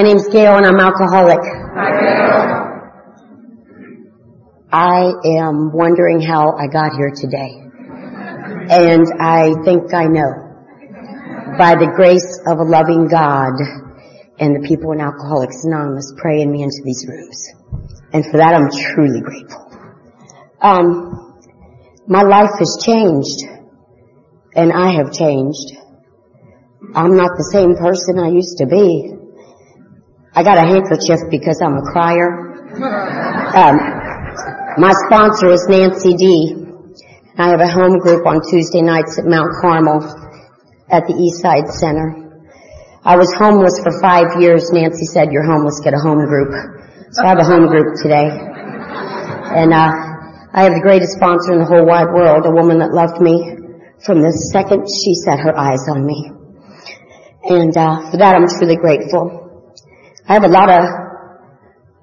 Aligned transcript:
My 0.00 0.04
name's 0.04 0.28
Gail 0.28 0.56
and 0.56 0.64
I'm 0.64 0.80
alcoholic. 0.80 1.40
I 4.72 5.12
am 5.26 5.72
wondering 5.74 6.22
how 6.22 6.56
I 6.56 6.68
got 6.68 6.96
here 6.96 7.12
today. 7.14 7.60
And 8.70 9.04
I 9.20 9.52
think 9.62 9.92
I 9.92 10.06
know. 10.06 10.56
By 11.58 11.74
the 11.74 11.92
grace 11.94 12.40
of 12.46 12.60
a 12.60 12.62
loving 12.62 13.08
God 13.08 13.52
and 14.38 14.56
the 14.56 14.66
people 14.66 14.92
in 14.92 15.02
Alcoholics 15.02 15.64
Anonymous 15.64 16.14
praying 16.16 16.50
me 16.50 16.62
into 16.62 16.80
these 16.82 17.04
rooms. 17.06 17.50
And 18.14 18.24
for 18.24 18.38
that 18.38 18.54
I'm 18.54 18.70
truly 18.70 19.20
grateful. 19.20 19.70
Um, 20.62 21.36
my 22.06 22.22
life 22.22 22.58
has 22.58 22.82
changed 22.82 23.44
and 24.56 24.72
I 24.72 24.92
have 24.92 25.12
changed. 25.12 25.76
I'm 26.94 27.16
not 27.16 27.36
the 27.36 27.50
same 27.52 27.76
person 27.76 28.18
I 28.18 28.30
used 28.30 28.56
to 28.60 28.66
be. 28.66 29.19
I 30.32 30.44
got 30.44 30.58
a 30.58 30.66
handkerchief 30.66 31.26
because 31.30 31.60
I'm 31.60 31.74
a 31.74 31.82
crier. 31.90 32.54
Um, 33.50 33.76
my 34.78 34.92
sponsor 35.06 35.50
is 35.50 35.66
Nancy 35.68 36.14
D. 36.14 36.54
I 37.36 37.48
have 37.50 37.60
a 37.60 37.66
home 37.66 37.98
group 37.98 38.26
on 38.26 38.40
Tuesday 38.48 38.80
nights 38.80 39.18
at 39.18 39.26
Mount 39.26 39.50
Carmel 39.60 40.06
at 40.88 41.02
the 41.06 41.14
Eastside 41.18 41.72
Center. 41.72 42.14
I 43.02 43.16
was 43.16 43.32
homeless 43.34 43.80
for 43.82 43.90
five 44.00 44.40
years. 44.40 44.70
Nancy 44.70 45.06
said, 45.06 45.32
you're 45.32 45.42
homeless, 45.42 45.80
get 45.82 45.94
a 45.94 45.98
home 45.98 46.24
group. 46.26 46.54
So 47.10 47.24
I 47.24 47.28
have 47.28 47.38
a 47.38 47.44
home 47.44 47.66
group 47.66 47.98
today. 48.00 48.30
And, 48.30 49.72
uh, 49.74 49.90
I 50.52 50.62
have 50.62 50.74
the 50.74 50.82
greatest 50.82 51.18
sponsor 51.18 51.54
in 51.54 51.58
the 51.58 51.66
whole 51.66 51.86
wide 51.86 52.14
world, 52.14 52.46
a 52.46 52.50
woman 52.50 52.78
that 52.78 52.94
loved 52.94 53.20
me 53.20 53.56
from 54.04 54.22
the 54.22 54.30
second 54.54 54.86
she 54.86 55.14
set 55.14 55.40
her 55.40 55.56
eyes 55.58 55.88
on 55.90 56.06
me. 56.06 56.30
And, 57.50 57.76
uh, 57.76 58.10
for 58.10 58.16
that 58.18 58.36
I'm 58.36 58.46
truly 58.46 58.76
grateful. 58.76 59.49
I 60.30 60.34
have 60.34 60.44
a 60.44 60.48
lot 60.48 60.70
of, 60.70 60.84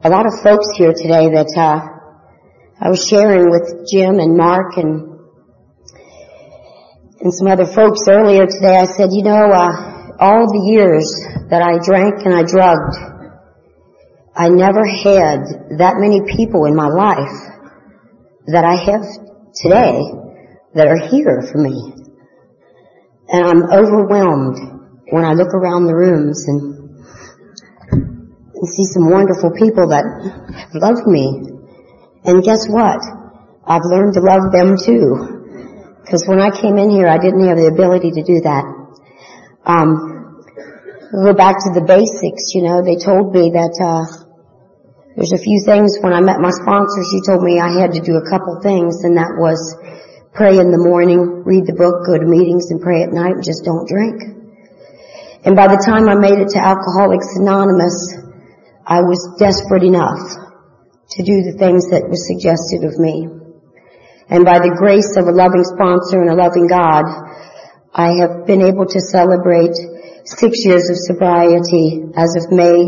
a 0.03 0.09
lot 0.09 0.25
of 0.25 0.33
folks 0.44 0.67
here 0.75 0.92
today 0.92 1.31
that, 1.31 1.47
uh, 1.56 1.80
I 2.78 2.89
was 2.89 3.08
sharing 3.08 3.50
with 3.50 3.88
Jim 3.89 4.20
and 4.20 4.36
Mark 4.36 4.75
and 4.75 5.16
and 7.22 7.33
some 7.33 7.48
other 7.48 7.66
folks 7.66 8.02
earlier 8.09 8.45
today. 8.45 8.75
I 8.75 8.83
said, 8.83 9.16
you 9.16 9.23
know, 9.23 9.48
uh, 9.48 10.11
all 10.20 10.44
the 10.44 10.59
years 10.67 11.08
that 11.50 11.61
I 11.64 11.80
drank 11.80 12.25
and 12.25 12.36
I 12.36 12.44
drugged, 12.44 13.00
I 14.36 14.50
never 14.50 14.83
had 14.83 15.80
that 15.80 15.95
many 15.95 16.20
people 16.28 16.66
in 16.66 16.75
my 16.75 16.89
life 16.89 17.31
that 18.48 18.66
I 18.66 18.75
have 18.75 19.08
today 19.55 20.03
that 20.75 20.88
are 20.88 21.08
here 21.08 21.48
for 21.50 21.59
me. 21.59 21.94
And 23.30 23.48
I'm 23.48 23.64
overwhelmed 23.72 24.59
when 25.11 25.23
I 25.23 25.31
look 25.31 25.53
around 25.55 25.86
the 25.86 25.95
rooms 25.95 26.44
and, 26.50 26.77
and 28.58 28.67
see 28.67 28.86
some 28.86 29.09
wonderful 29.09 29.52
people 29.53 29.89
that 29.89 30.05
loved 30.73 31.05
me. 31.05 31.58
And 32.25 32.44
guess 32.44 32.67
what? 32.67 32.99
I've 33.66 33.86
learned 33.86 34.14
to 34.16 34.22
love 34.22 34.52
them 34.52 34.75
too. 34.77 35.38
Because 36.02 36.25
when 36.25 36.39
I 36.39 36.49
came 36.49 36.77
in 36.77 36.89
here, 36.89 37.08
I 37.08 37.17
didn't 37.17 37.45
have 37.45 37.58
the 37.58 37.67
ability 37.67 38.11
to 38.16 38.23
do 38.23 38.41
that. 38.47 38.64
Um, 39.67 40.44
go 41.11 41.33
back 41.36 41.59
to 41.67 41.75
the 41.75 41.83
basics, 41.83 42.55
you 42.55 42.64
know, 42.64 42.80
they 42.80 42.95
told 42.95 43.36
me 43.36 43.52
that, 43.52 43.75
uh, 43.83 44.08
there's 45.17 45.33
a 45.33 45.42
few 45.42 45.59
things 45.66 45.97
when 45.99 46.14
I 46.14 46.21
met 46.21 46.39
my 46.39 46.53
sponsor, 46.53 47.02
she 47.09 47.19
told 47.25 47.44
me 47.44 47.59
I 47.59 47.73
had 47.73 47.92
to 47.97 48.02
do 48.05 48.16
a 48.16 48.25
couple 48.30 48.61
things 48.61 49.03
and 49.03 49.17
that 49.17 49.36
was 49.36 49.59
pray 50.31 50.61
in 50.61 50.69
the 50.69 50.77
morning, 50.77 51.42
read 51.44 51.66
the 51.66 51.73
book, 51.73 52.05
go 52.05 52.16
to 52.16 52.27
meetings 52.27 52.69
and 52.69 52.80
pray 52.80 53.02
at 53.02 53.09
night 53.09 53.42
just 53.42 53.66
don't 53.66 53.89
drink. 53.89 54.21
And 55.44 55.55
by 55.55 55.67
the 55.67 55.81
time 55.81 56.08
I 56.08 56.16
made 56.16 56.38
it 56.38 56.53
to 56.53 56.59
Alcoholics 56.61 57.36
Anonymous, 57.42 58.27
I 58.87 59.02
was 59.03 59.36
desperate 59.37 59.83
enough 59.83 60.31
to 61.11 61.20
do 61.20 61.43
the 61.43 61.59
things 61.59 61.92
that 61.92 62.08
were 62.08 62.15
suggested 62.15 62.87
of 62.87 62.95
me. 62.95 63.27
And 64.31 64.48
by 64.48 64.64
the 64.64 64.71
grace 64.80 65.20
of 65.20 65.27
a 65.27 65.36
loving 65.36 65.67
sponsor 65.67 66.23
and 66.23 66.31
a 66.31 66.39
loving 66.39 66.71
God, 66.71 67.03
I 67.92 68.15
have 68.23 68.47
been 68.47 68.64
able 68.64 68.87
to 68.87 68.99
celebrate 69.03 69.76
six 70.23 70.64
years 70.64 70.87
of 70.87 70.95
sobriety 71.03 71.99
as 72.15 72.31
of 72.39 72.47
May, 72.47 72.80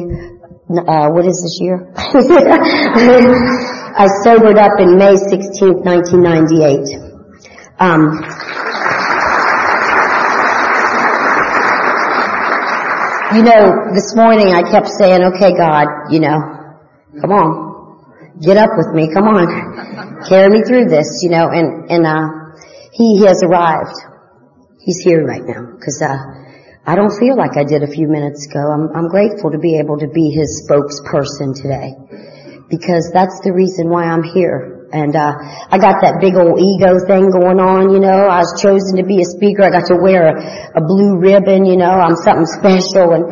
uh, 0.71 1.11
what 1.11 1.27
is 1.27 1.43
this 1.43 1.59
year? 1.59 1.91
I 3.99 4.07
sobered 4.23 4.55
up 4.55 4.79
in 4.79 4.95
May 4.95 5.19
16th, 5.19 5.83
1998. 5.83 6.95
Um, 7.79 8.23
you 13.35 13.43
know, 13.43 13.93
this 13.93 14.15
morning 14.15 14.53
I 14.53 14.63
kept 14.71 14.87
saying, 14.87 15.21
okay, 15.21 15.53
God, 15.53 15.85
you 16.09 16.19
know, 16.19 16.37
come 17.21 17.31
on, 17.31 18.39
get 18.41 18.57
up 18.57 18.71
with 18.77 18.89
me, 18.93 19.13
come 19.13 19.25
on 19.25 19.45
carry 20.27 20.49
me 20.49 20.61
through 20.63 20.85
this, 20.85 21.21
you 21.23 21.29
know, 21.29 21.47
and, 21.49 21.89
and, 21.89 22.05
uh, 22.05 22.27
he, 22.91 23.19
he 23.19 23.25
has 23.25 23.41
arrived. 23.43 23.95
He's 24.81 24.99
here 25.03 25.23
right 25.23 25.43
now, 25.45 25.77
cause, 25.77 26.01
uh, 26.01 26.17
I 26.85 26.95
don't 26.95 27.13
feel 27.19 27.37
like 27.37 27.55
I 27.55 27.63
did 27.63 27.83
a 27.83 27.87
few 27.87 28.07
minutes 28.07 28.47
ago. 28.49 28.59
I'm, 28.59 28.89
I'm 28.95 29.07
grateful 29.09 29.51
to 29.51 29.59
be 29.59 29.77
able 29.77 29.99
to 29.99 30.07
be 30.07 30.31
his 30.31 30.65
spokesperson 30.65 31.53
today. 31.53 31.93
Because 32.67 33.11
that's 33.13 33.41
the 33.43 33.53
reason 33.53 33.89
why 33.89 34.05
I'm 34.05 34.23
here. 34.23 34.78
And, 34.91 35.15
uh, 35.15 35.33
I 35.69 35.77
got 35.77 36.01
that 36.01 36.17
big 36.19 36.35
old 36.35 36.57
ego 36.57 36.97
thing 37.05 37.29
going 37.29 37.59
on, 37.61 37.93
you 37.93 37.99
know. 37.99 38.25
I 38.25 38.39
was 38.39 38.57
chosen 38.61 38.97
to 38.97 39.05
be 39.05 39.21
a 39.21 39.27
speaker. 39.27 39.63
I 39.63 39.69
got 39.69 39.85
to 39.87 39.97
wear 40.01 40.33
a, 40.33 40.79
a 40.79 40.81
blue 40.81 41.17
ribbon, 41.19 41.65
you 41.65 41.77
know. 41.77 41.91
I'm 41.91 42.15
something 42.15 42.49
special. 42.49 43.13
And, 43.13 43.29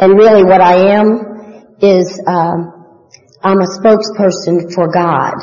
and 0.00 0.16
really 0.16 0.44
what 0.44 0.60
I 0.60 0.96
am 0.96 1.76
is, 1.80 2.08
um, 2.26 2.74
I'm 3.44 3.60
a 3.60 3.68
spokesperson 3.76 4.72
for 4.72 4.88
God 4.88 5.36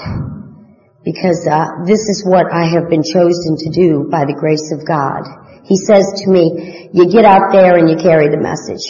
because 1.06 1.46
uh, 1.46 1.86
this 1.86 2.02
is 2.10 2.26
what 2.26 2.50
I 2.52 2.66
have 2.66 2.90
been 2.90 3.04
chosen 3.06 3.58
to 3.58 3.70
do 3.70 4.10
by 4.10 4.26
the 4.26 4.34
grace 4.34 4.74
of 4.74 4.86
God. 4.86 5.22
He 5.66 5.78
says 5.78 6.26
to 6.26 6.30
me, 6.30 6.90
you 6.94 7.10
get 7.10 7.26
out 7.26 7.52
there 7.52 7.78
and 7.78 7.90
you 7.90 7.98
carry 7.98 8.30
the 8.30 8.42
message. 8.42 8.90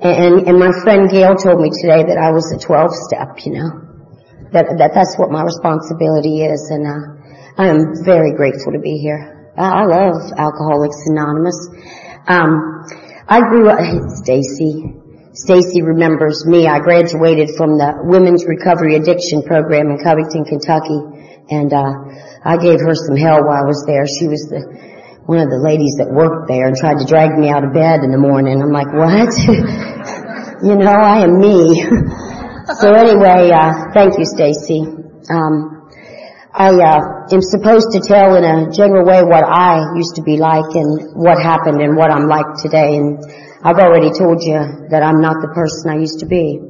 And, 0.00 0.46
and 0.46 0.58
my 0.58 0.70
friend 0.82 1.10
Gail 1.10 1.34
told 1.34 1.60
me 1.60 1.70
today 1.82 2.06
that 2.06 2.18
I 2.18 2.30
was 2.30 2.46
a 2.54 2.58
12 2.58 2.90
step, 3.10 3.44
you 3.44 3.58
know. 3.58 3.87
That, 4.52 4.78
that 4.78 4.92
that's 4.94 5.18
what 5.18 5.30
my 5.30 5.42
responsibility 5.44 6.40
is 6.40 6.70
and 6.72 6.86
uh, 6.86 7.18
I 7.58 7.66
am 7.66 7.90
very 8.06 8.38
grateful 8.38 8.70
to 8.70 8.78
be 8.78 8.98
here. 9.02 9.52
I, 9.58 9.82
love 9.82 10.30
Alcoholics 10.38 11.10
Anonymous. 11.10 11.58
Um, 12.30 12.86
I 13.26 13.40
grew 13.50 13.68
up, 13.68 13.82
Stacy, 14.22 14.94
Stacy 15.34 15.82
remembers 15.82 16.46
me. 16.46 16.68
I 16.68 16.78
graduated 16.78 17.50
from 17.58 17.74
the 17.74 17.98
Women's 18.06 18.46
Recovery 18.46 18.94
Addiction 18.94 19.42
Program 19.42 19.90
in 19.90 19.98
Covington, 19.98 20.46
Kentucky. 20.46 21.02
And, 21.50 21.74
uh, 21.74 22.38
I 22.46 22.62
gave 22.62 22.78
her 22.78 22.94
some 22.94 23.16
hell 23.18 23.42
while 23.42 23.58
I 23.58 23.66
was 23.66 23.82
there. 23.90 24.06
She 24.06 24.30
was 24.30 24.46
the, 24.46 24.62
one 25.26 25.42
of 25.42 25.50
the 25.50 25.58
ladies 25.58 25.98
that 25.98 26.14
worked 26.14 26.46
there 26.46 26.70
and 26.70 26.76
tried 26.76 27.02
to 27.02 27.06
drag 27.10 27.34
me 27.34 27.50
out 27.50 27.66
of 27.66 27.74
bed 27.74 28.06
in 28.06 28.14
the 28.14 28.22
morning. 28.22 28.62
I'm 28.62 28.70
like, 28.70 28.94
what? 28.94 29.34
you 30.62 30.78
know, 30.78 30.94
I 30.94 31.26
am 31.26 31.42
me. 31.42 31.82
so 32.76 32.92
anyway, 32.92 33.50
uh, 33.50 33.88
thank 33.94 34.18
you, 34.18 34.26
Stacy. 34.26 34.84
Um, 35.32 35.88
I 36.52 36.68
uh, 36.68 37.00
am 37.32 37.40
supposed 37.40 37.92
to 37.92 38.00
tell 38.00 38.36
in 38.36 38.44
a 38.44 38.70
general 38.70 39.06
way 39.06 39.22
what 39.22 39.44
I 39.44 39.96
used 39.96 40.16
to 40.16 40.22
be 40.22 40.36
like 40.36 40.74
and 40.74 41.16
what 41.16 41.40
happened 41.40 41.80
and 41.80 41.96
what 41.96 42.10
I'm 42.10 42.28
like 42.28 42.60
today. 42.60 42.96
And 42.96 43.24
I've 43.64 43.78
already 43.78 44.10
told 44.10 44.42
you 44.42 44.60
that 44.90 45.02
I'm 45.02 45.20
not 45.20 45.40
the 45.40 45.48
person 45.54 45.90
I 45.90 45.96
used 45.96 46.20
to 46.20 46.26
be. 46.26 46.60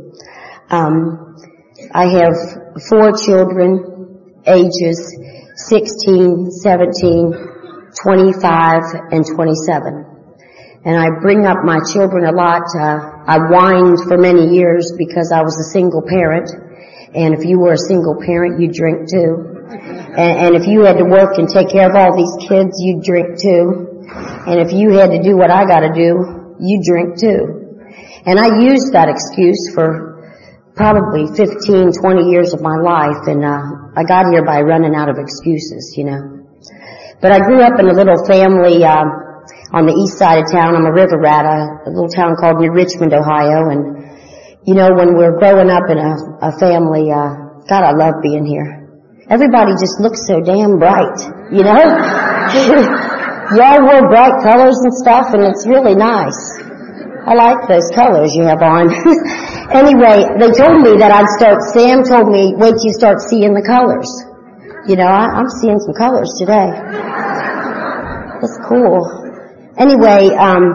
Um, 0.71 1.35
I 1.93 2.07
have 2.07 2.37
four 2.89 3.11
children, 3.19 4.39
ages 4.47 5.03
16, 5.67 6.51
17, 6.63 7.33
25, 8.03 8.83
and 9.11 9.27
27. 9.27 10.09
And 10.85 10.97
I 10.97 11.07
bring 11.21 11.45
up 11.45 11.65
my 11.65 11.81
children 11.93 12.25
a 12.25 12.33
lot. 12.33 12.63
Uh, 12.79 13.18
I 13.29 13.37
whined 13.37 14.01
for 14.09 14.17
many 14.17 14.57
years 14.57 14.97
because 14.97 15.31
I 15.37 15.45
was 15.45 15.53
a 15.61 15.69
single 15.77 16.01
parent. 16.01 16.49
And 17.13 17.37
if 17.37 17.45
you 17.45 17.61
were 17.61 17.77
a 17.77 17.85
single 17.93 18.17
parent, 18.25 18.57
you 18.57 18.73
drink 18.73 19.05
too. 19.05 19.69
And, 20.17 20.49
and 20.49 20.53
if 20.57 20.67
you 20.67 20.89
had 20.89 20.97
to 20.97 21.05
work 21.05 21.37
and 21.37 21.45
take 21.45 21.69
care 21.69 21.85
of 21.85 21.95
all 21.95 22.17
these 22.17 22.49
kids, 22.49 22.81
you 22.81 23.05
drink 23.05 23.37
too. 23.37 24.01
And 24.49 24.65
if 24.65 24.73
you 24.73 24.97
had 24.97 25.13
to 25.13 25.21
do 25.21 25.37
what 25.37 25.51
I 25.53 25.69
gotta 25.69 25.93
do, 25.93 26.57
you 26.57 26.81
drink 26.81 27.21
too. 27.21 27.85
And 28.25 28.41
I 28.41 28.65
used 28.65 28.97
that 28.97 29.13
excuse 29.13 29.77
for 29.77 30.25
probably 30.75 31.29
15, 31.37 31.93
20 32.01 32.31
years 32.33 32.55
of 32.55 32.63
my 32.63 32.81
life 32.81 33.29
and 33.29 33.45
uh, 33.45 33.93
I 33.93 34.05
got 34.09 34.33
here 34.33 34.45
by 34.45 34.63
running 34.63 34.95
out 34.95 35.11
of 35.11 35.19
excuses, 35.19 35.93
you 35.99 36.05
know. 36.05 36.49
But 37.21 37.33
I 37.33 37.41
grew 37.45 37.61
up 37.61 37.79
in 37.79 37.89
a 37.89 37.93
little 37.93 38.25
family 38.25 38.85
uh, 38.85 39.28
on 39.73 39.85
the 39.85 39.93
east 39.93 40.17
side 40.17 40.41
of 40.41 40.47
town. 40.49 40.77
I'm 40.77 40.87
a 40.89 40.93
river 40.93 41.21
rat, 41.21 41.45
a, 41.45 41.89
a 41.89 41.91
little 41.93 42.09
town 42.09 42.37
called 42.41 42.61
New 42.61 42.73
Richmond, 42.73 43.13
Ohio. 43.13 43.69
And, 43.69 44.65
you 44.65 44.75
know, 44.75 44.93
when 44.97 45.13
we're 45.17 45.37
growing 45.37 45.69
up 45.69 45.85
in 45.93 45.99
a, 46.01 46.13
a 46.49 46.53
family, 46.57 47.13
uh, 47.13 47.63
God, 47.69 47.85
I 47.85 47.93
love 47.93 48.25
being 48.25 48.49
here. 48.49 48.89
Everybody 49.29 49.77
just 49.77 50.01
looks 50.01 50.25
so 50.25 50.41
damn 50.41 50.81
bright, 50.81 51.21
you 51.53 51.61
know? 51.61 51.77
Y'all 53.53 53.81
wear 53.85 54.09
bright 54.09 54.41
colors 54.41 54.81
and 54.81 54.93
stuff 54.93 55.37
and 55.37 55.45
it's 55.45 55.69
really 55.69 55.95
nice. 55.95 56.37
I 57.29 57.37
like 57.37 57.69
those 57.69 57.93
colors 57.93 58.33
you 58.33 58.45
have 58.49 58.65
on. 58.65 58.89
anyway, 59.77 60.25
they 60.41 60.49
told 60.49 60.81
me 60.81 60.97
that 60.97 61.13
I'd 61.13 61.29
start, 61.37 61.61
Sam 61.77 62.01
told 62.09 62.33
me, 62.33 62.57
wait 62.57 62.73
till 62.73 62.89
you 62.89 62.97
start 62.97 63.21
seeing 63.21 63.53
the 63.53 63.61
colors. 63.61 64.09
You 64.89 64.97
know, 64.97 65.05
I, 65.05 65.29
I'm 65.37 65.49
seeing 65.61 65.77
some 65.77 65.93
colors 65.93 66.33
today. 66.41 66.73
That's 68.41 68.57
cool. 68.65 69.28
Anyway, 69.79 70.35
um, 70.35 70.75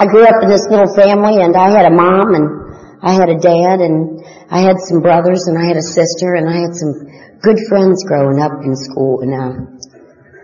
I 0.00 0.08
grew 0.08 0.24
up 0.24 0.40
in 0.40 0.48
this 0.48 0.64
little 0.72 0.88
family 0.96 1.44
and 1.44 1.52
I 1.52 1.76
had 1.76 1.84
a 1.84 1.92
mom 1.92 2.32
and 2.32 2.48
I 3.04 3.12
had 3.12 3.28
a 3.28 3.36
dad 3.36 3.84
and 3.84 4.24
I 4.48 4.64
had 4.64 4.80
some 4.88 5.04
brothers 5.04 5.44
and 5.44 5.60
I 5.60 5.68
had 5.68 5.76
a 5.76 5.84
sister 5.84 6.40
and 6.40 6.48
I 6.48 6.56
had 6.64 6.72
some 6.72 7.04
good 7.44 7.60
friends 7.68 8.00
growing 8.08 8.40
up 8.40 8.64
in 8.64 8.72
school 8.76 9.20
and, 9.20 9.32
uh, 9.36 9.52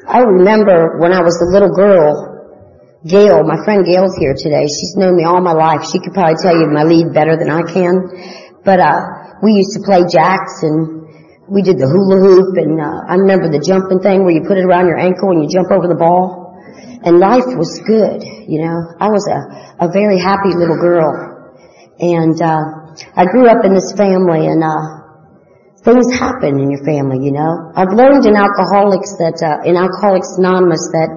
I 0.06 0.20
remember 0.20 1.00
when 1.00 1.10
I 1.12 1.24
was 1.24 1.40
a 1.40 1.48
little 1.48 1.72
girl, 1.72 3.00
Gail, 3.08 3.42
my 3.48 3.64
friend 3.64 3.80
Gail's 3.84 4.14
here 4.20 4.36
today. 4.36 4.68
She's 4.68 4.94
known 4.96 5.16
me 5.16 5.24
all 5.24 5.40
my 5.40 5.56
life. 5.56 5.88
She 5.88 5.98
could 5.98 6.12
probably 6.12 6.36
tell 6.36 6.54
you 6.54 6.68
my 6.68 6.84
lead 6.84 7.14
better 7.14 7.36
than 7.40 7.48
I 7.48 7.64
can. 7.64 8.60
But, 8.62 8.78
uh, 8.78 9.40
we 9.42 9.56
used 9.56 9.72
to 9.72 9.80
play 9.80 10.04
jacks 10.04 10.62
and 10.62 11.00
we 11.48 11.62
did 11.62 11.78
the 11.80 11.88
hula 11.88 12.20
hoop 12.20 12.60
and, 12.60 12.76
uh, 12.76 13.08
I 13.08 13.16
remember 13.16 13.48
the 13.48 13.64
jumping 13.64 14.04
thing 14.04 14.20
where 14.22 14.36
you 14.36 14.44
put 14.44 14.58
it 14.58 14.68
around 14.68 14.84
your 14.86 15.00
ankle 15.00 15.32
and 15.32 15.42
you 15.42 15.48
jump 15.48 15.72
over 15.72 15.88
the 15.88 15.96
ball. 15.96 16.45
And 17.04 17.18
life 17.18 17.46
was 17.56 17.80
good, 17.86 18.22
you 18.22 18.64
know. 18.64 18.96
I 18.98 19.08
was 19.08 19.26
a, 19.28 19.86
a 19.86 19.88
very 19.92 20.18
happy 20.18 20.54
little 20.54 20.80
girl. 20.80 21.08
And, 22.00 22.40
uh, 22.40 22.96
I 23.14 23.24
grew 23.26 23.48
up 23.48 23.64
in 23.64 23.74
this 23.74 23.92
family 23.92 24.46
and, 24.48 24.64
uh, 24.64 25.06
things 25.84 26.10
happen 26.18 26.58
in 26.58 26.70
your 26.70 26.84
family, 26.84 27.24
you 27.24 27.32
know. 27.32 27.72
I've 27.76 27.92
learned 27.92 28.26
in 28.26 28.34
alcoholics 28.34 29.16
that, 29.22 29.38
uh, 29.38 29.68
in 29.68 29.76
Alcoholics 29.76 30.34
Anonymous 30.38 30.82
that 30.92 31.10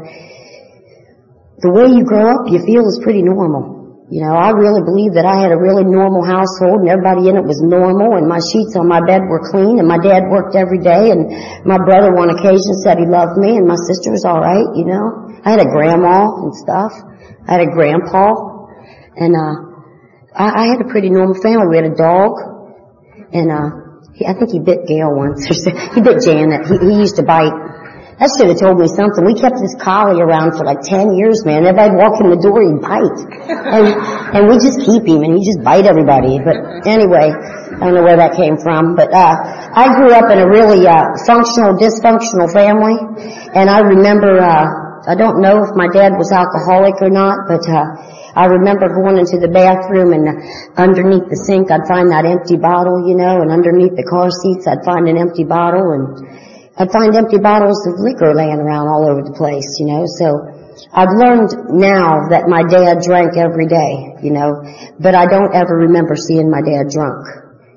the 1.59 1.71
way 1.71 1.91
you 1.91 2.05
grow 2.05 2.29
up, 2.31 2.47
you 2.47 2.63
feel 2.63 2.87
is 2.87 2.99
pretty 3.03 3.23
normal. 3.23 3.78
You 4.09 4.25
know, 4.25 4.33
I 4.33 4.49
really 4.57 4.81
believe 4.81 5.13
that 5.13 5.29
I 5.29 5.37
had 5.37 5.53
a 5.53 5.59
really 5.61 5.85
normal 5.85 6.25
household 6.25 6.81
and 6.81 6.89
everybody 6.89 7.29
in 7.29 7.37
it 7.37 7.45
was 7.45 7.61
normal 7.61 8.17
and 8.17 8.25
my 8.25 8.41
sheets 8.41 8.73
on 8.73 8.89
my 8.89 9.05
bed 9.05 9.21
were 9.29 9.37
clean 9.53 9.77
and 9.77 9.85
my 9.85 10.01
dad 10.01 10.25
worked 10.33 10.57
every 10.57 10.81
day 10.81 11.13
and 11.13 11.29
my 11.61 11.77
brother 11.77 12.09
one 12.09 12.33
occasion 12.33 12.73
said 12.81 12.97
he 12.97 13.05
loved 13.05 13.37
me 13.37 13.53
and 13.53 13.69
my 13.69 13.77
sister 13.77 14.09
was 14.09 14.25
alright, 14.25 14.65
you 14.73 14.89
know. 14.89 15.29
I 15.45 15.53
had 15.53 15.61
a 15.61 15.69
grandma 15.69 16.25
and 16.41 16.49
stuff. 16.57 16.89
I 17.45 17.61
had 17.61 17.61
a 17.61 17.69
grandpa 17.69 18.33
and, 19.13 19.37
uh, 19.37 19.55
I, 20.33 20.57
I 20.57 20.63
had 20.73 20.81
a 20.81 20.89
pretty 20.89 21.13
normal 21.13 21.37
family. 21.37 21.69
We 21.69 21.77
had 21.77 21.93
a 21.93 21.97
dog 21.97 22.33
and, 23.29 23.53
uh, 23.53 23.69
he, 24.17 24.25
I 24.25 24.33
think 24.33 24.49
he 24.49 24.57
bit 24.57 24.89
Gail 24.89 25.13
once 25.13 25.45
or 25.45 25.53
so. 25.53 25.69
He 25.93 26.01
bit 26.01 26.25
Janet. 26.25 26.65
He, 26.65 26.81
he 26.81 26.97
used 26.97 27.21
to 27.21 27.25
bite 27.29 27.53
that 28.19 28.27
should 28.35 28.51
have 28.51 28.59
told 28.59 28.75
me 28.83 28.91
something. 28.91 29.23
We 29.23 29.31
kept 29.31 29.63
this 29.63 29.79
collie 29.79 30.19
around 30.19 30.59
for 30.59 30.67
like 30.67 30.83
10 30.83 31.15
years, 31.15 31.47
man. 31.47 31.63
Everybody'd 31.63 31.95
walk 31.95 32.19
in 32.19 32.27
the 32.27 32.41
door, 32.43 32.59
he'd 32.59 32.83
bite. 32.83 33.19
And, 33.47 33.87
and 34.35 34.41
we 34.51 34.59
just 34.59 34.83
keep 34.83 35.07
him 35.07 35.23
and 35.23 35.39
he 35.39 35.47
just 35.47 35.63
bite 35.63 35.87
everybody. 35.87 36.35
But 36.35 36.83
anyway, 36.83 37.31
I 37.31 37.79
don't 37.79 37.95
know 37.95 38.03
where 38.03 38.19
that 38.19 38.35
came 38.35 38.59
from. 38.59 38.99
But, 38.99 39.15
uh, 39.15 39.39
I 39.71 39.95
grew 39.95 40.11
up 40.11 40.27
in 40.27 40.35
a 40.35 40.47
really, 40.51 40.83
uh, 40.83 41.15
functional, 41.23 41.79
dysfunctional 41.79 42.51
family. 42.51 42.99
And 43.55 43.71
I 43.71 43.87
remember, 43.87 44.35
uh, 44.35 44.67
I 45.07 45.15
don't 45.15 45.39
know 45.39 45.63
if 45.63 45.71
my 45.79 45.87
dad 45.87 46.19
was 46.19 46.35
alcoholic 46.35 46.99
or 46.99 47.07
not, 47.07 47.47
but, 47.47 47.63
uh, 47.71 47.87
I 48.35 48.51
remember 48.51 48.91
going 48.99 49.15
into 49.15 49.39
the 49.39 49.47
bathroom 49.47 50.11
and 50.11 50.27
underneath 50.75 51.31
the 51.31 51.39
sink 51.47 51.71
I'd 51.71 51.87
find 51.87 52.11
that 52.11 52.27
empty 52.27 52.59
bottle, 52.59 53.07
you 53.07 53.15
know, 53.15 53.39
and 53.39 53.47
underneath 53.47 53.95
the 53.95 54.03
car 54.03 54.27
seats 54.27 54.67
I'd 54.67 54.83
find 54.83 55.07
an 55.07 55.15
empty 55.15 55.47
bottle 55.47 55.95
and 55.95 56.19
I'd 56.79 56.95
find 56.95 57.11
empty 57.11 57.43
bottles 57.43 57.83
of 57.91 57.99
liquor 57.99 58.31
laying 58.31 58.55
around 58.55 58.87
all 58.87 59.03
over 59.03 59.19
the 59.19 59.35
place, 59.35 59.67
you 59.83 59.91
know, 59.91 60.07
so 60.07 60.47
I've 60.95 61.11
learned 61.11 61.75
now 61.75 62.31
that 62.31 62.47
my 62.47 62.63
dad 62.63 63.03
drank 63.03 63.35
every 63.35 63.67
day, 63.67 64.15
you 64.23 64.31
know, 64.31 64.63
but 64.95 65.11
I 65.11 65.27
don't 65.27 65.51
ever 65.51 65.91
remember 65.91 66.15
seeing 66.15 66.47
my 66.47 66.63
dad 66.63 66.87
drunk. 66.87 67.27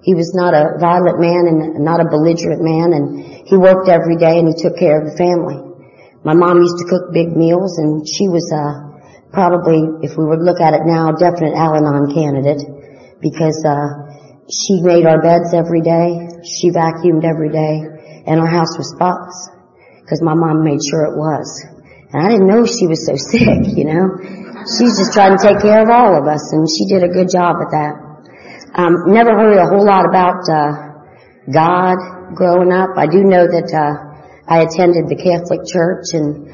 He 0.06 0.14
was 0.14 0.30
not 0.38 0.54
a 0.54 0.78
violent 0.78 1.18
man 1.18 1.50
and 1.50 1.82
not 1.82 1.98
a 1.98 2.06
belligerent 2.06 2.62
man 2.62 2.94
and 2.94 3.04
he 3.42 3.58
worked 3.58 3.90
every 3.90 4.22
day 4.22 4.38
and 4.38 4.46
he 4.46 4.54
took 4.54 4.78
care 4.78 5.02
of 5.02 5.10
the 5.10 5.18
family. 5.18 5.58
My 6.22 6.38
mom 6.38 6.62
used 6.62 6.78
to 6.78 6.86
cook 6.86 7.10
big 7.10 7.34
meals 7.34 7.82
and 7.82 8.06
she 8.06 8.30
was, 8.30 8.46
uh, 8.54 8.86
probably, 9.34 9.82
if 10.06 10.14
we 10.14 10.30
would 10.30 10.46
look 10.46 10.62
at 10.62 10.78
it 10.78 10.86
now, 10.86 11.10
a 11.10 11.18
definite 11.18 11.58
Al-Anon 11.58 12.14
candidate 12.14 13.18
because, 13.18 13.58
uh, 13.66 14.14
she 14.46 14.78
made 14.78 15.06
our 15.10 15.18
beds 15.18 15.50
every 15.54 15.82
day. 15.82 16.30
She 16.46 16.70
vacuumed 16.70 17.26
every 17.26 17.50
day 17.50 18.01
and 18.26 18.40
our 18.40 18.46
house 18.46 18.76
was 18.78 18.90
spotless 18.94 19.50
because 20.00 20.22
my 20.22 20.34
mom 20.34 20.64
made 20.64 20.80
sure 20.82 21.06
it 21.06 21.16
was. 21.16 21.46
And 22.12 22.26
I 22.26 22.28
didn't 22.30 22.46
know 22.46 22.66
she 22.66 22.86
was 22.86 23.06
so 23.06 23.16
sick, 23.32 23.76
you 23.76 23.86
know. 23.86 24.18
She's 24.78 24.94
just 24.94 25.12
trying 25.12 25.36
to 25.36 25.42
take 25.42 25.60
care 25.60 25.82
of 25.82 25.90
all 25.90 26.14
of 26.14 26.26
us, 26.28 26.52
and 26.52 26.68
she 26.70 26.86
did 26.86 27.02
a 27.02 27.10
good 27.10 27.30
job 27.30 27.56
at 27.58 27.70
that. 27.74 27.94
Um, 28.74 29.10
never 29.10 29.34
heard 29.34 29.58
a 29.58 29.66
whole 29.66 29.84
lot 29.84 30.06
about 30.06 30.46
uh, 30.46 30.70
God 31.50 31.98
growing 32.34 32.70
up. 32.70 32.94
I 32.96 33.06
do 33.10 33.26
know 33.26 33.44
that 33.44 33.68
uh, 33.74 33.94
I 34.46 34.62
attended 34.62 35.10
the 35.10 35.18
Catholic 35.18 35.66
Church, 35.66 36.14
and 36.14 36.46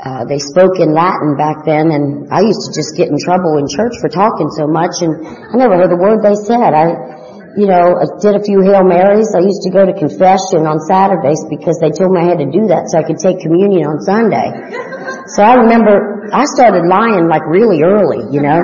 uh, 0.00 0.24
they 0.24 0.40
spoke 0.40 0.80
in 0.80 0.96
Latin 0.96 1.36
back 1.36 1.68
then, 1.68 1.92
and 1.92 2.32
I 2.32 2.40
used 2.40 2.64
to 2.64 2.72
just 2.72 2.96
get 2.96 3.12
in 3.12 3.20
trouble 3.20 3.60
in 3.60 3.68
church 3.68 4.00
for 4.00 4.08
talking 4.08 4.48
so 4.56 4.64
much, 4.64 5.04
and 5.04 5.20
I 5.20 5.60
never 5.60 5.76
heard 5.76 5.92
a 5.92 6.00
word 6.00 6.24
they 6.24 6.34
said. 6.34 6.72
I 6.72 7.19
you 7.58 7.66
know, 7.66 7.98
I 7.98 8.06
did 8.22 8.38
a 8.38 8.42
few 8.42 8.62
Hail 8.62 8.86
Marys. 8.86 9.34
I 9.34 9.42
used 9.42 9.66
to 9.66 9.70
go 9.74 9.82
to 9.82 9.90
confession 9.90 10.70
on 10.70 10.78
Saturdays 10.86 11.42
because 11.50 11.82
they 11.82 11.90
told 11.90 12.14
me 12.14 12.22
I 12.22 12.30
had 12.30 12.38
to 12.38 12.50
do 12.50 12.70
that 12.70 12.86
so 12.86 13.02
I 13.02 13.04
could 13.04 13.18
take 13.18 13.42
communion 13.42 13.90
on 13.90 13.98
Sunday. 14.06 14.54
So 15.34 15.42
I 15.42 15.58
remember 15.58 16.30
I 16.30 16.46
started 16.46 16.86
lying 16.86 17.26
like 17.26 17.42
really 17.50 17.82
early, 17.82 18.22
you 18.30 18.38
know. 18.38 18.62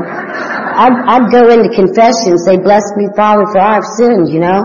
I'd, 0.76 0.92
I'd 0.92 1.26
go 1.32 1.50
into 1.50 1.72
confession 1.74 2.36
and 2.36 2.42
say, 2.46 2.60
bless 2.62 2.84
me, 2.94 3.10
Father, 3.16 3.48
for 3.50 3.58
I 3.58 3.80
have 3.80 3.88
sinned, 3.98 4.28
you 4.30 4.38
know. 4.38 4.60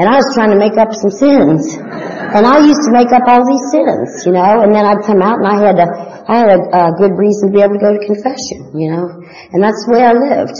And 0.00 0.08
I 0.08 0.16
was 0.16 0.28
trying 0.32 0.54
to 0.54 0.60
make 0.60 0.78
up 0.80 0.94
some 0.96 1.12
sins. 1.12 1.76
And 1.76 2.46
I 2.46 2.64
used 2.64 2.84
to 2.88 2.92
make 2.94 3.12
up 3.12 3.26
all 3.28 3.44
these 3.44 3.66
sins, 3.68 4.24
you 4.24 4.32
know, 4.32 4.64
and 4.64 4.72
then 4.72 4.86
I'd 4.86 5.04
come 5.04 5.20
out 5.20 5.44
and 5.44 5.48
I 5.48 5.56
had 5.60 5.76
a, 5.76 5.88
I 6.24 6.34
had 6.40 6.50
a, 6.56 6.60
a 6.72 6.82
good 6.96 7.16
reason 7.20 7.50
to 7.50 7.52
be 7.52 7.60
able 7.60 7.76
to 7.76 7.84
go 7.84 7.92
to 7.92 8.00
confession, 8.00 8.72
you 8.78 8.88
know. 8.92 9.12
And 9.52 9.60
that's 9.60 9.84
the 9.84 9.92
way 9.92 10.02
I 10.04 10.14
lived. 10.16 10.56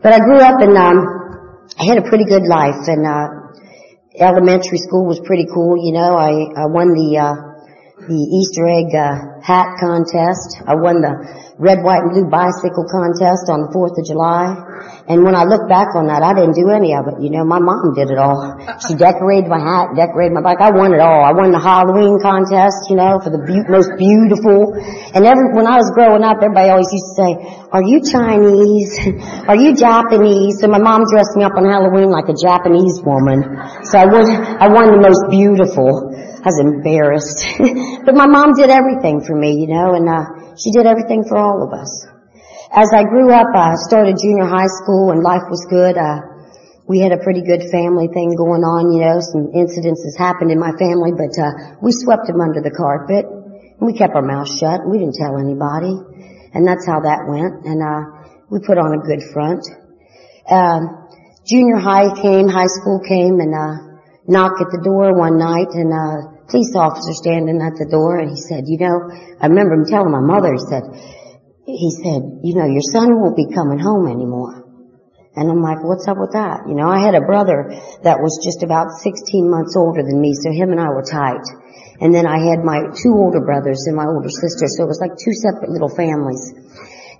But 0.00 0.14
I 0.14 0.20
grew 0.24 0.40
up 0.40 0.62
in, 0.62 0.72
um, 0.76 1.25
I 1.78 1.84
had 1.84 1.98
a 1.98 2.08
pretty 2.08 2.24
good 2.24 2.44
life 2.48 2.88
and, 2.88 3.06
uh, 3.06 3.28
elementary 4.18 4.78
school 4.78 5.06
was 5.06 5.20
pretty 5.20 5.46
cool, 5.52 5.76
you 5.76 5.92
know, 5.92 6.16
I, 6.16 6.62
I 6.62 6.66
won 6.66 6.94
the, 6.94 7.18
uh, 7.18 7.45
the 8.06 8.22
Easter 8.38 8.64
egg, 8.66 8.94
uh, 8.94 9.42
hat 9.42 9.78
contest. 9.82 10.62
I 10.66 10.74
won 10.74 11.02
the 11.02 11.14
red, 11.58 11.82
white, 11.82 12.02
and 12.04 12.12
blue 12.12 12.28
bicycle 12.28 12.86
contest 12.86 13.48
on 13.48 13.66
the 13.66 13.70
4th 13.72 13.96
of 13.96 14.04
July. 14.06 14.54
And 15.06 15.22
when 15.22 15.38
I 15.38 15.46
look 15.46 15.70
back 15.70 15.94
on 15.94 16.10
that, 16.10 16.20
I 16.22 16.34
didn't 16.34 16.58
do 16.58 16.68
any 16.74 16.92
of 16.92 17.06
it. 17.06 17.22
You 17.22 17.30
know, 17.30 17.46
my 17.46 17.62
mom 17.62 17.94
did 17.94 18.10
it 18.10 18.18
all. 18.18 18.58
She 18.82 18.98
decorated 18.98 19.46
my 19.46 19.62
hat, 19.62 19.94
decorated 19.94 20.34
my 20.34 20.42
bike. 20.42 20.58
I 20.58 20.74
won 20.74 20.90
it 20.90 20.98
all. 20.98 21.22
I 21.22 21.30
won 21.30 21.54
the 21.54 21.62
Halloween 21.62 22.18
contest, 22.18 22.90
you 22.90 22.98
know, 22.98 23.22
for 23.22 23.30
the 23.30 23.38
be- 23.38 23.66
most 23.70 23.94
beautiful. 23.94 24.74
And 25.14 25.22
every, 25.22 25.54
when 25.54 25.70
I 25.70 25.78
was 25.78 25.88
growing 25.94 26.26
up, 26.26 26.42
everybody 26.42 26.74
always 26.74 26.90
used 26.90 27.14
to 27.14 27.14
say, 27.22 27.30
are 27.70 27.86
you 27.86 28.02
Chinese? 28.02 28.94
Are 29.50 29.54
you 29.54 29.74
Japanese? 29.74 30.58
So 30.60 30.66
my 30.66 30.78
mom 30.78 31.06
dressed 31.06 31.36
me 31.36 31.44
up 31.44 31.54
on 31.54 31.64
Halloween 31.66 32.10
like 32.10 32.26
a 32.26 32.34
Japanese 32.34 32.98
woman. 33.02 33.42
So 33.86 33.98
I 33.98 34.06
won, 34.06 34.26
I 34.58 34.66
won 34.68 34.90
the 34.90 35.02
most 35.02 35.22
beautiful. 35.30 36.10
I 36.46 36.54
was 36.54 36.62
embarrassed. 36.62 37.42
but 38.06 38.14
my 38.14 38.30
mom 38.30 38.54
did 38.54 38.70
everything 38.70 39.18
for 39.18 39.34
me, 39.34 39.58
you 39.58 39.66
know, 39.66 39.98
and, 39.98 40.06
uh, 40.06 40.54
she 40.54 40.70
did 40.70 40.86
everything 40.86 41.26
for 41.26 41.34
all 41.34 41.58
of 41.66 41.74
us. 41.74 42.06
As 42.70 42.94
I 42.94 43.02
grew 43.02 43.34
up, 43.34 43.50
I 43.50 43.74
started 43.74 44.14
junior 44.22 44.46
high 44.46 44.70
school 44.70 45.10
and 45.10 45.26
life 45.26 45.42
was 45.50 45.66
good. 45.66 45.98
Uh, 45.98 46.22
we 46.86 47.02
had 47.02 47.10
a 47.10 47.18
pretty 47.18 47.42
good 47.42 47.66
family 47.74 48.06
thing 48.14 48.38
going 48.38 48.62
on, 48.62 48.94
you 48.94 49.02
know, 49.02 49.18
some 49.18 49.50
incidences 49.58 50.14
happened 50.14 50.54
in 50.54 50.62
my 50.62 50.70
family, 50.78 51.10
but, 51.18 51.34
uh, 51.34 51.82
we 51.82 51.90
swept 51.90 52.30
them 52.30 52.38
under 52.38 52.62
the 52.62 52.70
carpet. 52.70 53.26
And 53.26 53.82
we 53.82 53.98
kept 53.98 54.14
our 54.14 54.22
mouths 54.22 54.54
shut. 54.54 54.86
We 54.86 55.02
didn't 55.02 55.18
tell 55.18 55.42
anybody. 55.42 55.98
And 56.54 56.62
that's 56.62 56.86
how 56.86 57.02
that 57.02 57.26
went. 57.26 57.66
And, 57.66 57.82
uh, 57.82 58.22
we 58.54 58.62
put 58.62 58.78
on 58.78 58.94
a 58.94 59.02
good 59.02 59.34
front. 59.34 59.66
Um, 60.46 61.10
junior 61.42 61.82
high 61.82 62.14
came, 62.14 62.46
high 62.46 62.70
school 62.70 63.02
came, 63.02 63.42
and, 63.42 63.50
uh, 63.50 63.98
knocked 64.30 64.62
at 64.62 64.70
the 64.70 64.82
door 64.86 65.10
one 65.10 65.38
night, 65.38 65.74
and, 65.74 65.90
uh, 65.90 66.35
police 66.48 66.74
officer 66.74 67.14
standing 67.14 67.62
at 67.62 67.74
the 67.78 67.88
door, 67.90 68.18
and 68.18 68.30
he 68.30 68.38
said, 68.38 68.64
you 68.66 68.78
know, 68.78 69.10
I 69.40 69.46
remember 69.50 69.78
him 69.78 69.86
telling 69.86 70.14
my 70.14 70.22
mother, 70.22 70.54
he 70.54 70.62
said, 70.62 70.84
he 71.66 71.90
said, 72.02 72.22
you 72.46 72.54
know, 72.54 72.66
your 72.66 72.86
son 72.94 73.18
won't 73.18 73.34
be 73.34 73.50
coming 73.50 73.82
home 73.82 74.06
anymore. 74.06 74.66
And 75.36 75.52
I'm 75.52 75.60
like, 75.60 75.84
what's 75.84 76.08
up 76.08 76.16
with 76.16 76.32
that? 76.32 76.64
You 76.64 76.72
know, 76.72 76.88
I 76.88 77.04
had 77.04 77.12
a 77.12 77.20
brother 77.20 77.68
that 78.06 78.24
was 78.24 78.40
just 78.40 78.64
about 78.64 78.88
16 79.04 79.12
months 79.44 79.76
older 79.76 80.00
than 80.00 80.16
me, 80.16 80.32
so 80.32 80.48
him 80.48 80.72
and 80.72 80.80
I 80.80 80.88
were 80.88 81.04
tight. 81.04 81.44
And 82.00 82.14
then 82.14 82.24
I 82.24 82.40
had 82.40 82.64
my 82.64 82.88
two 82.96 83.12
older 83.12 83.44
brothers 83.44 83.84
and 83.84 83.96
my 83.96 84.08
older 84.08 84.32
sister, 84.32 84.64
so 84.64 84.84
it 84.84 84.90
was 84.90 85.00
like 85.00 85.12
two 85.20 85.36
separate 85.36 85.68
little 85.68 85.92
families. 85.92 86.40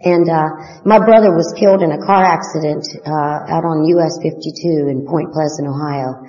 And 0.00 0.28
uh, 0.28 0.48
my 0.84 1.00
brother 1.00 1.32
was 1.32 1.52
killed 1.56 1.80
in 1.80 1.92
a 1.92 2.00
car 2.00 2.24
accident 2.24 2.84
uh, 3.04 3.52
out 3.52 3.64
on 3.64 3.84
US 4.00 4.20
52 4.20 4.92
in 4.92 5.04
Point 5.08 5.32
Pleasant, 5.32 5.68
Ohio. 5.68 6.20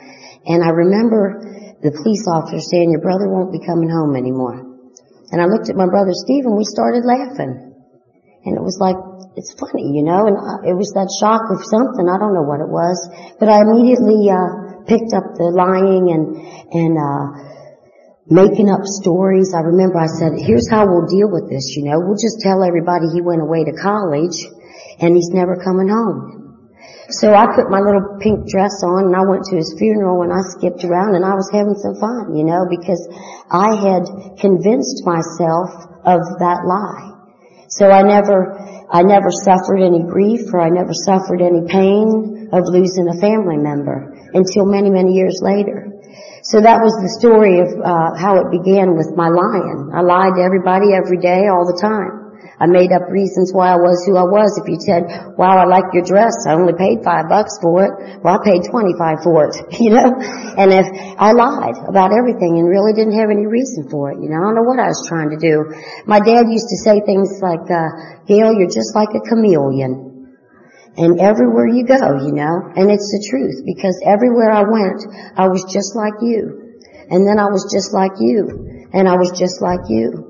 And 0.48 0.64
I 0.64 0.72
remember 0.72 1.44
the 1.82 1.94
police 1.94 2.26
officer 2.26 2.60
saying, 2.60 2.90
your 2.90 3.02
brother 3.02 3.30
won't 3.30 3.54
be 3.54 3.62
coming 3.62 3.90
home 3.90 4.18
anymore. 4.18 4.66
And 5.30 5.42
I 5.42 5.46
looked 5.46 5.70
at 5.70 5.76
my 5.76 5.86
brother 5.86 6.16
Steve 6.16 6.48
and 6.48 6.58
we 6.58 6.66
started 6.66 7.06
laughing. 7.06 7.76
And 8.48 8.54
it 8.56 8.64
was 8.64 8.80
like, 8.80 8.96
it's 9.36 9.54
funny, 9.54 9.94
you 9.94 10.02
know, 10.02 10.26
and 10.26 10.38
it 10.66 10.74
was 10.74 10.96
that 10.98 11.12
shock 11.22 11.52
of 11.54 11.62
something. 11.62 12.10
I 12.10 12.18
don't 12.18 12.34
know 12.34 12.48
what 12.48 12.64
it 12.64 12.72
was, 12.72 12.98
but 13.38 13.52
I 13.52 13.62
immediately, 13.62 14.32
uh, 14.32 14.82
picked 14.88 15.12
up 15.14 15.36
the 15.36 15.52
lying 15.52 16.10
and, 16.10 16.26
and, 16.72 16.94
uh, 16.96 17.26
making 18.32 18.72
up 18.72 18.84
stories. 18.84 19.54
I 19.54 19.62
remember 19.68 20.00
I 20.00 20.08
said, 20.08 20.36
here's 20.40 20.72
how 20.72 20.88
we'll 20.88 21.08
deal 21.08 21.30
with 21.30 21.52
this, 21.52 21.76
you 21.76 21.86
know, 21.86 22.00
we'll 22.00 22.20
just 22.20 22.40
tell 22.42 22.64
everybody 22.64 23.08
he 23.14 23.22
went 23.22 23.44
away 23.44 23.64
to 23.68 23.76
college 23.76 24.36
and 25.00 25.16
he's 25.16 25.30
never 25.30 25.56
coming 25.60 25.88
home. 25.88 26.37
So 27.10 27.32
I 27.32 27.48
put 27.56 27.72
my 27.72 27.80
little 27.80 28.20
pink 28.20 28.52
dress 28.52 28.84
on 28.84 29.08
and 29.08 29.16
I 29.16 29.24
went 29.24 29.48
to 29.48 29.56
his 29.56 29.72
funeral 29.80 30.28
and 30.28 30.32
I 30.36 30.44
skipped 30.44 30.84
around 30.84 31.16
and 31.16 31.24
I 31.24 31.40
was 31.40 31.48
having 31.56 31.80
some 31.80 31.96
fun, 31.96 32.36
you 32.36 32.44
know, 32.44 32.68
because 32.68 33.00
I 33.48 33.80
had 33.80 34.04
convinced 34.44 35.08
myself 35.08 35.72
of 36.04 36.20
that 36.44 36.68
lie. 36.68 37.16
So 37.72 37.88
I 37.88 38.04
never, 38.04 38.60
I 38.92 39.08
never 39.08 39.32
suffered 39.32 39.80
any 39.80 40.04
grief 40.04 40.52
or 40.52 40.60
I 40.60 40.68
never 40.68 40.92
suffered 40.92 41.40
any 41.40 41.64
pain 41.68 42.52
of 42.52 42.68
losing 42.68 43.08
a 43.08 43.16
family 43.20 43.60
member 43.60 44.12
until 44.36 44.68
many, 44.68 44.92
many 44.92 45.16
years 45.16 45.40
later. 45.40 45.88
So 46.44 46.60
that 46.60 46.80
was 46.84 46.92
the 47.00 47.12
story 47.20 47.60
of 47.60 47.72
uh, 47.84 48.20
how 48.20 48.40
it 48.40 48.52
began 48.52 48.96
with 48.96 49.16
my 49.16 49.28
lying. 49.28 49.92
I 49.96 50.04
lied 50.04 50.36
to 50.36 50.44
everybody 50.44 50.92
every 50.96 51.20
day, 51.20 51.48
all 51.48 51.68
the 51.68 51.80
time. 51.80 52.17
I 52.58 52.66
made 52.66 52.90
up 52.90 53.06
reasons 53.14 53.54
why 53.54 53.70
I 53.70 53.78
was 53.78 54.02
who 54.10 54.18
I 54.18 54.26
was. 54.26 54.50
If 54.58 54.66
you 54.66 54.82
said, 54.82 55.06
wow, 55.38 55.62
I 55.62 55.70
like 55.70 55.94
your 55.94 56.02
dress, 56.02 56.34
I 56.50 56.58
only 56.58 56.74
paid 56.74 57.06
five 57.06 57.30
bucks 57.30 57.54
for 57.62 57.86
it. 57.86 57.94
Well, 58.26 58.34
I 58.34 58.42
paid 58.42 58.66
25 58.66 59.22
for 59.22 59.46
it, 59.46 59.54
you 59.78 59.94
know? 59.94 60.10
And 60.58 60.74
if 60.74 60.90
I 61.22 61.38
lied 61.38 61.78
about 61.86 62.18
everything 62.18 62.58
and 62.58 62.66
really 62.66 62.98
didn't 62.98 63.14
have 63.14 63.30
any 63.30 63.46
reason 63.46 63.86
for 63.94 64.10
it, 64.10 64.18
you 64.18 64.34
know, 64.34 64.42
I 64.42 64.50
don't 64.50 64.58
know 64.58 64.66
what 64.66 64.82
I 64.82 64.90
was 64.90 65.06
trying 65.06 65.30
to 65.38 65.40
do. 65.40 65.70
My 66.10 66.18
dad 66.18 66.50
used 66.50 66.66
to 66.74 66.78
say 66.82 66.98
things 67.06 67.38
like, 67.46 67.70
uh, 67.70 68.26
Gail, 68.26 68.58
you're 68.58 68.74
just 68.74 68.98
like 68.98 69.14
a 69.14 69.22
chameleon. 69.22 70.34
And 70.98 71.22
everywhere 71.22 71.70
you 71.70 71.86
go, 71.86 72.26
you 72.26 72.34
know, 72.34 72.74
and 72.74 72.90
it's 72.90 73.14
the 73.14 73.22
truth 73.30 73.62
because 73.70 74.02
everywhere 74.02 74.50
I 74.50 74.66
went, 74.66 75.06
I 75.38 75.46
was 75.46 75.62
just 75.70 75.94
like 75.94 76.18
you. 76.26 76.82
And 77.14 77.22
then 77.22 77.38
I 77.38 77.54
was 77.54 77.70
just 77.70 77.94
like 77.94 78.18
you. 78.18 78.90
And 78.98 79.08
I 79.08 79.14
was 79.14 79.30
just 79.38 79.62
like 79.62 79.86
you. 79.94 80.27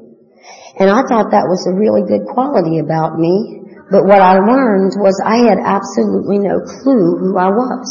And 0.77 0.93
I 0.93 1.01
thought 1.10 1.34
that 1.34 1.50
was 1.50 1.65
a 1.65 1.74
really 1.74 2.05
good 2.05 2.29
quality 2.29 2.77
about 2.77 3.17
me. 3.17 3.65
But 3.89 4.05
what 4.05 4.22
I 4.22 4.38
learned 4.38 4.93
was 5.01 5.17
I 5.17 5.50
had 5.50 5.57
absolutely 5.57 6.38
no 6.38 6.62
clue 6.62 7.17
who 7.17 7.34
I 7.34 7.50
was. 7.50 7.88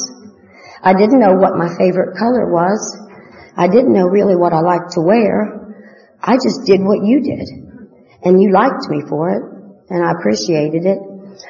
I 0.82 0.94
didn't 0.94 1.18
know 1.18 1.34
what 1.34 1.58
my 1.58 1.66
favorite 1.74 2.14
color 2.14 2.46
was. 2.46 2.78
I 3.56 3.66
didn't 3.66 3.92
know 3.92 4.06
really 4.06 4.36
what 4.36 4.52
I 4.52 4.60
liked 4.60 4.94
to 4.94 5.02
wear. 5.02 5.74
I 6.22 6.38
just 6.38 6.62
did 6.62 6.78
what 6.78 7.02
you 7.02 7.26
did. 7.26 7.48
And 8.22 8.38
you 8.38 8.52
liked 8.52 8.86
me 8.86 9.02
for 9.08 9.34
it. 9.34 9.42
And 9.90 10.04
I 10.04 10.12
appreciated 10.14 10.86
it. 10.86 10.98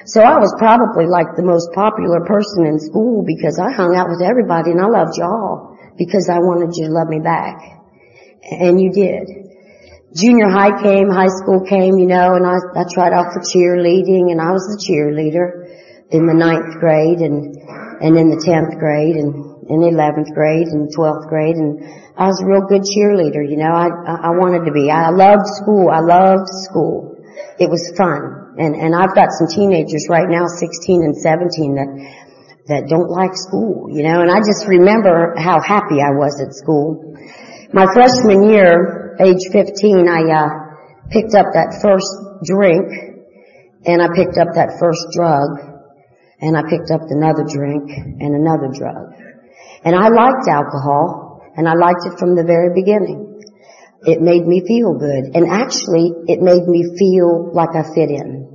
So 0.09 0.23
I 0.23 0.39
was 0.41 0.55
probably 0.57 1.05
like 1.05 1.37
the 1.37 1.45
most 1.45 1.69
popular 1.77 2.25
person 2.25 2.65
in 2.65 2.81
school 2.81 3.25
because 3.27 3.61
I 3.61 3.77
hung 3.77 3.95
out 3.95 4.09
with 4.09 4.23
everybody 4.25 4.73
and 4.73 4.81
I 4.81 4.89
loved 4.89 5.19
y'all 5.19 5.77
because 5.99 6.31
I 6.33 6.39
wanted 6.39 6.73
you 6.81 6.89
to 6.89 6.93
love 6.93 7.09
me 7.09 7.21
back. 7.21 7.61
And 8.41 8.81
you 8.81 8.91
did 8.91 9.46
junior 10.15 10.49
high 10.49 10.83
came, 10.83 11.11
high 11.11 11.33
school 11.33 11.67
came, 11.67 11.99
you 11.99 12.07
know, 12.07 12.35
and 12.35 12.47
I, 12.47 12.57
I 12.79 12.85
tried 12.93 13.13
out 13.13 13.33
for 13.35 13.43
cheerleading 13.43 14.31
and 14.31 14.41
I 14.41 14.53
was 14.53 14.63
the 14.71 14.79
cheerleader 14.79 15.67
in 16.11 16.27
the 16.27 16.35
ninth 16.35 16.79
grade 16.79 17.19
and, 17.19 17.57
and 18.01 18.15
in 18.17 18.31
the 18.31 18.39
tenth 18.39 18.79
grade 18.79 19.17
and 19.17 19.57
in 19.67 19.83
eleventh 19.83 20.31
grade 20.31 20.69
and 20.69 20.87
twelfth 20.95 21.27
grade 21.27 21.57
and 21.57 21.83
I 22.17 22.33
was 22.33 22.41
a 22.41 22.47
real 22.47 22.65
good 22.65 22.87
cheerleader, 22.87 23.45
you 23.45 23.61
know, 23.61 23.75
I, 23.75 23.91
I 23.91 24.33
wanted 24.41 24.65
to 24.65 24.73
be. 24.73 24.89
I 24.89 25.11
loved 25.11 25.45
school. 25.61 25.91
I 25.93 26.01
loved 26.01 26.49
school. 26.65 27.13
It 27.61 27.69
was 27.69 27.93
fun. 27.93 28.57
And, 28.57 28.73
and 28.73 28.97
I've 28.97 29.13
got 29.13 29.29
some 29.37 29.49
teenagers 29.53 30.09
right 30.09 30.25
now, 30.25 30.49
16 30.49 31.05
and 31.05 31.13
17 31.13 31.77
that, 31.77 31.91
that 32.73 32.89
don't 32.89 33.13
like 33.13 33.37
school, 33.37 33.93
you 33.93 34.03
know, 34.03 34.25
and 34.25 34.33
I 34.33 34.41
just 34.41 34.65
remember 34.65 35.37
how 35.37 35.61
happy 35.61 36.01
I 36.01 36.17
was 36.17 36.41
at 36.41 36.57
school. 36.57 37.05
My 37.77 37.85
freshman 37.93 38.49
year, 38.49 39.06
age 39.21 39.45
15, 39.53 40.09
I 40.09 40.23
uh, 40.29 40.49
picked 41.11 41.35
up 41.35 41.53
that 41.55 41.79
first 41.81 42.11
drink, 42.45 42.89
and 43.87 44.03
I 44.03 44.09
picked 44.15 44.39
up 44.39 44.55
that 44.55 44.77
first 44.79 45.07
drug, 45.15 45.77
and 46.41 46.57
I 46.57 46.63
picked 46.69 46.91
up 46.91 47.01
another 47.09 47.45
drink 47.49 47.91
and 47.91 48.35
another 48.35 48.69
drug. 48.69 49.15
And 49.85 49.95
I 49.95 50.09
liked 50.09 50.49
alcohol, 50.49 51.43
and 51.57 51.69
I 51.69 51.75
liked 51.75 52.05
it 52.05 52.19
from 52.19 52.35
the 52.37 52.45
very 52.45 52.75
beginning. 52.75 53.41
It 54.03 54.21
made 54.21 54.47
me 54.47 54.63
feel 54.67 54.99
good, 54.99 55.35
and 55.35 55.49
actually, 55.49 56.13
it 56.29 56.43
made 56.43 56.67
me 56.69 56.85
feel 56.99 57.51
like 57.55 57.75
I 57.75 57.83
fit 57.95 58.11
in. 58.11 58.47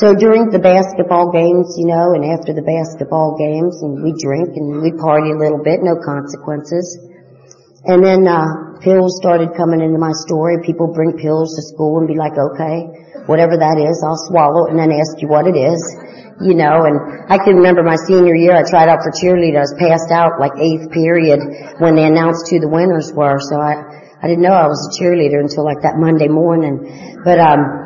So 0.00 0.14
during 0.14 0.48
the 0.48 0.62
basketball 0.62 1.32
games, 1.32 1.76
you 1.76 1.84
know, 1.84 2.16
and 2.16 2.24
after 2.24 2.54
the 2.54 2.64
basketball 2.64 3.36
games, 3.36 3.82
and 3.82 4.00
we 4.00 4.16
drink 4.16 4.56
and 4.56 4.80
we 4.80 4.96
party 4.96 5.28
a 5.28 5.36
little 5.36 5.60
bit, 5.60 5.84
no 5.84 6.00
consequences. 6.00 6.96
And 7.84 8.00
then, 8.00 8.24
uh, 8.24 8.71
pills 8.82 9.16
started 9.22 9.54
coming 9.56 9.80
into 9.80 9.98
my 9.98 10.12
story. 10.26 10.58
People 10.66 10.92
bring 10.92 11.14
pills 11.16 11.54
to 11.56 11.62
school 11.62 11.98
and 12.02 12.06
be 12.10 12.18
like, 12.18 12.34
okay, 12.34 12.90
whatever 13.30 13.56
that 13.56 13.78
is, 13.78 14.02
I'll 14.02 14.18
swallow 14.28 14.66
it 14.66 14.74
and 14.74 14.78
then 14.78 14.90
ask 14.90 15.22
you 15.22 15.30
what 15.30 15.46
it 15.46 15.54
is. 15.54 15.80
You 16.42 16.58
know, 16.58 16.84
and 16.90 16.98
I 17.30 17.38
can 17.38 17.62
remember 17.62 17.86
my 17.86 17.94
senior 17.94 18.34
year, 18.34 18.58
I 18.58 18.66
tried 18.66 18.90
out 18.90 18.98
for 19.06 19.14
cheerleader. 19.14 19.62
I 19.62 19.66
was 19.70 19.76
passed 19.78 20.10
out 20.10 20.42
like 20.42 20.58
eighth 20.58 20.90
period 20.90 21.38
when 21.78 21.94
they 21.94 22.02
announced 22.02 22.50
who 22.50 22.58
the 22.58 22.68
winners 22.68 23.14
were. 23.14 23.38
So 23.38 23.62
I, 23.62 23.78
I 24.18 24.26
didn't 24.26 24.42
know 24.42 24.54
I 24.54 24.66
was 24.66 24.82
a 24.90 24.92
cheerleader 24.98 25.38
until 25.38 25.62
like 25.62 25.86
that 25.86 26.02
Monday 26.02 26.26
morning. 26.26 27.22
But, 27.22 27.38
um, 27.38 27.82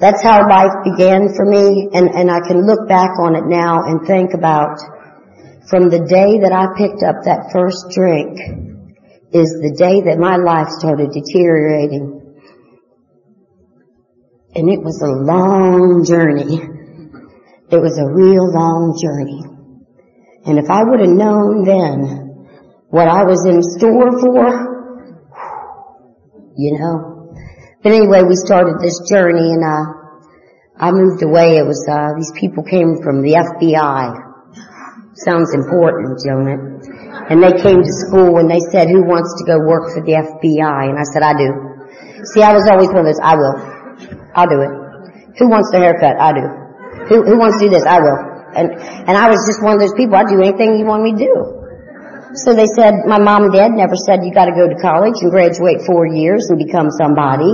that's 0.00 0.22
how 0.22 0.48
life 0.48 0.86
began 0.86 1.34
for 1.34 1.44
me. 1.44 1.90
And, 1.92 2.08
and 2.08 2.30
I 2.30 2.40
can 2.46 2.64
look 2.64 2.88
back 2.88 3.18
on 3.18 3.34
it 3.34 3.44
now 3.44 3.82
and 3.84 4.06
think 4.06 4.32
about 4.32 4.78
from 5.68 5.90
the 5.90 5.98
day 5.98 6.38
that 6.40 6.54
I 6.54 6.72
picked 6.78 7.02
up 7.02 7.26
that 7.26 7.50
first 7.52 7.90
drink 7.92 8.67
is 9.32 9.52
the 9.60 9.76
day 9.76 10.00
that 10.08 10.18
my 10.18 10.36
life 10.36 10.68
started 10.68 11.12
deteriorating. 11.12 12.16
And 14.54 14.70
it 14.70 14.80
was 14.80 15.02
a 15.02 15.12
long 15.12 16.04
journey. 16.04 16.56
It 17.70 17.76
was 17.76 17.98
a 17.98 18.08
real 18.08 18.48
long 18.48 18.96
journey. 18.96 19.44
And 20.46 20.58
if 20.58 20.70
I 20.70 20.82
would 20.82 21.00
have 21.00 21.12
known 21.12 21.64
then 21.64 22.48
what 22.88 23.06
I 23.06 23.24
was 23.24 23.44
in 23.44 23.60
store 23.62 24.16
for, 24.18 24.48
you 26.56 26.78
know. 26.78 27.36
But 27.82 27.92
anyway, 27.92 28.22
we 28.22 28.34
started 28.34 28.80
this 28.80 28.98
journey 29.12 29.52
and, 29.52 29.62
uh, 29.62 29.98
I 30.80 30.90
moved 30.92 31.22
away. 31.22 31.58
It 31.58 31.66
was, 31.66 31.86
uh, 31.86 32.16
these 32.16 32.32
people 32.32 32.62
came 32.64 32.96
from 33.02 33.20
the 33.20 33.36
FBI. 33.36 34.14
Sounds 35.14 35.52
important, 35.52 36.18
don't 36.24 36.48
it? 36.48 36.87
And 37.26 37.42
they 37.42 37.52
came 37.58 37.82
to 37.82 37.94
school 38.06 38.38
and 38.38 38.46
they 38.46 38.62
said, 38.70 38.86
who 38.88 39.02
wants 39.02 39.34
to 39.40 39.44
go 39.44 39.58
work 39.58 39.90
for 39.90 40.00
the 40.06 40.14
FBI? 40.14 40.80
And 40.88 40.96
I 40.96 41.06
said, 41.10 41.26
I 41.26 41.34
do. 41.34 41.50
See, 42.34 42.42
I 42.42 42.54
was 42.54 42.64
always 42.70 42.88
one 42.88 43.02
of 43.02 43.08
those, 43.10 43.22
I 43.22 43.34
will. 43.34 43.56
I'll 44.38 44.48
do 44.48 44.60
it. 44.62 44.72
Who 45.38 45.50
wants 45.50 45.70
the 45.70 45.78
haircut? 45.78 46.18
I 46.18 46.30
do. 46.32 46.46
Who, 47.10 47.16
who 47.24 47.36
wants 47.38 47.58
to 47.58 47.66
do 47.66 47.70
this? 47.70 47.84
I 47.84 47.98
will. 48.00 48.20
And, 48.54 48.72
and 49.06 49.14
I 49.14 49.28
was 49.28 49.44
just 49.44 49.62
one 49.62 49.76
of 49.76 49.80
those 49.80 49.94
people, 49.94 50.16
I'd 50.16 50.30
do 50.30 50.40
anything 50.40 50.78
you 50.80 50.86
want 50.86 51.04
me 51.04 51.12
to 51.14 51.20
do. 51.20 51.34
So 52.44 52.52
they 52.52 52.68
said, 52.68 53.08
my 53.08 53.18
mom 53.18 53.48
and 53.48 53.52
dad 53.52 53.72
never 53.72 53.96
said 53.96 54.20
you 54.24 54.32
gotta 54.32 54.52
go 54.52 54.68
to 54.68 54.76
college 54.80 55.16
and 55.20 55.30
graduate 55.30 55.84
four 55.84 56.06
years 56.06 56.48
and 56.52 56.60
become 56.60 56.92
somebody. 56.92 57.48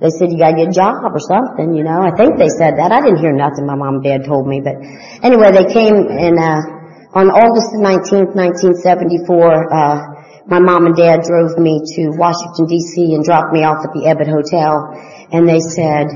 They 0.00 0.10
said 0.10 0.32
you 0.32 0.38
gotta 0.40 0.56
get 0.56 0.72
a 0.72 0.76
job 0.76 1.12
or 1.12 1.20
something, 1.20 1.76
you 1.76 1.84
know. 1.84 2.00
I 2.00 2.12
think 2.16 2.36
they 2.36 2.48
said 2.48 2.76
that. 2.80 2.92
I 2.92 3.00
didn't 3.00 3.20
hear 3.20 3.32
nothing 3.32 3.66
my 3.66 3.76
mom 3.76 4.00
and 4.00 4.04
dad 4.04 4.24
told 4.24 4.48
me, 4.48 4.60
but 4.60 4.76
anyway, 5.24 5.52
they 5.52 5.68
came 5.68 5.94
and, 5.94 6.36
uh, 6.40 6.73
on 7.14 7.30
August 7.30 7.78
19th, 7.78 8.34
1974, 8.34 9.70
uh, 9.70 10.02
my 10.50 10.58
mom 10.58 10.86
and 10.86 10.96
dad 10.96 11.22
drove 11.22 11.56
me 11.56 11.78
to 11.94 12.10
Washington 12.18 12.66
D.C. 12.66 13.14
and 13.14 13.22
dropped 13.22 13.54
me 13.54 13.62
off 13.62 13.86
at 13.86 13.94
the 13.94 14.10
Ebbitt 14.10 14.26
Hotel, 14.26 14.90
and 15.30 15.46
they 15.46 15.62
said, 15.62 16.10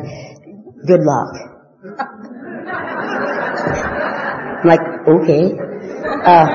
"Good 0.85 1.07
luck." 1.07 1.39
I'm 4.59 4.67
like, 4.67 4.83
okay. 5.07 5.55
Uh, 5.55 6.49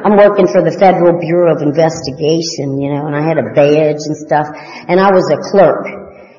I'm 0.00 0.16
working 0.16 0.48
for 0.48 0.64
the 0.64 0.72
Federal 0.80 1.20
Bureau 1.20 1.52
of 1.52 1.60
Investigation, 1.60 2.80
you 2.80 2.88
know, 2.96 3.04
and 3.04 3.12
I 3.12 3.20
had 3.20 3.36
a 3.36 3.52
badge 3.52 4.00
and 4.00 4.16
stuff, 4.16 4.48
and 4.88 4.96
I 4.96 5.12
was 5.12 5.28
a 5.28 5.36
clerk, 5.52 5.84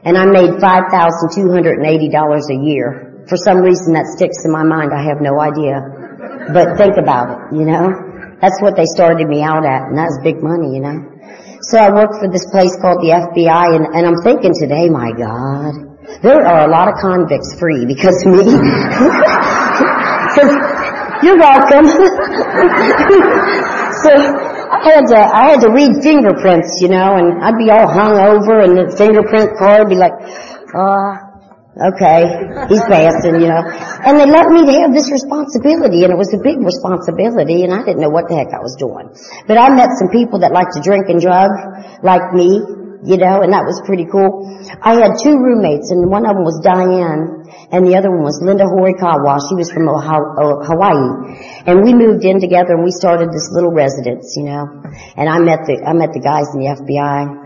and 0.02 0.18
I 0.18 0.26
made 0.26 0.58
five 0.58 0.90
thousand 0.90 1.30
two 1.38 1.54
hundred 1.54 1.78
and 1.78 1.86
eighty 1.86 2.10
dollars 2.10 2.50
a 2.50 2.58
year. 2.58 3.22
For 3.30 3.38
some 3.38 3.62
reason, 3.62 3.94
that 3.94 4.10
sticks 4.18 4.44
in 4.44 4.52
my 4.52 4.66
mind. 4.66 4.90
I 4.98 5.06
have 5.06 5.22
no 5.22 5.38
idea. 5.38 5.91
But 6.50 6.78
think 6.78 6.98
about 6.98 7.30
it, 7.30 7.54
you 7.54 7.66
know? 7.70 7.94
That's 8.42 8.58
what 8.62 8.76
they 8.76 8.90
started 8.90 9.30
me 9.30 9.46
out 9.46 9.62
at, 9.62 9.86
and 9.86 9.98
that 9.98 10.10
was 10.10 10.18
big 10.26 10.42
money, 10.42 10.74
you 10.74 10.82
know? 10.82 10.98
So 11.70 11.78
I 11.78 11.94
worked 11.94 12.18
for 12.18 12.26
this 12.26 12.50
place 12.50 12.74
called 12.82 13.06
the 13.06 13.14
FBI, 13.14 13.78
and, 13.78 13.86
and 13.94 14.02
I'm 14.10 14.18
thinking 14.26 14.50
today, 14.58 14.90
my 14.90 15.14
God, 15.14 15.78
there 16.26 16.42
are 16.42 16.66
a 16.66 16.72
lot 16.72 16.90
of 16.90 16.98
convicts 16.98 17.54
free 17.62 17.86
because 17.86 18.18
me. 18.26 18.42
you're 21.22 21.38
welcome. 21.38 21.86
so 24.02 24.12
I 24.74 24.82
had 24.90 25.06
to, 25.14 25.20
I 25.22 25.54
had 25.54 25.62
to 25.62 25.70
read 25.70 26.02
fingerprints, 26.02 26.82
you 26.82 26.90
know, 26.90 27.22
and 27.22 27.44
I'd 27.46 27.62
be 27.62 27.70
all 27.70 27.86
hung 27.86 28.18
over, 28.18 28.66
and 28.66 28.74
the 28.74 28.90
fingerprint 28.98 29.54
card 29.62 29.86
would 29.86 29.94
be 29.94 30.02
like, 30.02 30.18
uh, 30.74 31.31
Okay, 31.72 32.28
he's 32.68 32.84
passing, 32.84 33.40
you 33.40 33.48
know. 33.48 33.64
And 34.04 34.20
they 34.20 34.28
let 34.28 34.52
me 34.52 34.68
have 34.84 34.92
this 34.92 35.08
responsibility, 35.08 36.04
and 36.04 36.12
it 36.12 36.20
was 36.20 36.36
a 36.36 36.42
big 36.44 36.60
responsibility, 36.60 37.64
and 37.64 37.72
I 37.72 37.80
didn't 37.88 38.04
know 38.04 38.12
what 38.12 38.28
the 38.28 38.36
heck 38.36 38.52
I 38.52 38.60
was 38.60 38.76
doing. 38.76 39.08
But 39.48 39.56
I 39.56 39.72
met 39.72 39.96
some 39.96 40.12
people 40.12 40.44
that 40.44 40.52
like 40.52 40.68
to 40.76 40.84
drink 40.84 41.08
and 41.08 41.24
drug, 41.24 41.48
like 42.04 42.36
me, 42.36 42.60
you 43.08 43.16
know, 43.16 43.40
and 43.40 43.56
that 43.56 43.64
was 43.64 43.80
pretty 43.88 44.04
cool. 44.04 44.52
I 44.84 45.00
had 45.00 45.16
two 45.24 45.40
roommates, 45.40 45.96
and 45.96 46.12
one 46.12 46.28
of 46.28 46.36
them 46.36 46.44
was 46.44 46.60
Diane, 46.60 47.48
and 47.72 47.88
the 47.88 47.96
other 47.96 48.12
one 48.12 48.28
was 48.28 48.44
Linda 48.44 48.68
Horikawa. 48.68 49.40
She 49.48 49.56
was 49.56 49.72
from 49.72 49.88
Hawaii. 49.88 51.72
And 51.72 51.88
we 51.88 51.96
moved 51.96 52.28
in 52.28 52.44
together, 52.44 52.76
and 52.76 52.84
we 52.84 52.92
started 52.92 53.32
this 53.32 53.48
little 53.48 53.72
residence, 53.72 54.36
you 54.36 54.44
know. 54.44 54.68
And 55.16 55.32
I 55.32 55.40
met 55.40 55.64
the, 55.72 55.80
I 55.88 55.96
met 55.96 56.12
the 56.12 56.20
guys 56.20 56.52
in 56.52 56.68
the 56.68 56.70
FBI 56.84 57.42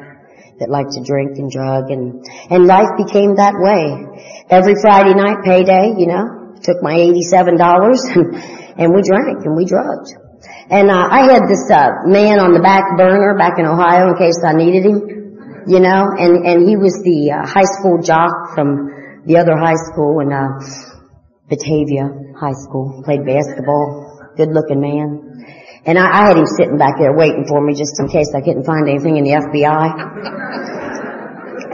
that 0.60 0.70
liked 0.70 0.96
to 0.96 1.04
drink 1.04 1.36
and 1.38 1.52
drug 1.52 1.92
and, 1.92 2.24
and 2.50 2.66
life 2.66 2.96
became 2.96 3.36
that 3.36 3.60
way. 3.60 4.15
Every 4.50 4.76
Friday 4.80 5.18
night 5.18 5.42
payday, 5.44 5.98
you 5.98 6.06
know, 6.06 6.54
took 6.62 6.78
my 6.82 6.94
$87 6.94 7.58
and, 8.78 8.94
we 8.94 9.02
drank 9.02 9.42
and 9.42 9.58
we 9.58 9.66
drugged. 9.66 10.14
And 10.70 10.92
uh, 10.92 11.08
I 11.10 11.26
had 11.26 11.50
this 11.50 11.66
uh, 11.74 12.06
man 12.06 12.38
on 12.38 12.54
the 12.54 12.62
back 12.62 12.98
burner 12.98 13.34
back 13.38 13.58
in 13.58 13.66
Ohio 13.66 14.14
in 14.14 14.18
case 14.22 14.38
I 14.46 14.54
needed 14.54 14.86
him, 14.86 15.66
you 15.66 15.80
know, 15.80 16.14
and 16.14 16.46
and 16.46 16.70
he 16.70 16.78
was 16.78 16.94
the 17.02 17.34
uh, 17.34 17.42
high 17.46 17.66
school 17.66 18.02
jock 18.02 18.54
from 18.54 19.26
the 19.26 19.38
other 19.38 19.58
high 19.58 19.78
school 19.90 20.22
in 20.22 20.30
uh, 20.30 20.62
Batavia 21.50 22.38
High 22.38 22.58
School. 22.70 23.02
Played 23.02 23.26
basketball, 23.26 24.22
good 24.38 24.54
looking 24.54 24.82
man. 24.82 25.26
And 25.86 25.98
I, 25.98 26.06
I 26.06 26.22
had 26.30 26.38
him 26.38 26.46
sitting 26.46 26.78
back 26.78 26.98
there 27.02 27.18
waiting 27.18 27.46
for 27.50 27.62
me 27.62 27.74
just 27.74 27.98
in 27.98 28.10
case 28.10 28.30
I 28.38 28.42
couldn't 28.42 28.66
find 28.66 28.90
anything 28.90 29.18
in 29.18 29.24
the 29.26 29.42
FBI. 29.42 30.85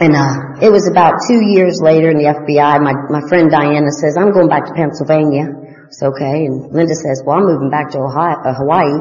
And 0.02 0.18
uh, 0.18 0.58
it 0.58 0.66
was 0.66 0.90
about 0.90 1.22
two 1.30 1.38
years 1.38 1.78
later 1.78 2.10
in 2.10 2.18
the 2.18 2.26
FBI, 2.26 2.82
my, 2.82 2.90
my 3.06 3.22
friend 3.30 3.46
Diana 3.46 3.86
says, 4.02 4.18
I'm 4.18 4.34
going 4.34 4.50
back 4.50 4.66
to 4.66 4.74
Pennsylvania. 4.74 5.46
It's 5.86 6.02
okay. 6.02 6.42
And 6.50 6.74
Linda 6.74 6.98
says, 6.98 7.22
well, 7.22 7.38
I'm 7.38 7.46
moving 7.46 7.70
back 7.70 7.94
to 7.94 8.02
Ohio, 8.02 8.34
uh, 8.42 8.50
Hawaii. 8.50 8.98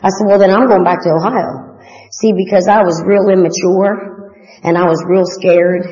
I 0.00 0.08
said, 0.08 0.24
well, 0.24 0.40
then 0.40 0.48
I'm 0.48 0.64
going 0.64 0.88
back 0.88 1.04
to 1.04 1.12
Ohio. 1.12 1.76
See, 2.16 2.32
because 2.32 2.64
I 2.64 2.80
was 2.80 2.96
real 3.04 3.28
immature 3.28 4.40
and 4.64 4.80
I 4.80 4.88
was 4.88 5.04
real 5.04 5.28
scared 5.28 5.84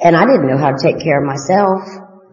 and 0.00 0.16
I 0.16 0.24
didn't 0.24 0.48
know 0.48 0.56
how 0.56 0.72
to 0.72 0.80
take 0.80 1.04
care 1.04 1.20
of 1.20 1.28
myself. 1.28 1.84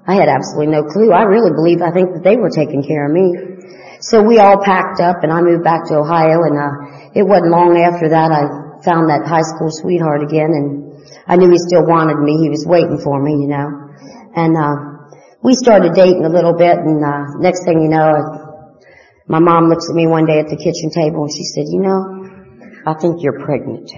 I 0.07 0.15
had 0.15 0.31
absolutely 0.31 0.71
no 0.71 0.87
clue. 0.87 1.11
I 1.11 1.27
really 1.27 1.51
believe, 1.51 1.83
I 1.83 1.91
think 1.91 2.15
that 2.15 2.23
they 2.23 2.39
were 2.39 2.55
taking 2.55 2.87
care 2.87 3.03
of 3.03 3.11
me. 3.11 3.99
So 3.99 4.23
we 4.23 4.39
all 4.39 4.63
packed 4.63 5.03
up 5.03 5.27
and 5.27 5.33
I 5.33 5.43
moved 5.43 5.67
back 5.67 5.91
to 5.91 5.99
Ohio 5.99 6.39
and, 6.47 6.55
uh, 6.55 6.71
it 7.11 7.27
wasn't 7.27 7.51
long 7.51 7.75
after 7.75 8.15
that 8.15 8.31
I 8.31 8.79
found 8.79 9.11
that 9.11 9.27
high 9.27 9.43
school 9.43 9.67
sweetheart 9.75 10.23
again 10.23 10.55
and 10.55 10.94
I 11.27 11.37
knew 11.37 11.49
he 11.49 11.57
still 11.57 11.85
wanted 11.85 12.17
me. 12.19 12.37
He 12.41 12.49
was 12.49 12.65
waiting 12.65 12.99
for 13.03 13.21
me, 13.21 13.31
you 13.41 13.47
know. 13.47 13.67
And, 14.35 14.57
uh, 14.57 14.75
we 15.41 15.53
started 15.53 15.93
dating 15.93 16.25
a 16.25 16.29
little 16.29 16.53
bit 16.53 16.77
and, 16.77 17.03
uh, 17.03 17.37
next 17.39 17.65
thing 17.65 17.81
you 17.81 17.89
know, 17.89 18.45
my 19.27 19.39
mom 19.39 19.69
looks 19.69 19.89
at 19.89 19.95
me 19.95 20.05
one 20.05 20.25
day 20.25 20.39
at 20.39 20.49
the 20.49 20.57
kitchen 20.57 20.89
table 20.93 21.25
and 21.25 21.33
she 21.33 21.43
said, 21.43 21.65
you 21.67 21.81
know, 21.81 22.29
I 22.85 22.93
think 22.93 23.23
you're 23.23 23.41
pregnant. 23.41 23.91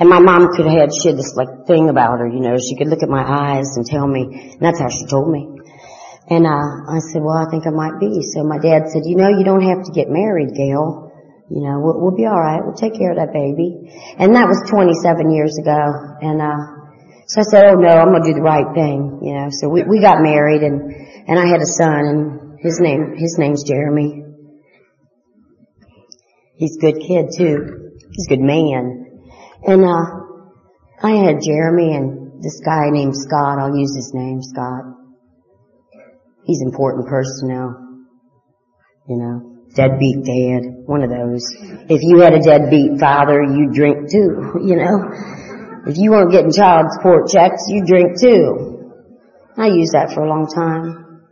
And 0.00 0.08
my 0.08 0.20
mom 0.20 0.54
could 0.54 0.64
have 0.64 0.78
had 0.78 0.90
she 0.94 1.08
had 1.08 1.18
this 1.18 1.34
like 1.36 1.66
thing 1.66 1.90
about 1.90 2.20
her, 2.20 2.28
you 2.28 2.40
know, 2.40 2.56
she 2.56 2.76
could 2.76 2.88
look 2.88 3.02
at 3.02 3.10
my 3.10 3.20
eyes 3.20 3.76
and 3.76 3.84
tell 3.84 4.06
me, 4.06 4.54
and 4.56 4.60
that's 4.60 4.78
how 4.78 4.88
she 4.88 5.04
told 5.04 5.28
me. 5.28 5.58
And 6.30 6.46
uh, 6.46 6.92
I 6.92 7.00
said, 7.00 7.20
well, 7.20 7.36
I 7.36 7.50
think 7.50 7.66
I 7.66 7.70
might 7.70 7.98
be. 7.98 8.22
So 8.22 8.44
my 8.44 8.58
dad 8.58 8.88
said, 8.88 9.02
you 9.04 9.16
know, 9.16 9.28
you 9.28 9.44
don't 9.44 9.64
have 9.64 9.84
to 9.84 9.92
get 9.92 10.08
married, 10.08 10.54
Gail. 10.54 11.07
You 11.50 11.64
know, 11.64 11.80
we'll, 11.80 11.96
we'll 12.00 12.16
be 12.16 12.26
all 12.26 12.38
right. 12.38 12.60
We'll 12.60 12.76
take 12.76 12.94
care 12.94 13.10
of 13.10 13.16
that 13.16 13.32
baby. 13.32 13.88
And 14.20 14.36
that 14.36 14.46
was 14.48 14.68
27 14.68 15.32
years 15.32 15.56
ago. 15.56 15.80
And 16.20 16.40
uh, 16.44 16.78
so 17.28 17.40
I 17.40 17.44
said, 17.44 17.64
oh 17.68 17.74
no, 17.76 17.88
I'm 17.88 18.12
gonna 18.12 18.24
do 18.24 18.34
the 18.34 18.44
right 18.44 18.72
thing. 18.72 19.20
You 19.20 19.34
know, 19.34 19.48
so 19.50 19.68
we 19.68 19.82
we 19.84 20.00
got 20.00 20.20
married, 20.20 20.62
and 20.62 20.80
and 21.28 21.38
I 21.38 21.46
had 21.46 21.60
a 21.60 21.66
son, 21.66 22.00
and 22.08 22.60
his 22.60 22.80
name 22.80 23.16
his 23.16 23.36
name's 23.38 23.64
Jeremy. 23.64 24.24
He's 26.56 26.76
a 26.76 26.80
good 26.80 27.00
kid 27.00 27.28
too. 27.36 27.92
He's 28.10 28.26
a 28.26 28.30
good 28.30 28.40
man. 28.40 29.20
And 29.62 29.84
uh, 29.84 30.04
I 31.02 31.22
had 31.22 31.42
Jeremy 31.44 31.94
and 31.94 32.42
this 32.42 32.60
guy 32.64 32.90
named 32.90 33.14
Scott. 33.14 33.58
I'll 33.58 33.76
use 33.76 33.94
his 33.94 34.12
name, 34.14 34.40
Scott. 34.42 34.84
He's 36.44 36.60
an 36.62 36.68
important 36.68 37.08
person 37.08 37.48
now. 37.48 37.76
You 39.06 39.16
know, 39.16 39.47
deadbeat 39.74 40.24
dad, 40.24 40.86
one 40.86 41.02
of 41.02 41.10
those. 41.10 41.44
If 41.88 42.00
you 42.02 42.20
had 42.20 42.34
a 42.34 42.40
deadbeat 42.40 42.98
father, 43.00 43.42
you 43.42 43.70
drink 43.72 44.10
too, 44.10 44.60
you 44.64 44.76
know. 44.76 45.36
If 45.86 45.96
you 45.96 46.10
weren't 46.10 46.32
getting 46.32 46.52
child 46.52 46.92
support 46.92 47.28
checks, 47.28 47.64
you 47.68 47.84
drink 47.84 48.20
too. 48.20 48.92
I 49.56 49.68
used 49.68 49.92
that 49.92 50.12
for 50.12 50.24
a 50.24 50.28
long 50.28 50.46
time. 50.46 51.24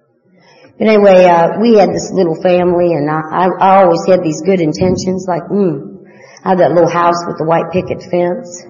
But 0.79 0.89
anyway, 0.89 1.25
uh, 1.25 1.61
we 1.61 1.77
had 1.77 1.91
this 1.91 2.13
little 2.13 2.37
family 2.41 2.93
and 2.93 3.09
I, 3.09 3.21
I, 3.21 3.45
I 3.61 3.71
always 3.85 4.05
had 4.07 4.23
these 4.23 4.43
good 4.45 4.61
intentions 4.61 5.25
like, 5.29 5.45
hmm, 5.49 6.05
I 6.45 6.51
have 6.51 6.59
that 6.59 6.73
little 6.73 6.91
house 6.91 7.21
with 7.27 7.39
the 7.39 7.45
white 7.49 7.73
picket 7.73 8.05
fence, 8.05 8.63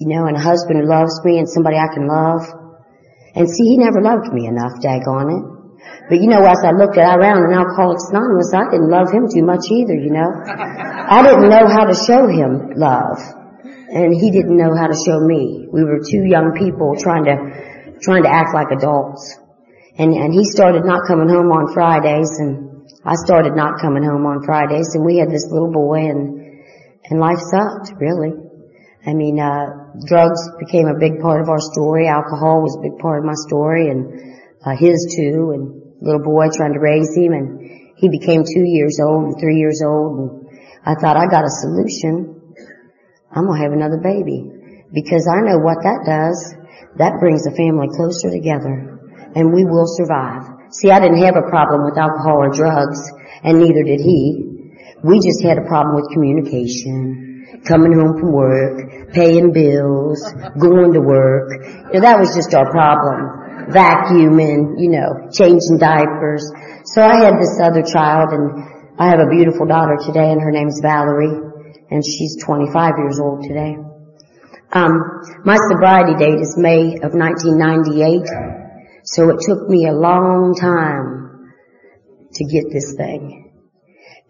you 0.00 0.08
know, 0.08 0.26
and 0.26 0.36
a 0.36 0.40
husband 0.40 0.80
who 0.80 0.88
loves 0.88 1.20
me 1.24 1.38
and 1.38 1.48
somebody 1.48 1.76
I 1.76 1.92
can 1.92 2.08
love. 2.08 2.44
And 3.36 3.48
see, 3.48 3.68
he 3.68 3.76
never 3.76 4.00
loved 4.00 4.32
me 4.32 4.48
enough, 4.48 4.80
daggone 4.80 5.28
it. 5.38 5.59
But 6.10 6.20
you 6.20 6.26
know, 6.26 6.42
as 6.42 6.58
I 6.66 6.74
looked 6.74 6.98
around 6.98 7.46
in 7.46 7.54
Alcoholics 7.54 8.10
Anonymous, 8.10 8.50
I 8.50 8.66
didn't 8.66 8.90
love 8.90 9.14
him 9.14 9.30
too 9.30 9.46
much 9.46 9.70
either, 9.70 9.94
you 9.94 10.10
know. 10.10 10.26
I 10.26 11.22
didn't 11.22 11.48
know 11.48 11.70
how 11.70 11.86
to 11.86 11.94
show 11.94 12.26
him 12.26 12.74
love. 12.74 13.22
And 13.90 14.14
he 14.14 14.30
didn't 14.30 14.56
know 14.56 14.74
how 14.74 14.86
to 14.86 14.98
show 15.06 15.18
me. 15.22 15.66
We 15.70 15.84
were 15.84 16.02
two 16.02 16.26
young 16.26 16.58
people 16.58 16.94
trying 16.98 17.24
to, 17.30 17.98
trying 18.02 18.24
to 18.24 18.30
act 18.30 18.54
like 18.54 18.74
adults. 18.74 19.38
And, 19.98 20.14
and 20.14 20.34
he 20.34 20.44
started 20.44 20.84
not 20.84 21.06
coming 21.06 21.28
home 21.28 21.50
on 21.54 21.72
Fridays 21.74 22.38
and 22.38 22.90
I 23.04 23.14
started 23.14 23.54
not 23.54 23.80
coming 23.80 24.02
home 24.02 24.26
on 24.26 24.42
Fridays 24.42 24.94
and 24.94 25.04
we 25.04 25.18
had 25.18 25.30
this 25.30 25.46
little 25.50 25.70
boy 25.70 26.10
and, 26.10 26.62
and 27.04 27.20
life 27.20 27.38
sucked, 27.38 27.94
really. 27.98 28.34
I 29.06 29.14
mean, 29.14 29.38
uh, 29.38 29.94
drugs 30.06 30.42
became 30.58 30.86
a 30.86 30.98
big 30.98 31.20
part 31.20 31.40
of 31.40 31.48
our 31.48 31.60
story. 31.60 32.06
Alcohol 32.06 32.62
was 32.62 32.76
a 32.76 32.82
big 32.82 32.98
part 32.98 33.20
of 33.20 33.24
my 33.24 33.38
story 33.46 33.88
and, 33.88 34.30
uh, 34.64 34.76
his 34.76 35.14
too 35.16 35.52
and 35.54 35.80
little 36.00 36.22
boy 36.22 36.48
trying 36.54 36.72
to 36.74 36.80
raise 36.80 37.14
him 37.16 37.32
and 37.32 37.96
he 37.96 38.08
became 38.08 38.44
two 38.44 38.64
years 38.64 38.98
old 39.00 39.24
and 39.24 39.40
three 39.40 39.56
years 39.56 39.82
old 39.84 40.18
and 40.18 40.30
I 40.84 40.94
thought 40.94 41.16
I 41.16 41.26
got 41.26 41.44
a 41.44 41.50
solution. 41.50 42.54
I'm 43.30 43.46
gonna 43.46 43.62
have 43.62 43.72
another 43.72 43.98
baby 43.98 44.50
because 44.92 45.28
I 45.28 45.40
know 45.44 45.58
what 45.58 45.84
that 45.84 46.04
does. 46.04 46.54
That 46.96 47.20
brings 47.20 47.44
the 47.44 47.52
family 47.52 47.88
closer 47.94 48.30
together 48.30 48.98
and 49.36 49.52
we 49.52 49.64
will 49.64 49.86
survive. 49.86 50.72
See, 50.72 50.90
I 50.90 51.00
didn't 51.00 51.22
have 51.22 51.36
a 51.36 51.48
problem 51.48 51.84
with 51.84 51.98
alcohol 51.98 52.44
or 52.44 52.50
drugs 52.50 53.00
and 53.44 53.58
neither 53.58 53.84
did 53.84 54.00
he. 54.00 54.72
We 55.04 55.20
just 55.20 55.42
had 55.42 55.58
a 55.58 55.66
problem 55.68 55.96
with 55.96 56.12
communication 56.12 57.30
coming 57.64 57.92
home 57.92 58.18
from 58.18 58.32
work, 58.32 59.12
paying 59.12 59.52
bills, 59.52 60.20
going 60.58 60.92
to 60.92 61.00
work. 61.00 61.50
You 61.92 62.00
know, 62.00 62.00
that 62.00 62.18
was 62.18 62.34
just 62.34 62.54
our 62.54 62.70
problem. 62.70 63.39
Vacuuming, 63.70 64.78
you 64.78 64.90
know, 64.90 65.30
changing 65.32 65.78
diapers. 65.78 66.44
So 66.84 67.02
I 67.02 67.24
had 67.24 67.34
this 67.40 67.58
other 67.62 67.82
child 67.82 68.30
and 68.32 68.98
I 68.98 69.08
have 69.08 69.20
a 69.20 69.30
beautiful 69.30 69.66
daughter 69.66 69.96
today 70.04 70.30
and 70.30 70.40
her 70.42 70.50
name's 70.50 70.80
Valerie 70.82 71.50
and 71.90 72.04
she's 72.04 72.42
25 72.44 72.92
years 72.98 73.18
old 73.18 73.42
today. 73.42 73.76
Um, 74.72 74.92
my 75.44 75.56
sobriety 75.56 76.14
date 76.14 76.40
is 76.40 76.56
May 76.56 76.94
of 77.02 77.14
1998. 77.14 78.22
So 79.02 79.30
it 79.30 79.40
took 79.40 79.68
me 79.68 79.86
a 79.86 79.92
long 79.92 80.54
time 80.54 81.52
to 82.34 82.44
get 82.44 82.70
this 82.72 82.94
thing. 82.96 83.50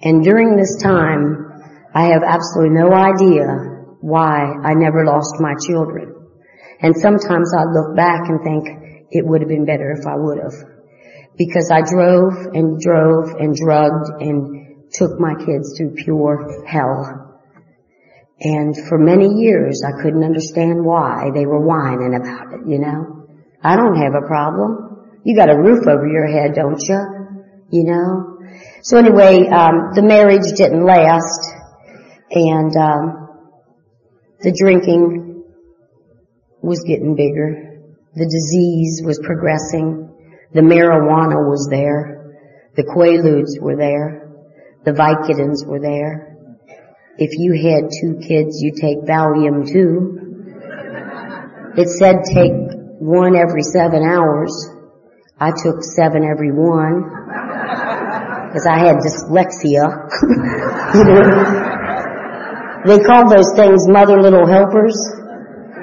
And 0.00 0.24
during 0.24 0.56
this 0.56 0.80
time, 0.82 1.46
I 1.94 2.12
have 2.12 2.22
absolutely 2.22 2.74
no 2.74 2.92
idea 2.92 3.44
why 4.00 4.48
I 4.64 4.72
never 4.74 5.04
lost 5.04 5.36
my 5.40 5.54
children. 5.66 6.14
And 6.80 6.96
sometimes 6.96 7.52
I 7.52 7.64
look 7.64 7.94
back 7.94 8.20
and 8.28 8.40
think 8.42 8.79
it 9.10 9.26
would 9.26 9.40
have 9.40 9.48
been 9.48 9.64
better 9.64 9.90
if 9.92 10.06
I 10.06 10.16
would 10.16 10.38
have. 10.38 10.54
Because 11.36 11.70
I 11.70 11.82
drove 11.82 12.54
and 12.54 12.80
drove 12.80 13.30
and 13.38 13.54
drugged 13.54 14.22
and 14.22 14.90
took 14.92 15.18
my 15.18 15.34
kids 15.34 15.76
through 15.76 15.94
pure 15.94 16.64
hell. 16.66 17.38
And 18.40 18.74
for 18.88 18.98
many 18.98 19.28
years 19.40 19.82
I 19.86 20.02
couldn't 20.02 20.24
understand 20.24 20.84
why 20.84 21.30
they 21.34 21.46
were 21.46 21.60
whining 21.60 22.14
about 22.14 22.54
it, 22.54 22.60
you 22.66 22.78
know. 22.78 23.26
I 23.62 23.76
don't 23.76 23.96
have 23.96 24.14
a 24.14 24.26
problem. 24.26 25.20
You 25.24 25.36
got 25.36 25.50
a 25.50 25.58
roof 25.58 25.86
over 25.86 26.06
your 26.06 26.26
head, 26.26 26.54
don't 26.54 26.80
you? 26.80 27.00
You 27.70 27.84
know? 27.84 28.38
So 28.82 28.98
anyway, 28.98 29.46
um, 29.48 29.92
the 29.94 30.02
marriage 30.02 30.56
didn't 30.56 30.84
last 30.84 31.54
and 32.30 32.74
um, 32.76 33.28
the 34.40 34.52
drinking 34.52 35.44
was 36.62 36.82
getting 36.86 37.14
bigger. 37.14 37.69
The 38.14 38.26
disease 38.26 39.02
was 39.04 39.20
progressing. 39.22 40.10
The 40.52 40.62
marijuana 40.62 41.46
was 41.46 41.68
there. 41.70 42.34
The 42.74 42.82
Quaaludes 42.82 43.60
were 43.60 43.76
there. 43.76 44.32
The 44.84 44.92
Vicodins 44.92 45.64
were 45.64 45.78
there. 45.78 46.36
If 47.18 47.30
you 47.38 47.52
had 47.52 47.90
two 48.00 48.18
kids, 48.26 48.60
you 48.60 48.72
take 48.74 49.04
Valium 49.06 49.70
too. 49.70 50.16
It 51.76 51.88
said 51.88 52.24
take 52.34 52.52
one 52.98 53.36
every 53.36 53.62
seven 53.62 54.02
hours. 54.02 54.50
I 55.38 55.52
took 55.52 55.84
seven 55.84 56.24
every 56.24 56.50
one 56.50 57.04
because 58.48 58.66
I 58.66 58.78
had 58.78 58.96
dyslexia. 58.96 60.10
you 60.94 61.04
know, 61.04 61.22
they 62.86 63.04
called 63.04 63.30
those 63.30 63.52
things 63.54 63.86
mother 63.86 64.20
little 64.20 64.46
helpers. 64.46 64.96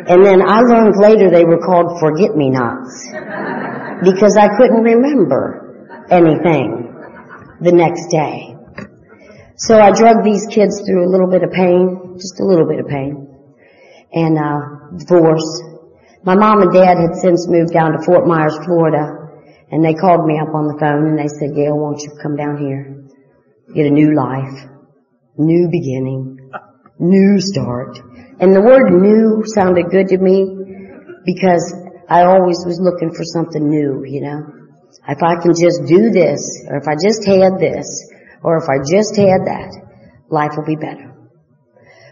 And 0.10 0.26
then 0.26 0.42
I 0.42 0.62
learned 0.62 0.96
later 1.00 1.30
they 1.30 1.44
were 1.44 1.60
called 1.60 2.00
forget-me-nots 2.00 3.08
because 4.04 4.38
I 4.38 4.48
couldn't 4.56 4.84
remember 4.84 6.06
anything 6.10 6.96
the 7.60 7.72
next 7.72 8.08
day. 8.10 8.56
So 9.58 9.80
I 9.80 9.92
drug 9.92 10.24
these 10.24 10.46
kids 10.48 10.82
through 10.86 11.08
a 11.08 11.10
little 11.10 11.28
bit 11.28 11.44
of 11.44 11.52
pain, 11.52 12.16
just 12.16 12.40
a 12.40 12.46
little 12.46 12.68
bit 12.68 12.80
of 12.80 12.88
pain, 12.88 13.28
and 14.14 14.38
uh, 14.38 14.96
divorce. 14.98 15.64
My 16.24 16.36
mom 16.36 16.62
and 16.62 16.72
dad 16.72 16.98
had 16.98 17.16
since 17.16 17.48
moved 17.50 17.74
down 17.74 17.92
to 17.94 18.06
Fort 18.06 18.28
Myers, 18.28 18.58
Florida, 18.64 19.12
and 19.72 19.84
they 19.84 19.94
called 19.94 20.26
me 20.26 20.40
up 20.40 20.54
on 20.54 20.68
the 20.68 20.78
phone 20.80 21.08
and 21.08 21.20
they 21.20 21.28
said, 21.28 21.56
Gail, 21.56 21.78
won't 21.78 22.02
you 22.02 22.12
come 22.22 22.38
down 22.38 22.58
here? 22.58 23.04
Get 23.74 23.88
a 23.88 23.90
new 23.90 24.16
life, 24.16 24.70
new 25.38 25.68
beginning, 25.70 26.52
new 27.00 27.42
start. 27.42 28.00
And 28.40 28.56
the 28.56 28.62
word 28.62 28.94
new 28.94 29.44
sounded 29.46 29.90
good 29.90 30.08
to 30.10 30.18
me 30.18 30.46
because 31.26 31.74
I 32.10 32.24
always 32.24 32.64
was 32.66 32.80
looking 32.80 33.14
for 33.14 33.24
something 33.24 33.68
new, 33.68 34.06
you 34.06 34.22
know. 34.22 34.54
If 35.08 35.24
I 35.24 35.42
can 35.42 35.54
just 35.58 35.88
do 35.88 36.10
this, 36.12 36.64
or 36.70 36.78
if 36.78 36.88
I 36.88 36.96
just 36.96 37.26
had 37.26 37.60
this, 37.60 37.88
or 38.44 38.58
if 38.58 38.70
I 38.70 38.78
just 38.80 39.16
had 39.18 39.48
that, 39.48 39.72
life 40.30 40.52
will 40.56 40.66
be 40.66 40.76
better. 40.76 41.16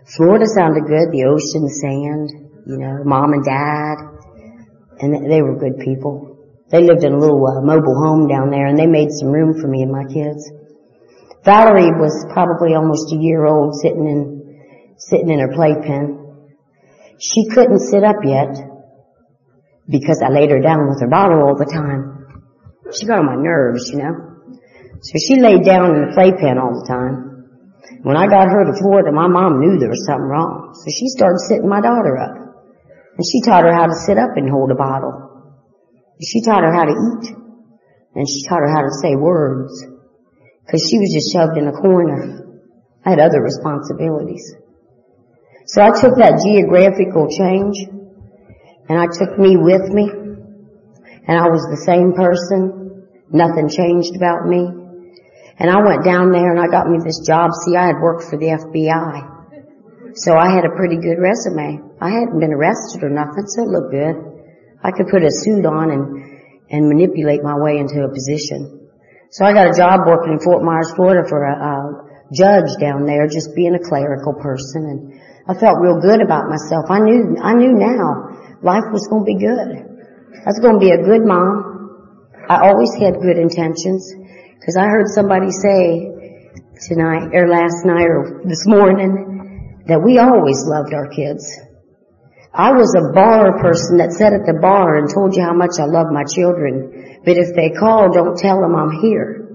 Florida 0.06 0.46
sounded 0.46 0.86
good, 0.86 1.12
the 1.12 1.26
ocean, 1.26 1.70
sand, 1.70 2.30
you 2.66 2.78
know, 2.78 3.04
mom 3.04 3.34
and 3.34 3.44
dad, 3.44 3.98
and 5.00 5.30
they 5.30 5.42
were 5.42 5.58
good 5.58 5.80
people. 5.80 6.36
They 6.70 6.82
lived 6.82 7.04
in 7.04 7.14
a 7.14 7.20
little 7.20 7.46
uh, 7.46 7.62
mobile 7.62 7.96
home 7.96 8.28
down 8.28 8.50
there 8.50 8.66
and 8.66 8.78
they 8.78 8.88
made 8.88 9.12
some 9.12 9.30
room 9.30 9.54
for 9.60 9.68
me 9.68 9.84
and 9.84 9.92
my 9.92 10.06
kids. 10.06 10.50
Valerie 11.44 11.94
was 11.94 12.26
probably 12.34 12.74
almost 12.74 13.14
a 13.14 13.18
year 13.22 13.46
old 13.46 13.76
sitting 13.76 14.10
in, 14.10 14.35
sitting 14.98 15.30
in 15.30 15.40
her 15.40 15.54
playpen. 15.54 16.56
She 17.20 17.48
couldn't 17.50 17.80
sit 17.80 18.04
up 18.04 18.18
yet 18.24 18.56
because 19.88 20.22
I 20.24 20.30
laid 20.30 20.52
her 20.52 20.60
down 20.60 20.88
with 20.90 21.02
her 21.02 21.10
bottle 21.10 21.42
all 21.44 21.58
the 21.58 21.66
time. 21.66 22.16
She 22.94 23.06
got 23.06 23.20
on 23.20 23.26
my 23.26 23.36
nerves, 23.36 23.90
you 23.92 24.00
know. 24.00 24.36
So 25.02 25.14
she 25.20 25.40
laid 25.42 25.64
down 25.66 25.96
in 25.96 26.08
the 26.08 26.14
playpen 26.14 26.58
all 26.58 26.74
the 26.82 26.88
time. 26.88 27.26
When 28.02 28.18
I 28.18 28.28
got 28.28 28.50
her 28.50 28.66
to 28.66 28.74
Florida, 28.78 29.12
my 29.12 29.28
mom 29.28 29.60
knew 29.60 29.78
there 29.78 29.90
was 29.90 30.06
something 30.06 30.26
wrong. 30.26 30.74
So 30.74 30.90
she 30.90 31.08
started 31.10 31.40
sitting 31.40 31.70
my 31.70 31.82
daughter 31.82 32.18
up. 32.18 32.36
And 33.18 33.26
she 33.26 33.42
taught 33.42 33.64
her 33.64 33.74
how 33.74 33.88
to 33.88 33.96
sit 33.96 34.18
up 34.18 34.36
and 34.36 34.50
hold 34.50 34.72
a 34.72 34.76
bottle. 34.76 35.26
She 36.22 36.42
taught 36.42 36.64
her 36.64 36.74
how 36.74 36.86
to 36.86 36.96
eat. 36.96 37.36
And 38.16 38.28
she 38.28 38.48
taught 38.48 38.62
her 38.62 38.72
how 38.72 38.82
to 38.82 38.94
say 39.02 39.16
words. 39.16 39.74
Cause 40.70 40.82
she 40.90 40.98
was 40.98 41.14
just 41.14 41.32
shoved 41.32 41.58
in 41.58 41.68
a 41.68 41.72
corner. 41.72 42.42
I 43.06 43.12
had 43.12 43.20
other 43.20 43.42
responsibilities. 43.42 44.56
So 45.66 45.82
I 45.82 45.90
took 45.90 46.22
that 46.22 46.46
geographical 46.46 47.26
change 47.26 47.90
and 48.88 48.98
I 49.02 49.10
took 49.10 49.34
me 49.38 49.58
with 49.58 49.90
me 49.90 50.06
and 51.26 51.36
I 51.42 51.50
was 51.50 51.66
the 51.66 51.82
same 51.90 52.14
person. 52.14 53.10
Nothing 53.34 53.70
changed 53.70 54.14
about 54.16 54.46
me. 54.46 54.62
And 55.58 55.72
I 55.72 55.82
went 55.82 56.06
down 56.06 56.30
there 56.30 56.54
and 56.54 56.62
I 56.62 56.70
got 56.70 56.86
me 56.86 57.02
this 57.02 57.26
job. 57.26 57.50
See, 57.66 57.76
I 57.76 57.90
had 57.90 57.98
worked 57.98 58.30
for 58.30 58.38
the 58.38 58.54
FBI. 58.54 60.14
So 60.22 60.38
I 60.38 60.54
had 60.54 60.70
a 60.70 60.78
pretty 60.78 61.02
good 61.02 61.18
resume. 61.18 61.82
I 62.00 62.14
hadn't 62.14 62.40
been 62.40 62.54
arrested 62.54 63.02
or 63.02 63.10
nothing, 63.10 63.50
so 63.50 63.66
it 63.66 63.74
looked 63.74 63.92
good. 63.92 64.16
I 64.84 64.92
could 64.92 65.10
put 65.10 65.26
a 65.26 65.32
suit 65.34 65.66
on 65.66 65.90
and, 65.90 66.06
and 66.70 66.88
manipulate 66.88 67.42
my 67.42 67.58
way 67.58 67.82
into 67.82 68.06
a 68.06 68.14
position. 68.14 68.88
So 69.32 69.44
I 69.44 69.52
got 69.52 69.74
a 69.74 69.76
job 69.76 70.06
working 70.06 70.34
in 70.34 70.40
Fort 70.40 70.62
Myers, 70.62 70.94
Florida 70.96 71.28
for 71.28 71.44
a, 71.44 71.56
a 71.58 71.74
judge 72.32 72.78
down 72.80 73.06
there, 73.10 73.28
just 73.28 73.56
being 73.56 73.74
a 73.74 73.82
clerical 73.82 74.34
person 74.38 74.86
and 74.86 75.20
I 75.48 75.54
felt 75.54 75.78
real 75.78 76.02
good 76.02 76.22
about 76.22 76.50
myself. 76.50 76.90
I 76.90 77.00
knew, 77.00 77.38
I 77.38 77.54
knew 77.54 77.74
now 77.78 78.58
life 78.66 78.90
was 78.90 79.06
going 79.08 79.22
to 79.22 79.30
be 79.30 79.38
good. 79.38 79.78
I 80.42 80.50
was 80.50 80.60
going 80.60 80.80
to 80.80 80.84
be 80.84 80.90
a 80.90 81.06
good 81.06 81.22
mom. 81.22 82.34
I 82.50 82.66
always 82.66 82.94
had 82.98 83.22
good 83.22 83.38
intentions 83.38 84.10
because 84.58 84.78
I 84.78 84.90
heard 84.90 85.06
somebody 85.08 85.52
say 85.52 86.10
tonight 86.90 87.30
or 87.34 87.48
last 87.48 87.86
night 87.86 88.10
or 88.10 88.42
this 88.46 88.66
morning 88.66 89.84
that 89.88 90.02
we 90.02 90.18
always 90.18 90.66
loved 90.66 90.94
our 90.94 91.10
kids. 91.10 91.46
I 92.52 92.72
was 92.72 92.90
a 92.98 93.14
bar 93.14 93.62
person 93.62 93.98
that 93.98 94.14
sat 94.14 94.34
at 94.34 94.50
the 94.50 94.58
bar 94.60 94.98
and 94.98 95.14
told 95.14 95.36
you 95.36 95.44
how 95.44 95.54
much 95.54 95.78
I 95.78 95.86
love 95.86 96.08
my 96.10 96.24
children. 96.24 97.22
But 97.24 97.38
if 97.38 97.54
they 97.54 97.70
call, 97.70 98.10
don't 98.10 98.38
tell 98.38 98.62
them 98.62 98.74
I'm 98.74 98.98
here. 99.02 99.46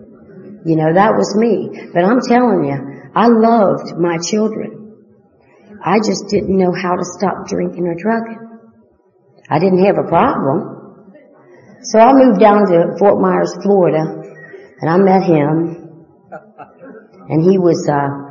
You 0.64 0.76
know, 0.76 0.92
that 0.94 1.16
was 1.16 1.35
me. 1.35 1.90
But 1.94 2.05
I'm 2.05 2.20
telling 2.20 2.68
you, 2.68 2.79
I 3.14 3.26
loved 3.26 3.98
my 3.98 4.18
children. 4.22 4.80
I 5.85 5.99
just 5.99 6.29
didn't 6.29 6.57
know 6.57 6.73
how 6.73 6.97
to 6.97 7.05
stop 7.05 7.49
drinking 7.49 7.87
or 7.87 7.95
drugging. 7.95 8.38
I 9.49 9.59
didn't 9.59 9.85
have 9.85 9.97
a 9.99 10.09
problem. 10.09 11.14
So 11.83 11.99
I 11.99 12.12
moved 12.12 12.40
down 12.40 12.66
to 12.69 12.97
Fort 12.99 13.21
Myers, 13.21 13.57
Florida, 13.62 14.05
and 14.81 14.90
I 14.90 14.97
met 14.99 15.23
him. 15.25 15.77
And 17.29 17.43
he 17.43 17.59
was, 17.59 17.88
uh, 17.88 18.31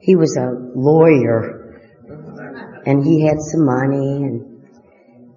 he 0.00 0.14
was 0.14 0.36
a 0.36 0.46
lawyer 0.74 1.66
and 2.86 3.02
he 3.02 3.26
had 3.26 3.40
some 3.40 3.66
money 3.66 4.22
and 4.22 4.62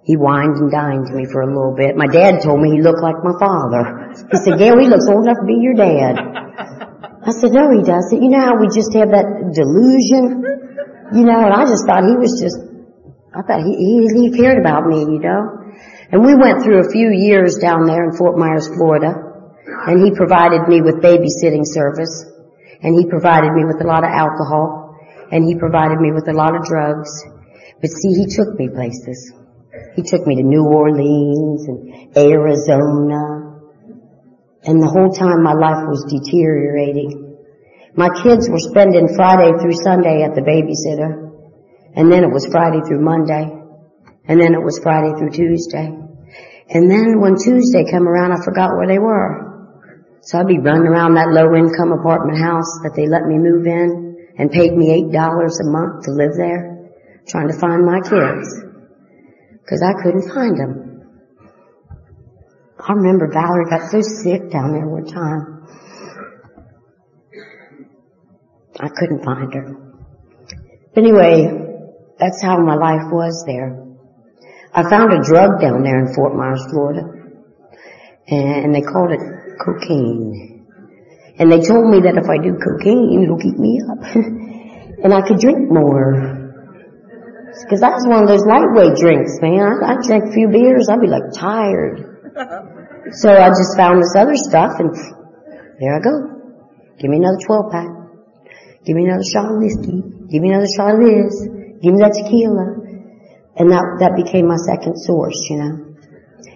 he 0.04 0.16
wined 0.16 0.56
and 0.56 0.70
dined 0.70 1.10
me 1.12 1.26
for 1.30 1.42
a 1.42 1.46
little 1.46 1.74
bit. 1.76 1.96
My 1.96 2.06
dad 2.06 2.42
told 2.42 2.60
me 2.60 2.70
he 2.70 2.80
looked 2.80 3.02
like 3.02 3.18
my 3.22 3.34
father. 3.38 4.14
He 4.30 4.38
said, 4.38 4.58
Gail, 4.58 4.78
he 4.78 4.86
looks 4.86 5.08
old 5.10 5.24
enough 5.24 5.42
to 5.42 5.46
be 5.46 5.58
your 5.58 5.74
dad. 5.74 6.16
I 7.26 7.32
said, 7.32 7.52
no, 7.52 7.68
he 7.70 7.82
doesn't. 7.82 8.22
You 8.22 8.30
know 8.30 8.40
how 8.40 8.56
we 8.56 8.68
just 8.72 8.94
have 8.94 9.10
that 9.10 9.28
delusion? 9.52 10.69
You 11.12 11.24
know, 11.24 11.42
and 11.42 11.52
I 11.52 11.66
just 11.66 11.86
thought 11.86 12.06
he 12.06 12.14
was 12.14 12.38
just, 12.38 12.58
I 13.34 13.42
thought 13.42 13.66
he, 13.66 13.74
he, 13.74 13.94
he 14.14 14.26
cared 14.30 14.58
about 14.58 14.86
me, 14.86 15.00
you 15.00 15.18
know. 15.18 15.60
And 16.12 16.24
we 16.24 16.34
went 16.34 16.62
through 16.62 16.86
a 16.86 16.90
few 16.90 17.10
years 17.10 17.58
down 17.58 17.86
there 17.86 18.04
in 18.04 18.16
Fort 18.16 18.38
Myers, 18.38 18.66
Florida, 18.66 19.14
and 19.86 20.02
he 20.02 20.10
provided 20.14 20.66
me 20.66 20.82
with 20.82 21.02
babysitting 21.02 21.66
service, 21.66 22.26
and 22.82 22.98
he 22.98 23.06
provided 23.06 23.52
me 23.52 23.64
with 23.64 23.80
a 23.82 23.86
lot 23.86 24.02
of 24.02 24.10
alcohol, 24.10 24.98
and 25.30 25.44
he 25.44 25.54
provided 25.54 25.98
me 25.98 26.12
with 26.12 26.28
a 26.28 26.32
lot 26.32 26.54
of 26.54 26.62
drugs, 26.64 27.10
but 27.80 27.90
see, 27.90 28.12
he 28.14 28.26
took 28.26 28.58
me 28.58 28.68
places. 28.68 29.32
He 29.94 30.02
took 30.02 30.26
me 30.26 30.36
to 30.36 30.42
New 30.42 30.64
Orleans 30.64 31.66
and 31.66 32.16
Arizona. 32.16 33.58
And 34.62 34.82
the 34.82 34.88
whole 34.88 35.10
time 35.10 35.42
my 35.42 35.54
life 35.54 35.88
was 35.88 36.04
deteriorating. 36.10 37.29
My 37.96 38.08
kids 38.22 38.48
were 38.48 38.58
spending 38.58 39.14
Friday 39.14 39.50
through 39.58 39.74
Sunday 39.82 40.22
at 40.22 40.34
the 40.34 40.42
babysitter. 40.42 41.30
And 41.96 42.10
then 42.10 42.22
it 42.22 42.32
was 42.32 42.46
Friday 42.46 42.80
through 42.86 43.02
Monday. 43.02 43.50
And 44.26 44.40
then 44.40 44.54
it 44.54 44.62
was 44.62 44.78
Friday 44.82 45.10
through 45.18 45.30
Tuesday. 45.30 45.90
And 46.70 46.90
then 46.90 47.20
when 47.20 47.34
Tuesday 47.34 47.90
come 47.90 48.06
around, 48.06 48.32
I 48.32 48.44
forgot 48.44 48.76
where 48.76 48.86
they 48.86 48.98
were. 48.98 49.50
So 50.22 50.38
I'd 50.38 50.46
be 50.46 50.58
running 50.58 50.86
around 50.86 51.14
that 51.14 51.32
low 51.34 51.54
income 51.56 51.90
apartment 51.90 52.38
house 52.38 52.78
that 52.84 52.94
they 52.94 53.08
let 53.08 53.26
me 53.26 53.38
move 53.38 53.66
in 53.66 54.28
and 54.38 54.50
paid 54.50 54.72
me 54.76 55.02
$8 55.10 55.10
a 55.10 55.66
month 55.66 56.04
to 56.04 56.12
live 56.12 56.36
there 56.36 56.70
trying 57.26 57.48
to 57.48 57.58
find 57.58 57.84
my 57.84 58.00
kids 58.00 58.46
because 59.62 59.82
I 59.82 59.92
couldn't 60.02 60.28
find 60.32 60.58
them. 60.58 60.86
I 62.78 62.92
remember 62.92 63.30
Valerie 63.32 63.68
got 63.68 63.90
so 63.90 64.00
sick 64.00 64.50
down 64.50 64.72
there 64.72 64.86
one 64.86 65.06
time. 65.06 65.59
I 68.80 68.88
couldn't 68.88 69.24
find 69.24 69.52
her. 69.52 69.76
But 70.94 71.04
anyway, 71.04 71.52
that's 72.18 72.42
how 72.42 72.58
my 72.58 72.74
life 72.74 73.12
was 73.12 73.44
there. 73.46 73.86
I 74.72 74.88
found 74.88 75.12
a 75.12 75.22
drug 75.22 75.60
down 75.60 75.82
there 75.82 76.00
in 76.00 76.14
Fort 76.14 76.34
Myers, 76.34 76.64
Florida, 76.70 77.02
and 78.28 78.74
they 78.74 78.80
called 78.80 79.12
it 79.12 79.20
cocaine. 79.60 80.66
And 81.38 81.50
they 81.50 81.60
told 81.60 81.90
me 81.90 82.00
that 82.02 82.16
if 82.16 82.28
I 82.28 82.38
do 82.40 82.56
cocaine, 82.56 83.22
it'll 83.24 83.38
keep 83.38 83.58
me 83.58 83.80
up. 83.84 84.00
and 85.04 85.12
I 85.12 85.20
could 85.26 85.38
drink 85.38 85.70
more. 85.70 86.38
Cause 87.68 87.80
that 87.80 87.92
was 87.92 88.06
one 88.06 88.22
of 88.22 88.28
those 88.28 88.46
lightweight 88.46 88.96
drinks, 88.96 89.36
man. 89.42 89.60
I, 89.60 89.92
I'd 89.92 90.02
drink 90.06 90.24
a 90.24 90.32
few 90.32 90.48
beers, 90.48 90.88
I'd 90.88 91.00
be 91.00 91.08
like 91.08 91.32
tired. 91.34 92.06
So 93.12 93.28
I 93.28 93.48
just 93.48 93.76
found 93.76 94.00
this 94.00 94.14
other 94.14 94.36
stuff 94.36 94.78
and 94.78 94.94
there 95.80 95.96
I 95.96 96.00
go. 96.00 96.30
Give 97.00 97.10
me 97.10 97.16
another 97.16 97.38
12 97.44 97.72
pack. 97.72 97.99
Give 98.84 98.96
me 98.96 99.04
another 99.04 99.24
shot 99.24 99.52
of 99.52 99.58
whiskey. 99.60 100.00
Give 100.30 100.40
me 100.40 100.50
another 100.50 100.70
shot 100.76 100.94
of 100.94 101.00
this. 101.00 101.36
Give 101.82 101.92
me 101.92 102.00
that 102.00 102.16
tequila. 102.16 102.80
And 103.56 103.68
that, 103.72 103.84
that 104.00 104.16
became 104.16 104.48
my 104.48 104.56
second 104.56 104.96
source, 104.96 105.36
you 105.50 105.56
know. 105.58 105.90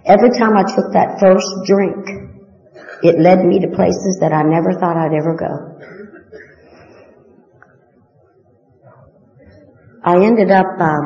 Every 0.06 0.30
time 0.30 0.56
I 0.56 0.64
took 0.64 0.92
that 0.92 1.20
first 1.20 1.48
drink, 1.66 2.32
it 3.02 3.20
led 3.20 3.44
me 3.44 3.60
to 3.60 3.68
places 3.68 4.18
that 4.20 4.32
I 4.32 4.42
never 4.42 4.72
thought 4.72 4.96
I'd 4.96 5.12
ever 5.12 5.36
go. 5.36 5.74
I 10.04 10.20
ended 10.24 10.50
up 10.50 10.66
uh, 10.80 11.00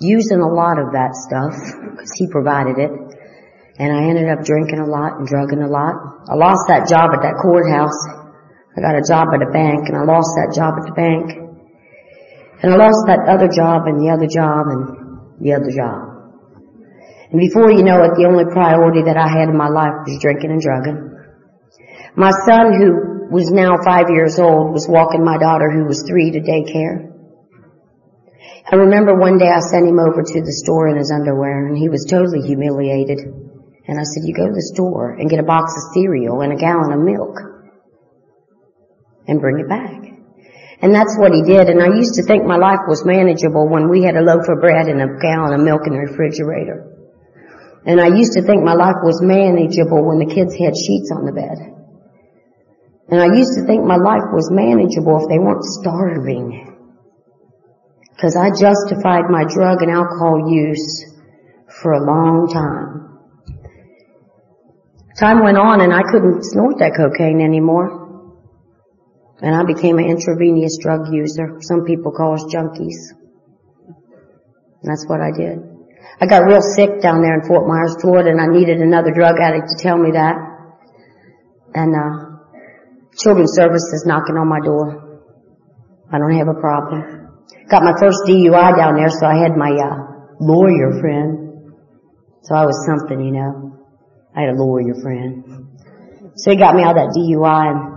using 0.00 0.40
a 0.40 0.48
lot 0.48 0.80
of 0.80 0.92
that 0.92 1.12
stuff 1.12 1.52
because 1.92 2.12
he 2.16 2.26
provided 2.28 2.78
it. 2.78 2.90
And 3.76 3.92
I 3.92 4.08
ended 4.08 4.28
up 4.28 4.44
drinking 4.44 4.80
a 4.80 4.86
lot 4.86 5.18
and 5.18 5.26
drugging 5.26 5.62
a 5.62 5.68
lot. 5.68 5.96
I 6.28 6.34
lost 6.36 6.68
that 6.68 6.88
job 6.88 7.10
at 7.12 7.20
that 7.20 7.36
courthouse. 7.40 8.23
I 8.76 8.80
got 8.80 8.98
a 8.98 9.06
job 9.06 9.30
at 9.30 9.42
a 9.42 9.50
bank 9.54 9.86
and 9.86 9.96
I 9.96 10.02
lost 10.02 10.34
that 10.34 10.50
job 10.50 10.74
at 10.82 10.86
the 10.90 10.96
bank. 10.98 11.30
And 12.62 12.72
I 12.72 12.76
lost 12.76 13.06
that 13.06 13.22
other 13.30 13.46
job 13.46 13.86
and 13.86 14.02
the 14.02 14.10
other 14.10 14.26
job 14.26 14.66
and 14.66 14.82
the 15.38 15.54
other 15.54 15.70
job. 15.70 16.14
And 17.30 17.38
before 17.38 17.70
you 17.70 17.82
know 17.86 18.02
it, 18.02 18.18
the 18.18 18.26
only 18.26 18.46
priority 18.50 19.02
that 19.06 19.16
I 19.16 19.30
had 19.30 19.46
in 19.46 19.56
my 19.56 19.68
life 19.68 20.06
was 20.06 20.18
drinking 20.18 20.50
and 20.50 20.62
drugging. 20.62 21.12
My 22.16 22.30
son, 22.46 22.74
who 22.74 23.30
was 23.30 23.50
now 23.50 23.78
five 23.82 24.10
years 24.10 24.38
old, 24.38 24.72
was 24.72 24.86
walking 24.88 25.24
my 25.24 25.38
daughter, 25.38 25.70
who 25.70 25.86
was 25.86 26.02
three, 26.06 26.30
to 26.30 26.40
daycare. 26.40 27.10
I 28.70 28.76
remember 28.76 29.14
one 29.14 29.38
day 29.38 29.50
I 29.50 29.60
sent 29.60 29.86
him 29.86 29.98
over 29.98 30.22
to 30.22 30.40
the 30.40 30.56
store 30.64 30.88
in 30.88 30.96
his 30.96 31.10
underwear, 31.10 31.66
and 31.66 31.76
he 31.76 31.88
was 31.88 32.06
totally 32.08 32.46
humiliated. 32.46 33.18
And 33.86 33.98
I 33.98 34.02
said, 34.02 34.24
you 34.24 34.34
go 34.34 34.46
to 34.46 34.54
the 34.54 34.70
store 34.74 35.12
and 35.14 35.28
get 35.28 35.38
a 35.38 35.46
box 35.46 35.74
of 35.74 35.92
cereal 35.92 36.40
and 36.40 36.52
a 36.52 36.56
gallon 36.56 36.92
of 36.92 37.00
milk 37.00 37.53
and 39.26 39.40
bring 39.40 39.60
it 39.60 39.68
back. 39.68 40.14
And 40.82 40.94
that's 40.94 41.16
what 41.16 41.32
he 41.32 41.42
did. 41.42 41.68
And 41.68 41.80
I 41.80 41.96
used 41.96 42.14
to 42.20 42.24
think 42.24 42.44
my 42.44 42.56
life 42.60 42.84
was 42.86 43.06
manageable 43.06 43.68
when 43.68 43.88
we 43.88 44.02
had 44.02 44.16
a 44.16 44.20
loaf 44.20 44.44
of 44.48 44.60
bread 44.60 44.86
and 44.86 45.00
a 45.00 45.16
gallon 45.16 45.54
of 45.54 45.64
milk 45.64 45.86
in 45.86 45.94
the 45.94 46.00
refrigerator. 46.00 46.92
And 47.86 48.00
I 48.00 48.08
used 48.08 48.32
to 48.34 48.42
think 48.42 48.64
my 48.64 48.74
life 48.74 49.00
was 49.00 49.20
manageable 49.22 50.04
when 50.04 50.18
the 50.18 50.28
kids 50.28 50.52
had 50.56 50.76
sheets 50.76 51.12
on 51.12 51.24
the 51.24 51.32
bed. 51.32 51.56
And 53.08 53.20
I 53.20 53.32
used 53.36 53.56
to 53.56 53.64
think 53.64 53.84
my 53.84 53.96
life 53.96 54.28
was 54.32 54.50
manageable 54.50 55.20
if 55.20 55.28
they 55.28 55.38
weren't 55.38 55.64
starving. 55.64 56.72
Because 58.12 58.36
I 58.36 58.48
justified 58.48 59.28
my 59.28 59.44
drug 59.44 59.80
and 59.80 59.90
alcohol 59.92 60.52
use 60.52 61.04
for 61.80 61.92
a 61.92 62.04
long 62.04 62.48
time. 62.52 63.04
Time 65.18 65.44
went 65.44 65.56
on 65.56 65.80
and 65.80 65.92
I 65.92 66.02
couldn't 66.10 66.44
snort 66.44 66.78
that 66.78 66.96
cocaine 66.96 67.40
anymore. 67.40 68.03
And 69.44 69.54
I 69.54 69.62
became 69.62 69.98
an 69.98 70.08
intravenous 70.08 70.78
drug 70.80 71.12
user. 71.12 71.60
Some 71.60 71.84
people 71.84 72.12
call 72.12 72.32
us 72.32 72.44
junkies. 72.48 73.12
And 74.80 74.88
that's 74.88 75.04
what 75.06 75.20
I 75.20 75.36
did. 75.36 75.60
I 76.18 76.24
got 76.24 76.48
real 76.48 76.62
sick 76.62 77.02
down 77.02 77.20
there 77.20 77.34
in 77.34 77.46
Fort 77.46 77.68
Myers, 77.68 77.94
Florida, 78.00 78.30
and 78.30 78.40
I 78.40 78.46
needed 78.46 78.80
another 78.80 79.12
drug 79.12 79.36
addict 79.38 79.68
to 79.68 79.82
tell 79.82 79.98
me 79.98 80.12
that. 80.12 80.36
And, 81.74 81.92
uh, 81.92 82.34
Children's 83.18 83.52
Services 83.52 84.04
knocking 84.06 84.36
on 84.36 84.48
my 84.48 84.60
door. 84.64 85.20
I 86.10 86.18
don't 86.18 86.32
have 86.38 86.48
a 86.48 86.58
problem. 86.58 87.28
Got 87.68 87.82
my 87.82 87.92
first 88.00 88.24
DUI 88.26 88.76
down 88.76 88.96
there, 88.96 89.10
so 89.10 89.26
I 89.26 89.36
had 89.36 89.56
my 89.56 89.70
uh, 89.76 90.34
lawyer 90.40 91.00
friend. 91.00 91.74
So 92.42 92.54
I 92.54 92.64
was 92.64 92.80
something, 92.86 93.20
you 93.20 93.32
know. 93.32 93.76
I 94.34 94.40
had 94.40 94.56
a 94.56 94.56
lawyer 94.56 94.94
friend. 95.02 95.68
So 96.36 96.50
he 96.50 96.56
got 96.56 96.74
me 96.74 96.82
out 96.82 96.96
of 96.96 97.04
that 97.04 97.14
DUI 97.14 97.70
and 97.70 97.93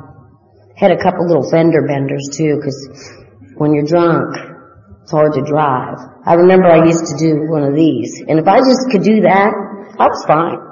had 0.78 0.92
a 0.92 0.98
couple 0.98 1.28
little 1.28 1.50
fender 1.50 1.86
benders 1.88 2.30
too, 2.32 2.56
because 2.56 2.78
when 3.58 3.74
you're 3.74 3.86
drunk, 3.86 4.38
it's 5.02 5.12
hard 5.12 5.34
to 5.34 5.42
drive. 5.42 5.98
I 6.26 6.34
remember 6.36 6.68
I 6.68 6.86
used 6.86 7.06
to 7.08 7.16
do 7.18 7.50
one 7.50 7.64
of 7.64 7.76
these, 7.76 8.22
and 8.28 8.40
if 8.40 8.48
I 8.48 8.60
just 8.60 8.88
could 8.92 9.04
do 9.04 9.22
that, 9.22 9.52
I 10.00 10.06
was 10.06 10.24
fine 10.26 10.68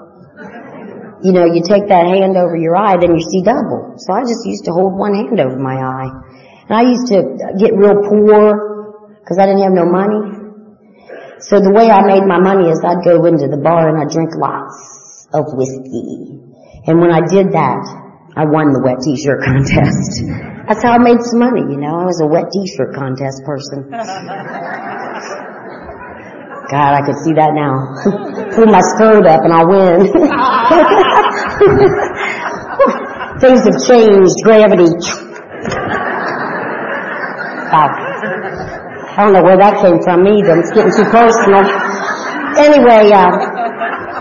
you 1.26 1.34
know, 1.34 1.50
you 1.50 1.66
take 1.66 1.90
that 1.90 2.06
hand 2.06 2.38
over 2.38 2.54
your 2.54 2.78
eye, 2.78 3.02
then 3.02 3.18
you 3.18 3.24
see 3.26 3.42
double. 3.42 3.98
So 3.98 4.14
I 4.14 4.22
just 4.22 4.46
used 4.46 4.70
to 4.70 4.72
hold 4.72 4.94
one 4.94 5.18
hand 5.18 5.42
over 5.42 5.58
my 5.58 5.74
eye. 5.74 6.12
And 6.70 6.74
I 6.78 6.86
used 6.86 7.10
to 7.10 7.50
get 7.58 7.74
real 7.74 7.98
poor 8.06 9.18
because 9.18 9.42
I 9.42 9.50
didn't 9.50 9.66
have 9.66 9.74
no 9.74 9.90
money. 9.90 10.22
So 11.42 11.58
the 11.58 11.74
way 11.74 11.90
I 11.90 12.06
made 12.06 12.30
my 12.30 12.38
money 12.38 12.70
is 12.70 12.78
I'd 12.86 13.02
go 13.02 13.26
into 13.26 13.50
the 13.50 13.58
bar 13.58 13.90
and 13.90 13.98
I'd 13.98 14.14
drink 14.14 14.38
lots 14.38 15.26
of 15.34 15.50
whiskey. 15.58 16.46
And 16.86 17.02
when 17.02 17.10
I 17.10 17.26
did 17.26 17.58
that, 17.58 17.82
I 18.36 18.44
won 18.44 18.76
the 18.76 18.84
wet 18.84 19.00
t-shirt 19.00 19.48
contest. 19.48 20.28
That's 20.68 20.84
how 20.84 20.92
I 20.92 21.00
made 21.00 21.24
some 21.24 21.40
money, 21.40 21.64
you 21.72 21.80
know. 21.80 21.96
I 21.96 22.04
was 22.04 22.20
a 22.20 22.28
wet 22.28 22.52
t-shirt 22.52 22.92
contest 22.92 23.48
person. 23.48 23.88
God, 26.68 26.92
I 26.92 27.02
could 27.08 27.16
see 27.24 27.32
that 27.40 27.56
now. 27.56 27.96
Pull 28.60 28.68
my 28.68 28.84
skirt 28.84 29.24
up 29.24 29.40
and 29.48 29.56
I'll 29.56 29.72
win. 29.72 30.12
Things 33.40 33.64
have 33.64 33.80
changed. 33.88 34.36
Gravity. 34.44 34.92
Wow. 37.72 37.88
I 39.16 39.24
don't 39.24 39.32
know 39.32 39.44
where 39.48 39.56
that 39.56 39.80
came 39.80 40.04
from 40.04 40.28
either. 40.28 40.60
It's 40.60 40.76
getting 40.76 40.92
too 40.92 41.08
personal. 41.08 41.64
Anyway, 42.60 43.16
uh, 43.16 43.32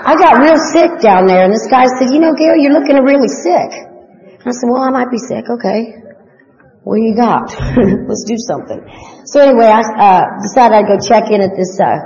I 0.07 0.15
got 0.15 0.39
real 0.39 0.59
sick 0.71 1.03
down 1.03 1.27
there 1.27 1.43
and 1.43 1.53
this 1.53 1.67
guy 1.67 1.87
said, 1.99 2.15
you 2.15 2.21
know, 2.21 2.31
Gail, 2.39 2.55
you're 2.55 2.79
looking 2.79 2.95
really 3.03 3.27
sick. 3.27 3.94
I 4.45 4.53
said, 4.53 4.69
well, 4.69 4.83
I 4.83 4.91
might 4.91 5.11
be 5.11 5.19
sick. 5.19 5.45
Okay. 5.49 6.05
What 6.85 7.01
do 7.01 7.03
you 7.03 7.17
got? 7.17 7.49
Let's 8.09 8.25
do 8.29 8.37
something. 8.37 8.85
So 9.25 9.41
anyway, 9.41 9.73
I 9.73 9.81
uh, 9.81 10.25
decided 10.45 10.85
I'd 10.85 10.89
go 10.89 11.01
check 11.01 11.33
in 11.33 11.41
at 11.41 11.57
this 11.57 11.81
uh, 11.81 11.97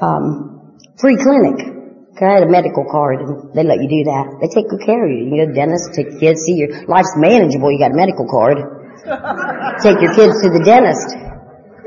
um, 0.00 0.78
free 0.96 1.20
clinic. 1.20 1.76
I 2.20 2.36
had 2.36 2.44
a 2.44 2.52
medical 2.52 2.84
card 2.84 3.24
and 3.24 3.56
they 3.56 3.64
let 3.64 3.80
you 3.80 3.88
do 3.88 4.04
that. 4.12 4.44
They 4.44 4.48
take 4.52 4.68
good 4.68 4.84
care 4.84 5.00
of 5.00 5.08
you. 5.08 5.24
You 5.24 5.40
go 5.40 5.48
to 5.48 5.52
the 5.52 5.56
dentist, 5.56 5.96
take 5.96 6.12
your 6.12 6.20
kids, 6.20 6.44
see 6.44 6.60
your 6.60 6.84
life's 6.84 7.16
manageable, 7.16 7.72
you 7.72 7.80
got 7.80 7.92
a 7.92 7.96
medical 7.96 8.28
card. 8.28 8.60
take 9.80 9.96
your 10.04 10.12
kids 10.12 10.36
to 10.44 10.52
the 10.52 10.60
dentist. 10.60 11.16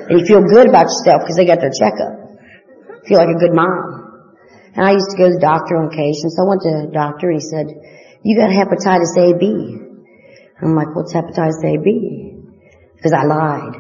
And 0.09 0.17
you 0.17 0.25
feel 0.25 0.41
good 0.41 0.65
about 0.65 0.89
yourself 0.89 1.21
because 1.21 1.37
they 1.37 1.45
got 1.45 1.61
their 1.61 1.69
checkup. 1.69 2.17
Feel 3.05 3.21
like 3.21 3.29
a 3.29 3.37
good 3.37 3.53
mom. 3.53 4.33
And 4.73 4.81
I 4.81 4.97
used 4.97 5.13
to 5.13 5.17
go 5.21 5.29
to 5.29 5.37
the 5.37 5.43
doctor 5.43 5.77
on 5.77 5.93
occasion, 5.93 6.33
so 6.33 6.45
I 6.45 6.47
went 6.49 6.61
to 6.65 6.73
the 6.81 6.89
doctor 6.89 7.29
and 7.29 7.37
he 7.37 7.45
said, 7.45 7.69
you 8.23 8.37
got 8.37 8.49
hepatitis 8.49 9.17
A, 9.17 9.37
B. 9.37 9.77
I'm 10.61 10.75
like, 10.75 10.95
what's 10.95 11.13
hepatitis 11.13 11.63
A, 11.63 11.77
B? 11.83 12.39
Because 12.95 13.13
I 13.13 13.23
lied. 13.23 13.75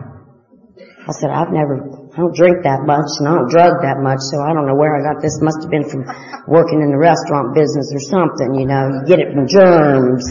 I 1.07 1.11
said, 1.11 1.31
I've 1.31 1.51
never 1.51 2.03
I 2.13 2.21
don't 2.21 2.35
drink 2.37 2.61
that 2.61 2.85
much 2.85 3.09
and 3.17 3.25
I 3.25 3.33
don't 3.33 3.49
drug 3.49 3.81
that 3.81 3.97
much, 3.97 4.21
so 4.21 4.37
I 4.37 4.53
don't 4.53 4.69
know 4.69 4.77
where 4.77 4.93
I 4.93 5.01
got 5.01 5.17
this. 5.17 5.41
Must 5.41 5.65
have 5.65 5.73
been 5.73 5.89
from 5.89 6.05
working 6.45 6.85
in 6.85 6.93
the 6.93 7.01
restaurant 7.01 7.57
business 7.57 7.89
or 7.89 7.97
something, 8.05 8.53
you 8.53 8.69
know. 8.69 8.85
You 8.85 9.01
get 9.09 9.17
it 9.17 9.33
from 9.33 9.49
germs. 9.49 10.21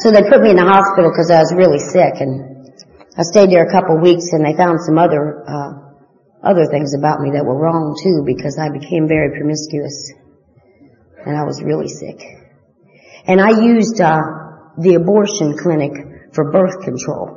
So 0.00 0.08
they 0.08 0.24
put 0.24 0.40
me 0.40 0.48
in 0.48 0.56
the 0.56 0.64
hospital 0.64 1.12
because 1.12 1.28
I 1.28 1.44
was 1.44 1.52
really 1.52 1.76
sick 1.76 2.24
and 2.24 2.72
I 3.20 3.22
stayed 3.28 3.52
there 3.52 3.68
a 3.68 3.70
couple 3.70 4.00
of 4.00 4.02
weeks 4.02 4.32
and 4.32 4.48
they 4.48 4.56
found 4.56 4.80
some 4.80 4.96
other, 4.96 5.44
uh, 5.44 5.92
other 6.40 6.64
things 6.72 6.96
about 6.96 7.20
me 7.20 7.36
that 7.36 7.44
were 7.44 7.60
wrong 7.60 7.92
too 8.00 8.24
because 8.24 8.56
I 8.56 8.72
became 8.72 9.04
very 9.04 9.36
promiscuous 9.36 10.16
and 11.28 11.36
I 11.36 11.44
was 11.44 11.60
really 11.60 11.92
sick. 11.92 12.39
And 13.26 13.40
I 13.40 13.50
used, 13.50 14.00
uh, 14.00 14.20
the 14.78 14.94
abortion 14.94 15.56
clinic 15.58 15.92
for 16.32 16.50
birth 16.50 16.80
control. 16.84 17.36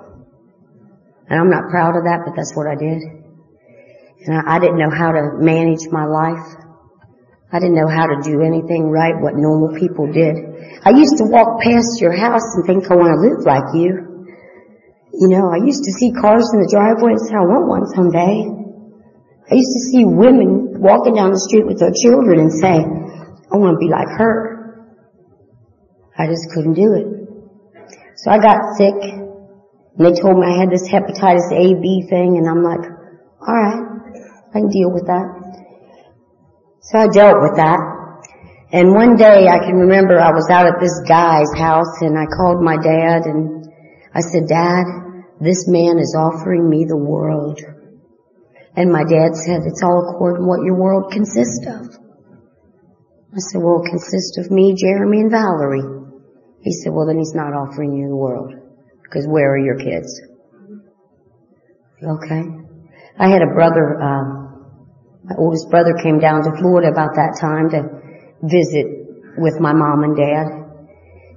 And 1.27 1.39
I'm 1.39 1.49
not 1.49 1.69
proud 1.71 1.97
of 1.97 2.05
that, 2.05 2.23
but 2.25 2.35
that's 2.35 2.53
what 2.55 2.67
I 2.67 2.75
did. 2.75 2.99
And 4.27 4.31
I, 4.37 4.55
I 4.55 4.59
didn't 4.59 4.77
know 4.77 4.91
how 4.91 5.11
to 5.11 5.39
manage 5.41 5.89
my 5.91 6.05
life. 6.05 6.45
I 7.51 7.59
didn't 7.59 7.75
know 7.75 7.89
how 7.89 8.07
to 8.07 8.17
do 8.23 8.41
anything 8.41 8.89
right, 8.89 9.13
what 9.17 9.35
normal 9.35 9.77
people 9.77 10.09
did. 10.09 10.35
I 10.85 10.89
used 10.95 11.21
to 11.21 11.25
walk 11.29 11.61
past 11.61 12.01
your 12.01 12.15
house 12.15 12.55
and 12.55 12.65
think 12.65 12.89
I 12.89 12.95
want 12.95 13.13
to 13.13 13.19
live 13.21 13.45
like 13.45 13.75
you. 13.77 14.13
You 15.13 15.29
know, 15.29 15.53
I 15.53 15.61
used 15.61 15.85
to 15.85 15.91
see 15.93 16.11
cars 16.11 16.49
in 16.53 16.65
the 16.65 16.69
driveway 16.71 17.13
and 17.13 17.21
say 17.21 17.37
I 17.37 17.45
want 17.45 17.69
one 17.69 17.85
someday. 17.93 18.49
I 19.45 19.53
used 19.53 19.73
to 19.73 19.83
see 19.93 20.03
women 20.05 20.81
walking 20.81 21.13
down 21.13 21.29
the 21.29 21.39
street 21.39 21.67
with 21.67 21.77
their 21.77 21.93
children 21.93 22.39
and 22.41 22.51
say, 22.51 22.81
I 22.81 23.55
want 23.61 23.77
to 23.77 23.81
be 23.81 23.91
like 23.91 24.09
her. 24.17 24.52
I 26.17 26.27
just 26.27 26.49
couldn't 26.53 26.73
do 26.73 26.93
it. 26.93 27.07
So 28.17 28.31
I 28.31 28.37
got 28.37 28.77
sick 28.77 28.95
and 29.01 30.05
they 30.05 30.13
told 30.19 30.37
me 30.37 30.47
I 30.47 30.59
had 30.59 30.71
this 30.71 30.87
hepatitis 30.87 31.51
A, 31.51 31.79
B 31.81 32.05
thing 32.09 32.37
and 32.37 32.47
I'm 32.47 32.63
like, 32.63 32.85
alright. 33.41 33.93
I 34.53 34.59
can 34.59 34.69
deal 34.69 34.91
with 34.91 35.07
that. 35.07 35.25
So 36.81 36.99
I 36.99 37.07
dealt 37.07 37.41
with 37.41 37.57
that. 37.57 37.79
And 38.71 38.93
one 38.93 39.17
day 39.17 39.47
I 39.47 39.59
can 39.59 39.75
remember 39.75 40.19
I 40.19 40.31
was 40.31 40.49
out 40.49 40.67
at 40.67 40.79
this 40.79 41.01
guy's 41.07 41.53
house 41.57 42.01
and 42.01 42.17
I 42.17 42.25
called 42.25 42.61
my 42.61 42.77
dad 42.77 43.25
and 43.25 43.65
I 44.13 44.21
said, 44.21 44.47
Dad, 44.47 44.85
this 45.41 45.67
man 45.67 45.97
is 45.97 46.15
offering 46.17 46.69
me 46.69 46.85
the 46.85 46.97
world. 46.97 47.59
And 48.75 48.91
my 48.91 49.03
dad 49.03 49.35
said, 49.35 49.61
it's 49.65 49.83
all 49.83 50.09
according 50.09 50.41
to 50.41 50.47
what 50.47 50.65
your 50.65 50.75
world 50.75 51.11
consists 51.11 51.65
of. 51.67 51.97
I 53.33 53.39
said, 53.39 53.61
well, 53.61 53.81
it 53.83 53.89
consists 53.89 54.37
of 54.37 54.51
me, 54.51 54.75
Jeremy, 54.77 55.21
and 55.21 55.31
Valerie. 55.31 56.02
He 56.63 56.71
said, 56.71 56.93
well, 56.93 57.05
then 57.05 57.19
he's 57.19 57.35
not 57.35 57.51
offering 57.51 57.93
you 57.93 58.07
the 58.07 58.15
world. 58.15 58.55
Because 59.03 59.27
where 59.27 59.51
are 59.51 59.59
your 59.59 59.77
kids? 59.77 60.21
Okay. 62.01 62.43
I 63.19 63.27
had 63.27 63.41
a 63.43 63.53
brother, 63.53 63.99
um, 64.01 64.71
my 65.23 65.35
oldest 65.37 65.69
brother 65.69 65.93
came 66.01 66.19
down 66.19 66.43
to 66.43 66.51
Florida 66.57 66.87
about 66.87 67.15
that 67.15 67.35
time 67.39 67.69
to 67.75 67.83
visit 68.41 68.87
with 69.37 69.59
my 69.59 69.73
mom 69.73 70.03
and 70.03 70.15
dad. 70.15 70.47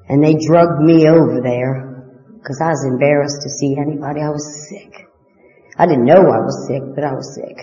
And 0.09 0.23
they 0.23 0.39
drugged 0.39 0.81
me 0.81 1.09
over 1.09 1.43
there 1.43 2.07
because 2.39 2.63
I 2.63 2.71
was 2.71 2.87
embarrassed 2.87 3.43
to 3.43 3.51
see 3.51 3.75
anybody. 3.75 4.23
I 4.23 4.31
was 4.31 4.47
sick. 4.71 5.11
I 5.77 5.87
didn't 5.87 6.07
know 6.07 6.23
I 6.23 6.39
was 6.47 6.71
sick, 6.71 6.83
but 6.95 7.03
I 7.03 7.13
was 7.13 7.35
sick. 7.35 7.59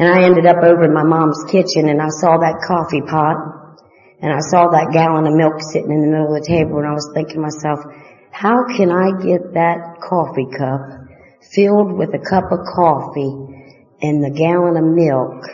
And 0.00 0.08
I 0.08 0.24
ended 0.24 0.46
up 0.46 0.64
over 0.64 0.84
in 0.84 0.94
my 0.94 1.04
mom's 1.04 1.44
kitchen 1.52 1.92
and 1.92 2.00
I 2.00 2.08
saw 2.08 2.40
that 2.40 2.64
coffee 2.66 3.04
pot 3.04 3.59
and 4.22 4.32
I 4.32 4.40
saw 4.40 4.68
that 4.68 4.92
gallon 4.92 5.26
of 5.26 5.32
milk 5.32 5.64
sitting 5.72 5.90
in 5.90 6.04
the 6.04 6.12
middle 6.12 6.36
of 6.36 6.42
the 6.42 6.46
table 6.46 6.76
and 6.76 6.86
I 6.86 6.92
was 6.92 7.08
thinking 7.14 7.40
to 7.40 7.48
myself, 7.48 7.80
how 8.30 8.68
can 8.68 8.92
I 8.92 9.16
get 9.16 9.56
that 9.56 9.96
coffee 10.04 10.48
cup 10.52 11.08
filled 11.56 11.96
with 11.96 12.12
a 12.12 12.20
cup 12.20 12.52
of 12.52 12.60
coffee 12.68 13.32
and 14.04 14.20
the 14.20 14.30
gallon 14.36 14.76
of 14.76 14.84
milk 14.84 15.48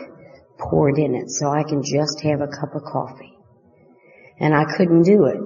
poured 0.59 0.99
in 0.99 1.15
it 1.15 1.31
so 1.31 1.47
I 1.47 1.63
can 1.63 1.79
just 1.79 2.19
have 2.27 2.43
a 2.43 2.51
cup 2.51 2.75
of 2.75 2.83
coffee? 2.83 3.39
And 4.39 4.53
I 4.53 4.67
couldn't 4.75 5.03
do 5.03 5.31
it 5.31 5.39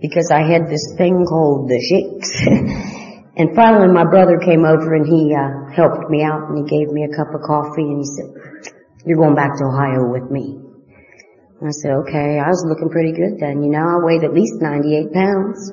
because 0.00 0.30
I 0.30 0.46
had 0.46 0.70
this 0.70 0.94
thing 0.96 1.26
called 1.26 1.68
the 1.68 1.82
shakes. 1.82 2.30
and 3.36 3.56
finally 3.58 3.90
my 3.90 4.06
brother 4.06 4.38
came 4.38 4.64
over 4.64 4.94
and 4.94 5.02
he 5.02 5.34
uh, 5.34 5.74
helped 5.74 6.08
me 6.10 6.22
out 6.22 6.46
and 6.46 6.62
he 6.62 6.64
gave 6.70 6.94
me 6.94 7.02
a 7.02 7.10
cup 7.10 7.34
of 7.34 7.42
coffee 7.42 7.90
and 7.90 7.98
he 7.98 8.06
said, 8.06 8.72
you're 9.04 9.18
going 9.18 9.34
back 9.34 9.58
to 9.58 9.64
Ohio 9.66 10.06
with 10.06 10.30
me. 10.30 10.65
I 11.66 11.70
said, 11.70 11.90
okay, 12.06 12.38
I 12.38 12.48
was 12.48 12.64
looking 12.68 12.90
pretty 12.90 13.12
good 13.12 13.40
then. 13.40 13.62
You 13.62 13.70
know, 13.70 13.82
I 13.82 13.98
weighed 14.04 14.22
at 14.22 14.32
least 14.32 14.62
98 14.62 15.12
pounds. 15.12 15.72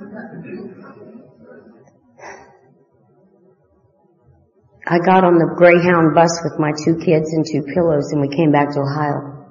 I 4.85 4.99
got 4.99 5.23
on 5.23 5.37
the 5.37 5.53
Greyhound 5.55 6.13
bus 6.13 6.41
with 6.43 6.59
my 6.59 6.71
two 6.83 6.97
kids 6.97 7.31
and 7.31 7.45
two 7.45 7.63
pillows 7.73 8.11
and 8.11 8.21
we 8.21 8.27
came 8.35 8.51
back 8.51 8.73
to 8.73 8.81
Ohio. 8.81 9.45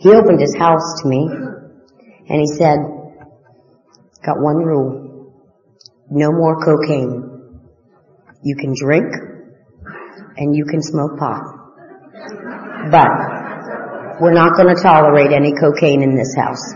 He 0.00 0.10
opened 0.12 0.40
his 0.40 0.54
house 0.56 1.02
to 1.02 1.08
me 1.08 1.28
and 2.28 2.40
he 2.40 2.46
said, 2.46 2.78
got 4.24 4.40
one 4.40 4.62
rule. 4.62 5.34
No 6.10 6.30
more 6.32 6.62
cocaine. 6.64 7.58
You 8.42 8.56
can 8.56 8.72
drink 8.76 9.12
and 10.36 10.54
you 10.54 10.64
can 10.64 10.80
smoke 10.80 11.18
pot. 11.18 11.42
But 12.90 13.33
we're 14.20 14.32
not 14.32 14.56
going 14.56 14.74
to 14.74 14.80
tolerate 14.80 15.32
any 15.32 15.52
cocaine 15.54 16.02
in 16.02 16.16
this 16.16 16.34
house. 16.36 16.74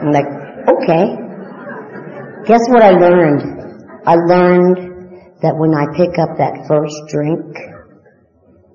I'm 0.00 0.12
like, 0.12 0.26
okay. 0.68 1.16
Guess 2.46 2.68
what 2.68 2.82
I 2.82 2.90
learned? 2.90 3.60
I 4.06 4.14
learned 4.14 5.38
that 5.42 5.56
when 5.56 5.74
I 5.74 5.86
pick 5.96 6.18
up 6.18 6.38
that 6.38 6.66
first 6.66 6.96
drink, 7.08 7.56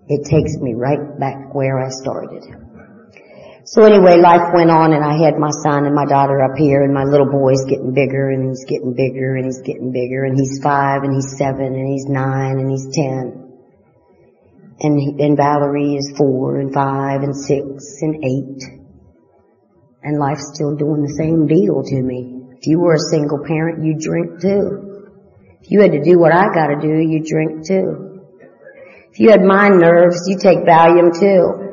it 0.08 0.26
takes 0.30 0.56
me 0.62 0.74
right 0.76 1.20
back 1.20 1.54
where 1.54 1.84
I 1.84 1.90
started. 1.90 2.44
So 3.66 3.82
anyway, 3.82 4.22
life 4.22 4.54
went 4.54 4.70
on 4.70 4.94
and 4.94 5.04
I 5.04 5.18
had 5.18 5.40
my 5.40 5.50
son 5.50 5.86
and 5.86 5.96
my 5.96 6.06
daughter 6.06 6.44
up 6.44 6.56
here 6.56 6.84
and 6.84 6.94
my 6.94 7.04
little 7.04 7.26
boy's 7.26 7.66
getting 7.66 7.94
bigger 7.94 8.30
and 8.30 8.50
he's 8.50 8.64
getting 8.66 8.94
bigger 8.94 9.36
and 9.36 9.46
he's 9.46 9.62
getting 9.62 9.92
bigger 9.92 10.24
and 10.24 10.38
he's 10.38 10.62
five 10.62 11.02
and 11.02 11.16
he's 11.16 11.36
seven 11.36 11.74
and 11.74 11.90
he's 11.90 12.06
nine 12.06 12.60
and 12.62 12.70
he's 12.70 12.86
ten. 12.94 13.45
And, 14.80 15.20
and 15.22 15.38
Valerie 15.38 15.96
is 15.96 16.14
four 16.18 16.60
and 16.60 16.74
five 16.74 17.22
and 17.22 17.36
six 17.36 18.02
and 18.02 18.24
eight. 18.24 18.64
And 20.04 20.20
life's 20.20 20.52
still 20.54 20.76
doing 20.76 21.02
the 21.02 21.16
same 21.18 21.48
deal 21.48 21.82
to 21.82 22.02
me. 22.02 22.44
If 22.58 22.68
you 22.68 22.80
were 22.80 22.94
a 22.94 23.10
single 23.12 23.40
parent, 23.46 23.86
you 23.86 23.96
drink 23.98 24.42
too. 24.42 25.02
If 25.62 25.72
you 25.72 25.82
had 25.82 25.94
to 25.94 26.04
do 26.04 26.20
what 26.20 26.32
I 26.32 26.54
gotta 26.54 26.76
do, 26.80 27.00
you 27.00 27.24
drink 27.24 27.66
too. 27.66 28.22
If 29.12 29.20
you 29.20 29.30
had 29.32 29.42
my 29.42 29.70
nerves, 29.70 30.28
you 30.28 30.38
take 30.38 30.60
Valium 30.60 31.18
too. 31.18 31.66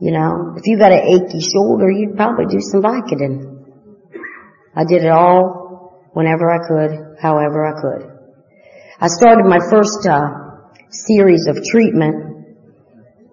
You 0.00 0.12
know, 0.12 0.54
if 0.56 0.66
you 0.66 0.78
got 0.78 0.92
an 0.92 1.00
achy 1.00 1.40
shoulder, 1.40 1.90
you'd 1.90 2.16
probably 2.16 2.46
do 2.46 2.60
some 2.60 2.82
Vicodin. 2.82 3.64
I 4.74 4.84
did 4.84 5.04
it 5.04 5.10
all 5.10 6.08
whenever 6.12 6.50
I 6.50 6.58
could, 6.66 7.18
however 7.20 7.66
I 7.66 7.80
could. 7.80 8.10
I 9.00 9.08
started 9.08 9.44
my 9.46 9.58
first 9.70 10.06
uh, 10.06 10.39
series 10.90 11.46
of 11.46 11.62
treatment. 11.64 12.58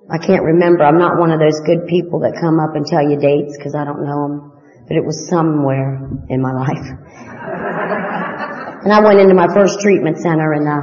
I 0.10 0.18
can't 0.18 0.44
remember. 0.44 0.84
I'm 0.84 1.00
not 1.00 1.18
one 1.20 1.32
of 1.32 1.40
those 1.40 1.60
good 1.66 1.88
people 1.88 2.22
that 2.22 2.38
come 2.40 2.62
up 2.62 2.76
and 2.76 2.86
tell 2.86 3.04
you 3.04 3.20
dates 3.20 3.58
because 3.58 3.76
I 3.76 3.84
don't 3.84 4.06
know 4.06 4.28
them. 4.28 4.54
But 4.88 4.96
it 4.96 5.04
was 5.04 5.28
somewhere 5.28 6.00
in 6.30 6.40
my 6.40 6.54
life. 6.54 6.88
and 8.88 8.94
I 8.94 9.04
went 9.04 9.20
into 9.20 9.36
my 9.36 9.52
first 9.52 9.82
treatment 9.82 10.18
center 10.18 10.54
and 10.54 10.64
uh, 10.64 10.82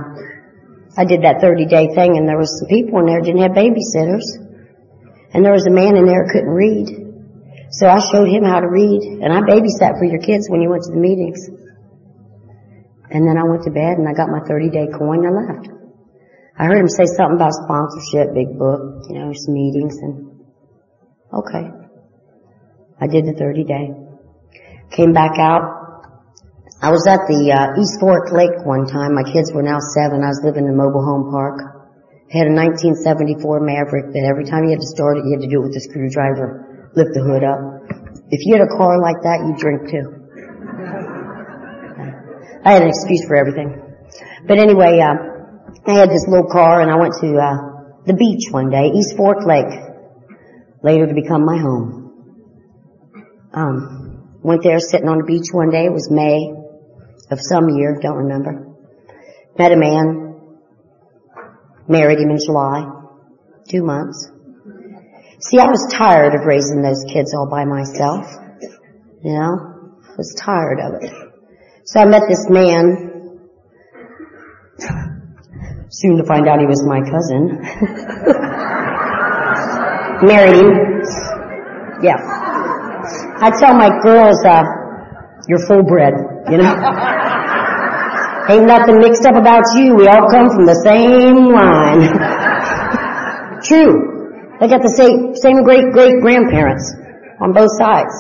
I 1.01 1.07
did 1.07 1.23
that 1.23 1.41
30 1.41 1.65
day 1.67 1.89
thing 1.95 2.19
and 2.19 2.29
there 2.29 2.37
was 2.37 2.53
some 2.59 2.69
people 2.69 3.01
in 3.01 3.07
there 3.07 3.23
didn't 3.23 3.41
have 3.41 3.57
babysitters. 3.57 4.29
And 5.33 5.43
there 5.43 5.53
was 5.53 5.67
a 5.67 5.73
man 5.73 5.97
in 5.97 6.05
there 6.05 6.29
couldn't 6.31 6.53
read. 6.53 6.89
So 7.71 7.89
I 7.89 7.99
showed 7.99 8.29
him 8.29 8.45
how 8.45 8.61
to 8.61 8.69
read. 8.69 9.03
And 9.25 9.33
I 9.33 9.41
babysat 9.41 9.99
for 9.99 10.05
your 10.05 10.21
kids 10.21 10.51
when 10.51 10.61
you 10.61 10.69
went 10.69 10.85
to 10.85 10.93
the 10.93 11.01
meetings. 11.01 11.49
And 13.11 13.27
then 13.27 13.39
I 13.39 13.45
went 13.45 13.65
to 13.65 13.71
bed 13.71 13.97
and 13.97 14.07
I 14.07 14.13
got 14.13 14.29
my 14.29 14.41
30 14.47 14.71
day 14.71 14.87
coin 14.93 15.25
and 15.25 15.33
I 15.33 15.55
left. 15.55 15.74
I 16.57 16.65
heard 16.65 16.79
him 16.79 16.89
say 16.89 17.07
something 17.07 17.37
about 17.37 17.53
sponsorship, 17.53 18.35
big 18.35 18.59
book, 18.59 19.07
you 19.11 19.19
know, 19.19 19.33
some 19.35 19.55
meetings 19.55 19.99
and 19.99 20.41
okay. 21.33 21.71
I 23.01 23.07
did 23.07 23.27
the 23.27 23.35
30 23.35 23.65
day. 23.65 23.91
Came 24.91 25.13
back 25.13 25.39
out. 25.39 25.83
I 26.81 26.91
was 26.91 27.07
at 27.07 27.27
the 27.27 27.51
uh, 27.51 27.81
East 27.81 27.99
Fork 27.99 28.31
Lake 28.31 28.65
one 28.65 28.87
time. 28.87 29.15
My 29.15 29.25
kids 29.25 29.53
were 29.53 29.63
now 29.63 29.81
seven. 29.81 30.23
I 30.23 30.29
was 30.29 30.43
living 30.45 30.65
in 30.65 30.71
a 30.71 30.77
mobile 30.77 31.03
home 31.03 31.31
park 31.31 31.75
had 32.35 32.51
a 32.51 32.53
1974 32.57 33.63
Maverick 33.63 34.11
that 34.11 34.27
every 34.27 34.43
time 34.43 34.67
you 34.67 34.75
had 34.75 34.83
to 34.83 34.91
start 34.91 35.23
it, 35.23 35.25
you 35.29 35.39
had 35.39 35.47
to 35.47 35.51
do 35.51 35.63
it 35.63 35.71
with 35.71 35.79
a 35.79 35.85
screwdriver, 35.87 36.91
lift 36.99 37.15
the 37.15 37.23
hood 37.23 37.47
up. 37.47 37.63
If 38.35 38.43
you 38.43 38.59
had 38.59 38.67
a 38.67 38.73
car 38.75 38.99
like 38.99 39.23
that, 39.23 39.47
you'd 39.47 39.55
drink 39.55 39.87
too. 39.87 40.03
I 42.67 42.75
had 42.75 42.83
an 42.83 42.91
excuse 42.91 43.23
for 43.23 43.39
everything. 43.39 43.79
But 44.51 44.59
anyway, 44.59 44.99
uh, 44.99 45.34
I 45.87 45.93
had 45.93 46.11
this 46.11 46.27
little 46.29 46.49
car 46.51 46.81
and 46.81 46.91
I 46.91 46.97
went 46.97 47.15
to 47.21 47.37
uh, 47.37 48.03
the 48.07 48.15
beach 48.15 48.51
one 48.51 48.71
day, 48.71 48.91
East 48.95 49.17
Fork 49.17 49.45
Lake, 49.47 49.73
later 50.83 51.07
to 51.07 51.15
become 51.15 51.45
my 51.45 51.59
home. 51.59 52.01
Um, 53.53 54.41
went 54.43 54.63
there 54.63 54.81
sitting 54.81 55.09
on 55.09 55.19
the 55.19 55.25
beach 55.25 55.49
one 55.53 55.71
day. 55.71 55.85
It 55.87 55.93
was 55.93 56.11
May 56.11 56.53
of 57.31 57.39
some 57.41 57.69
year, 57.69 57.99
don't 58.01 58.17
remember. 58.17 58.75
Met 59.57 59.73
a 59.73 59.77
man, 59.77 60.25
Married 61.87 62.19
him 62.19 62.31
in 62.31 62.39
July. 62.39 62.87
Two 63.69 63.85
months. 63.85 64.31
See, 65.41 65.59
I 65.59 65.67
was 65.67 65.93
tired 65.93 66.35
of 66.35 66.47
raising 66.47 66.83
those 66.83 67.05
kids 67.05 67.35
all 67.35 67.49
by 67.49 67.65
myself. 67.65 68.27
You 69.23 69.35
know? 69.35 70.01
I 70.03 70.17
was 70.17 70.35
tired 70.41 70.81
of 70.81 71.03
it. 71.03 71.13
So 71.85 72.01
I 72.01 72.07
met 72.07 72.23
this 72.29 72.47
man. 72.49 73.11
Soon 75.91 76.17
to 76.19 76.25
find 76.25 76.49
out 76.49 76.59
he 76.61 76.67
was 76.67 76.83
my 76.87 77.01
cousin. 77.01 77.61
Married 80.27 80.57
him. 80.57 81.03
Yeah. 82.03 82.19
I 83.41 83.51
tell 83.59 83.75
my 83.75 83.91
girls, 84.03 84.43
uh, 84.45 84.65
you're 85.49 85.65
full 85.67 85.83
bred, 85.85 86.15
you 86.51 86.59
know? 86.59 86.75
Ain't 88.49 88.67
nothing 88.67 88.99
mixed 88.99 89.25
up 89.25 89.37
about 89.37 89.65
you. 89.77 89.95
We 89.95 90.07
all 90.09 90.29
come 90.29 90.51
from 90.51 90.67
the 90.67 90.77
same 90.85 91.53
line. 91.53 92.05
True. 93.63 94.13
They 94.61 94.69
got 94.69 94.83
the 94.83 94.93
same, 94.93 95.35
same 95.35 95.65
great 95.65 95.93
great 95.93 96.21
grandparents 96.21 96.95
on 97.41 97.53
both 97.53 97.71
sides. 97.77 98.13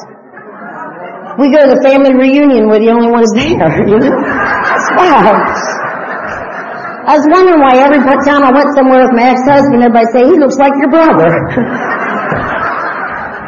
We 1.38 1.50
go 1.50 1.66
to 1.66 1.74
the 1.74 1.82
family 1.82 2.14
reunion, 2.14 2.68
we're 2.68 2.80
the 2.80 2.90
only 2.90 3.10
ones 3.10 3.32
there, 3.34 3.86
you 3.88 3.98
know? 3.98 4.10
Wow. 4.96 5.83
I 7.04 7.20
was 7.20 7.28
wondering 7.28 7.60
why 7.60 7.76
every 7.84 8.00
time 8.00 8.40
I 8.40 8.48
went 8.48 8.72
somewhere 8.72 9.04
with 9.04 9.12
my 9.12 9.36
ex-husband, 9.36 9.76
everybody 9.76 10.08
say, 10.08 10.24
he 10.24 10.40
looks 10.40 10.56
like 10.56 10.72
your 10.80 10.88
brother. 10.88 11.28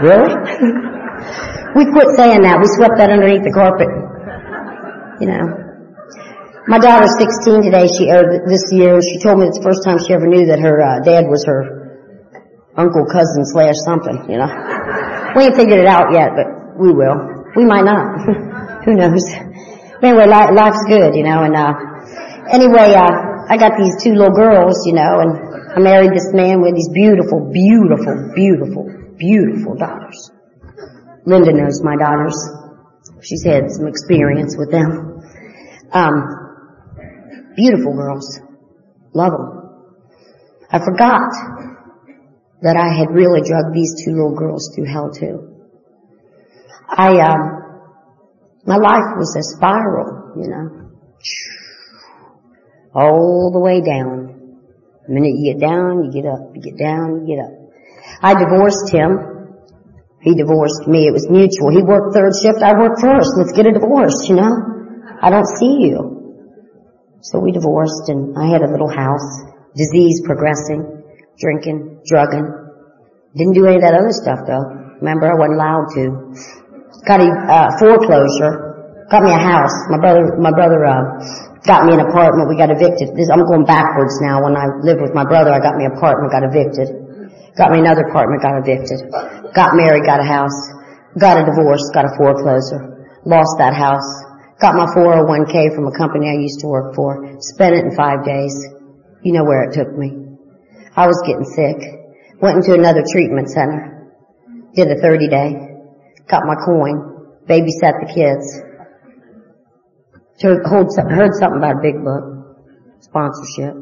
really? 0.04 0.28
we 1.72 1.88
quit 1.88 2.12
saying 2.20 2.44
that. 2.44 2.60
We 2.60 2.68
swept 2.76 3.00
that 3.00 3.08
underneath 3.08 3.48
the 3.48 3.56
carpet. 3.56 3.88
You 5.24 5.32
know. 5.32 5.44
My 6.68 6.76
daughter's 6.76 7.16
16 7.16 7.64
today. 7.64 7.88
She 7.88 8.12
uh, 8.12 8.44
this 8.44 8.68
year. 8.76 9.00
She 9.00 9.16
told 9.24 9.40
me 9.40 9.48
it's 9.48 9.56
the 9.56 9.64
first 9.64 9.88
time 9.88 10.04
she 10.04 10.12
ever 10.12 10.26
knew 10.26 10.44
that 10.52 10.60
her 10.60 10.76
uh, 10.76 11.00
dad 11.00 11.24
was 11.24 11.40
her 11.46 11.96
uncle, 12.76 13.08
cousin, 13.08 13.46
slash 13.48 13.80
something. 13.86 14.20
You 14.28 14.36
know, 14.36 14.52
we 15.32 15.48
ain't 15.48 15.56
figured 15.56 15.80
it 15.80 15.88
out 15.88 16.12
yet, 16.12 16.36
but 16.36 16.76
we 16.76 16.92
will. 16.92 17.48
We 17.56 17.64
might 17.64 17.88
not. 17.88 18.20
Who 18.84 18.92
knows? 18.98 19.24
But 20.00 20.12
anyway, 20.12 20.26
li- 20.28 20.52
life's 20.52 20.84
good, 20.90 21.14
you 21.14 21.22
know. 21.24 21.40
And 21.46 21.54
uh, 21.56 21.72
anyway, 22.50 22.92
uh, 22.98 23.25
I 23.48 23.56
got 23.56 23.78
these 23.78 24.02
two 24.02 24.14
little 24.14 24.34
girls, 24.34 24.86
you 24.86 24.94
know, 24.94 25.20
and 25.20 25.74
I 25.74 25.78
married 25.78 26.12
this 26.12 26.32
man 26.32 26.60
with 26.60 26.74
these 26.74 26.90
beautiful, 26.92 27.50
beautiful, 27.52 28.32
beautiful, 28.34 29.14
beautiful 29.16 29.74
daughters. 29.76 30.30
Linda 31.24 31.52
knows 31.52 31.82
my 31.82 31.96
daughters. 31.96 32.36
She's 33.22 33.44
had 33.44 33.70
some 33.70 33.86
experience 33.86 34.56
with 34.56 34.70
them. 34.70 35.22
Um, 35.92 36.46
Beautiful 37.56 37.94
girls. 37.94 38.38
Love 39.14 39.32
them. 39.32 39.62
I 40.70 40.78
forgot 40.78 41.30
that 42.60 42.76
I 42.76 42.98
had 42.98 43.10
really 43.10 43.40
drugged 43.40 43.74
these 43.74 44.04
two 44.04 44.12
little 44.12 44.36
girls 44.36 44.70
through 44.74 44.84
hell 44.84 45.10
too. 45.10 45.64
I, 46.86 47.18
um, 47.20 47.40
my 48.66 48.76
life 48.76 49.16
was 49.16 49.34
a 49.36 49.56
spiral, 49.56 50.34
you 50.36 50.48
know, 50.50 50.90
all 52.94 53.50
the 53.52 53.60
way 53.60 53.80
down. 53.80 54.36
The 55.06 55.12
minute 55.14 55.38
you 55.38 55.54
get 55.54 55.60
down, 55.60 56.04
you 56.04 56.10
get 56.10 56.26
up. 56.26 56.50
You 56.54 56.60
get 56.60 56.78
down, 56.78 57.26
you 57.26 57.36
get 57.36 57.40
up. 57.46 57.54
I 58.22 58.34
divorced 58.34 58.90
him. 58.90 59.36
He 60.22 60.34
divorced 60.34 60.88
me. 60.90 61.06
It 61.06 61.14
was 61.14 61.30
mutual. 61.30 61.70
He 61.70 61.82
worked 61.82 62.14
third 62.14 62.34
shift. 62.34 62.58
I 62.58 62.74
worked 62.74 62.98
first. 62.98 63.30
Let's 63.38 63.52
get 63.54 63.66
a 63.66 63.72
divorce, 63.72 64.26
you 64.26 64.34
know? 64.34 64.50
I 65.22 65.30
don't 65.30 65.46
see 65.46 65.86
you. 65.86 66.16
So 67.22 67.38
we 67.38 67.52
divorced 67.52 68.08
and 68.08 68.34
I 68.34 68.50
had 68.50 68.62
a 68.62 68.70
little 68.70 68.90
house. 68.90 69.26
Disease 69.76 70.22
progressing. 70.26 71.02
Drinking. 71.38 72.02
Drugging. 72.06 72.46
Didn't 73.36 73.54
do 73.54 73.66
any 73.66 73.76
of 73.76 73.82
that 73.82 73.94
other 73.94 74.10
stuff 74.10 74.42
though. 74.46 74.66
Remember, 74.98 75.28
I 75.28 75.36
wasn't 75.36 75.60
allowed 75.60 75.86
to. 75.94 76.04
Got 77.06 77.20
a 77.20 77.28
uh, 77.28 77.68
foreclosure. 77.78 79.06
Got 79.10 79.22
me 79.22 79.30
a 79.30 79.38
house. 79.38 79.74
My 79.90 79.98
brother, 80.00 80.34
my 80.40 80.50
brother, 80.50 80.82
uh, 80.82 81.55
got 81.66 81.84
me 81.84 81.98
an 81.98 82.00
apartment. 82.00 82.48
We 82.48 82.56
got 82.56 82.70
evicted. 82.70 83.18
This, 83.18 83.28
I'm 83.28 83.42
going 83.42 83.66
backwards 83.66 84.22
now. 84.22 84.46
When 84.46 84.54
I 84.54 84.70
lived 84.80 85.02
with 85.02 85.12
my 85.12 85.26
brother, 85.26 85.50
I 85.50 85.58
got 85.58 85.74
me 85.74 85.84
an 85.84 85.98
apartment, 85.98 86.30
got 86.30 86.46
evicted. 86.46 86.88
Got 87.58 87.74
me 87.74 87.82
another 87.82 88.06
apartment, 88.06 88.40
got 88.40 88.54
evicted. 88.62 89.10
Got 89.52 89.74
married, 89.74 90.06
got 90.06 90.22
a 90.22 90.28
house. 90.28 90.56
Got 91.18 91.42
a 91.42 91.44
divorce, 91.44 91.82
got 91.92 92.06
a 92.06 92.14
foreclosure. 92.16 93.10
Lost 93.26 93.58
that 93.58 93.74
house. 93.74 94.06
Got 94.62 94.78
my 94.78 94.86
401k 94.94 95.74
from 95.74 95.90
a 95.90 95.94
company 95.98 96.30
I 96.30 96.40
used 96.40 96.60
to 96.60 96.68
work 96.68 96.94
for. 96.94 97.36
Spent 97.40 97.74
it 97.74 97.84
in 97.84 97.96
five 97.96 98.24
days. 98.24 98.54
You 99.22 99.32
know 99.32 99.44
where 99.44 99.64
it 99.68 99.74
took 99.74 99.90
me. 99.98 100.38
I 100.94 101.06
was 101.06 101.20
getting 101.26 101.44
sick. 101.44 102.40
Went 102.40 102.62
into 102.62 102.74
another 102.78 103.02
treatment 103.10 103.50
center. 103.50 104.14
Did 104.74 104.88
a 104.88 105.00
30 105.00 105.28
day. 105.28 105.50
Got 106.28 106.44
my 106.44 106.54
coin. 106.64 107.42
Babysat 107.48 108.00
the 108.00 108.12
kids 108.12 108.65
Heard, 110.42 111.32
something 111.32 111.56
about 111.56 111.80
big 111.82 112.04
book, 112.04 112.58
sponsorship. 113.00 113.74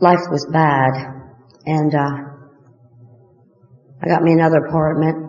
Life 0.00 0.30
was 0.30 0.46
bad, 0.52 0.92
and 1.66 1.92
uh, 1.92 2.30
I 4.00 4.08
got 4.08 4.22
me 4.22 4.32
another 4.32 4.64
apartment. 4.66 5.26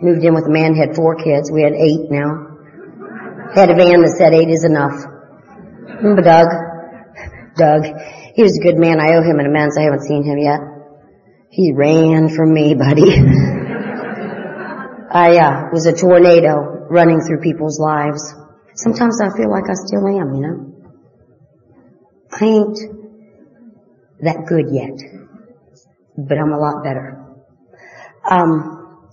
Moved 0.00 0.24
in 0.24 0.34
with 0.34 0.46
a 0.46 0.50
man, 0.50 0.74
had 0.74 0.96
four 0.96 1.16
kids. 1.16 1.52
We 1.52 1.62
had 1.62 1.74
eight 1.74 2.10
now. 2.10 2.48
Had 3.54 3.70
a 3.70 3.76
van 3.76 4.00
that 4.00 4.16
said 4.18 4.32
eight 4.32 4.48
is 4.48 4.64
enough. 4.64 5.04
Remember 6.02 6.22
Doug? 6.22 6.48
Doug. 7.56 7.84
He 8.34 8.42
was 8.42 8.58
a 8.58 8.62
good 8.64 8.78
man. 8.78 9.00
I 9.00 9.14
owe 9.14 9.22
him 9.22 9.38
an 9.38 9.46
amends. 9.46 9.76
I 9.78 9.82
haven't 9.82 10.02
seen 10.02 10.24
him 10.24 10.38
yet. 10.38 10.60
He 11.50 11.72
ran 11.72 12.34
from 12.34 12.52
me, 12.54 12.74
buddy. 12.74 13.12
I 15.12 15.36
uh, 15.36 15.68
was 15.70 15.86
a 15.86 15.92
tornado 15.92 16.73
running 16.94 17.20
through 17.20 17.40
people's 17.40 17.80
lives. 17.80 18.22
Sometimes 18.76 19.20
I 19.20 19.36
feel 19.36 19.50
like 19.50 19.66
I 19.68 19.74
still 19.74 20.06
am, 20.06 20.34
you 20.34 20.42
know. 20.46 20.74
I 22.30 22.44
ain't 22.44 22.78
that 24.20 24.46
good 24.46 24.70
yet, 24.70 24.94
but 26.16 26.38
I'm 26.38 26.52
a 26.52 26.58
lot 26.58 26.84
better. 26.84 27.20
Um, 28.30 29.10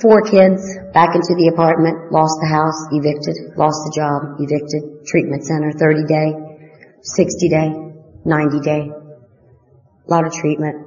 four 0.00 0.22
kids 0.22 0.62
back 0.94 1.14
into 1.14 1.34
the 1.34 1.50
apartment, 1.52 2.12
lost 2.12 2.38
the 2.40 2.48
house, 2.48 2.78
evicted, 2.94 3.58
lost 3.58 3.82
the 3.86 3.92
job, 3.94 4.38
evicted, 4.38 5.06
treatment 5.06 5.44
center, 5.44 5.72
30 5.74 6.06
day, 6.06 6.28
60 7.02 7.48
day, 7.48 7.68
90 8.24 8.60
day, 8.60 8.90
a 8.90 10.10
lot 10.10 10.26
of 10.26 10.32
treatment. 10.32 10.86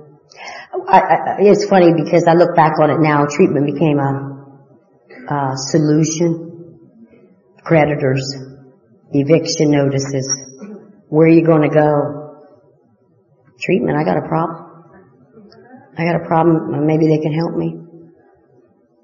I, 0.88 1.00
I, 1.00 1.36
it's 1.40 1.68
funny 1.68 1.94
because 1.94 2.26
I 2.28 2.34
look 2.34 2.56
back 2.56 2.80
on 2.80 2.90
it 2.90 3.00
now, 3.00 3.28
treatment 3.28 3.68
became 3.68 4.00
a 4.00 4.31
uh, 5.30 5.56
solution, 5.56 6.80
creditors, 7.64 8.36
eviction 9.12 9.72
notices, 9.72 10.28
where 11.10 11.28
are 11.28 11.32
you 11.32 11.46
going 11.46 11.70
to 11.70 11.74
go? 11.74 12.48
Treatment, 13.60 13.98
I 13.98 14.04
got 14.04 14.18
a 14.18 14.28
problem. 14.28 14.68
I 15.98 16.06
got 16.06 16.22
a 16.22 16.26
problem, 16.26 16.88
maybe 16.88 17.08
they 17.08 17.22
can 17.22 17.34
help 17.34 17.56
me. 17.56 17.76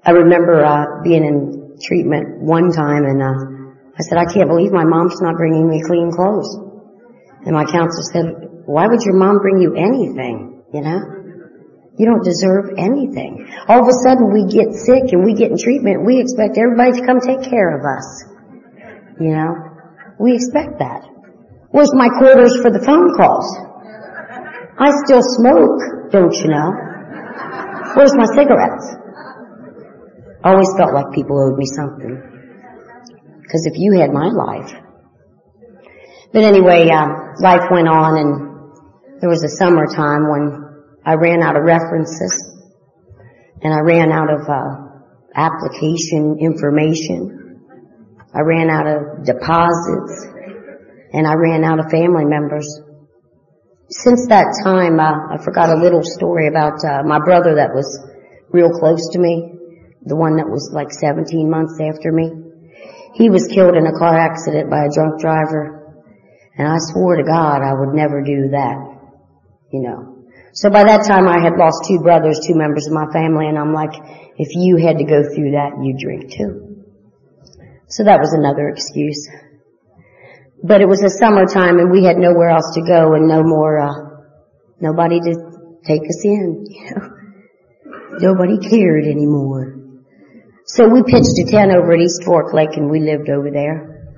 I 0.04 0.10
remember 0.12 0.64
uh, 0.64 1.02
being 1.04 1.24
in 1.24 1.78
treatment 1.82 2.40
one 2.40 2.72
time 2.72 3.04
and 3.04 3.22
uh, 3.22 3.58
I 3.98 4.02
said, 4.02 4.16
I 4.16 4.24
can't 4.24 4.48
believe 4.48 4.72
my 4.72 4.84
mom's 4.84 5.20
not 5.20 5.36
bringing 5.36 5.68
me 5.68 5.82
clean 5.84 6.10
clothes. 6.10 6.56
And 7.44 7.54
my 7.54 7.64
counselor 7.64 8.06
said, 8.12 8.26
why 8.64 8.86
would 8.86 9.02
your 9.02 9.16
mom 9.16 9.38
bring 9.38 9.60
you 9.60 9.74
anything, 9.74 10.62
you 10.72 10.80
know? 10.80 11.17
You 11.98 12.06
don't 12.06 12.22
deserve 12.22 12.78
anything. 12.78 13.50
All 13.66 13.82
of 13.82 13.88
a 13.88 13.96
sudden 14.06 14.30
we 14.32 14.46
get 14.46 14.70
sick 14.72 15.10
and 15.10 15.24
we 15.24 15.34
get 15.34 15.50
in 15.50 15.58
treatment. 15.58 16.06
We 16.06 16.20
expect 16.20 16.56
everybody 16.56 16.92
to 16.94 17.04
come 17.04 17.18
take 17.18 17.42
care 17.42 17.74
of 17.74 17.82
us. 17.82 18.24
You 19.18 19.34
know? 19.34 19.50
We 20.20 20.34
expect 20.34 20.78
that. 20.78 21.02
Where's 21.70 21.92
my 21.94 22.08
quarters 22.08 22.54
for 22.62 22.70
the 22.70 22.78
phone 22.78 23.18
calls? 23.18 23.50
I 24.78 24.94
still 25.04 25.22
smoke, 25.22 26.14
don't 26.14 26.32
you 26.38 26.48
know? 26.54 26.70
Where's 27.98 28.14
my 28.14 28.26
cigarettes? 28.30 28.94
I 30.44 30.52
always 30.54 30.70
felt 30.78 30.94
like 30.94 31.10
people 31.12 31.34
owed 31.34 31.58
me 31.58 31.66
something. 31.66 32.14
Because 33.42 33.66
if 33.66 33.74
you 33.74 33.98
had 33.98 34.12
my 34.12 34.30
life. 34.30 34.70
But 36.32 36.44
anyway, 36.44 36.88
uh, 36.90 37.34
life 37.40 37.66
went 37.72 37.88
on 37.88 38.18
and 38.18 39.20
there 39.20 39.28
was 39.28 39.42
a 39.42 39.48
summertime 39.48 40.30
when 40.30 40.67
I 41.08 41.14
ran 41.14 41.42
out 41.42 41.56
of 41.56 41.62
references 41.62 42.36
and 43.62 43.72
I 43.72 43.80
ran 43.80 44.12
out 44.12 44.28
of 44.28 44.44
uh, 44.44 44.76
application 45.34 46.36
information. 46.38 47.64
I 48.34 48.40
ran 48.40 48.68
out 48.68 48.86
of 48.86 49.24
deposits 49.24 50.26
and 51.14 51.26
I 51.26 51.32
ran 51.32 51.64
out 51.64 51.80
of 51.80 51.90
family 51.90 52.26
members. 52.26 52.68
Since 53.88 54.28
that 54.28 54.60
time, 54.62 55.00
uh, 55.00 55.32
I 55.32 55.42
forgot 55.42 55.70
a 55.70 55.80
little 55.80 56.02
story 56.04 56.46
about 56.46 56.84
uh, 56.84 57.02
my 57.04 57.20
brother 57.24 57.54
that 57.54 57.72
was 57.72 57.88
real 58.50 58.68
close 58.68 59.08
to 59.12 59.18
me, 59.18 59.54
the 60.04 60.14
one 60.14 60.36
that 60.36 60.50
was 60.50 60.70
like 60.74 60.92
17 60.92 61.48
months 61.48 61.80
after 61.80 62.12
me. 62.12 62.28
He 63.14 63.30
was 63.30 63.48
killed 63.48 63.76
in 63.76 63.86
a 63.86 63.98
car 63.98 64.14
accident 64.14 64.68
by 64.68 64.84
a 64.84 64.92
drunk 64.92 65.20
driver, 65.20 66.04
and 66.54 66.68
I 66.68 66.76
swore 66.92 67.16
to 67.16 67.24
God 67.24 67.62
I 67.62 67.72
would 67.72 67.96
never 67.96 68.20
do 68.20 68.50
that, 68.52 68.76
you 69.72 69.80
know. 69.88 70.17
So 70.58 70.70
by 70.70 70.82
that 70.82 71.06
time 71.06 71.30
I 71.30 71.38
had 71.38 71.54
lost 71.54 71.86
two 71.86 72.02
brothers, 72.02 72.42
two 72.42 72.58
members 72.58 72.90
of 72.90 72.92
my 72.92 73.06
family, 73.14 73.46
and 73.46 73.54
I'm 73.54 73.70
like, 73.70 73.94
if 74.42 74.50
you 74.58 74.74
had 74.74 74.98
to 74.98 75.06
go 75.06 75.22
through 75.22 75.54
that, 75.54 75.78
you 75.78 75.94
drink 75.94 76.34
too. 76.34 76.82
So 77.86 78.02
that 78.02 78.18
was 78.18 78.34
another 78.34 78.66
excuse. 78.66 79.22
But 80.66 80.82
it 80.82 80.88
was 80.90 80.98
a 81.06 81.14
summertime 81.14 81.78
and 81.78 81.94
we 81.94 82.02
had 82.02 82.18
nowhere 82.18 82.50
else 82.50 82.74
to 82.74 82.82
go 82.82 83.14
and 83.14 83.28
no 83.30 83.46
more, 83.46 83.78
uh, 83.78 84.26
nobody 84.82 85.20
to 85.20 85.32
take 85.86 86.02
us 86.02 86.26
in, 86.26 86.66
you 86.74 86.90
know. 86.90 87.06
Nobody 88.18 88.58
cared 88.58 89.06
anymore. 89.06 89.78
So 90.66 90.88
we 90.88 91.06
pitched 91.06 91.38
a 91.38 91.46
tent 91.46 91.70
over 91.70 91.94
at 91.94 92.00
East 92.00 92.24
Fork 92.26 92.52
Lake 92.52 92.74
and 92.74 92.90
we 92.90 92.98
lived 92.98 93.30
over 93.30 93.52
there. 93.54 94.10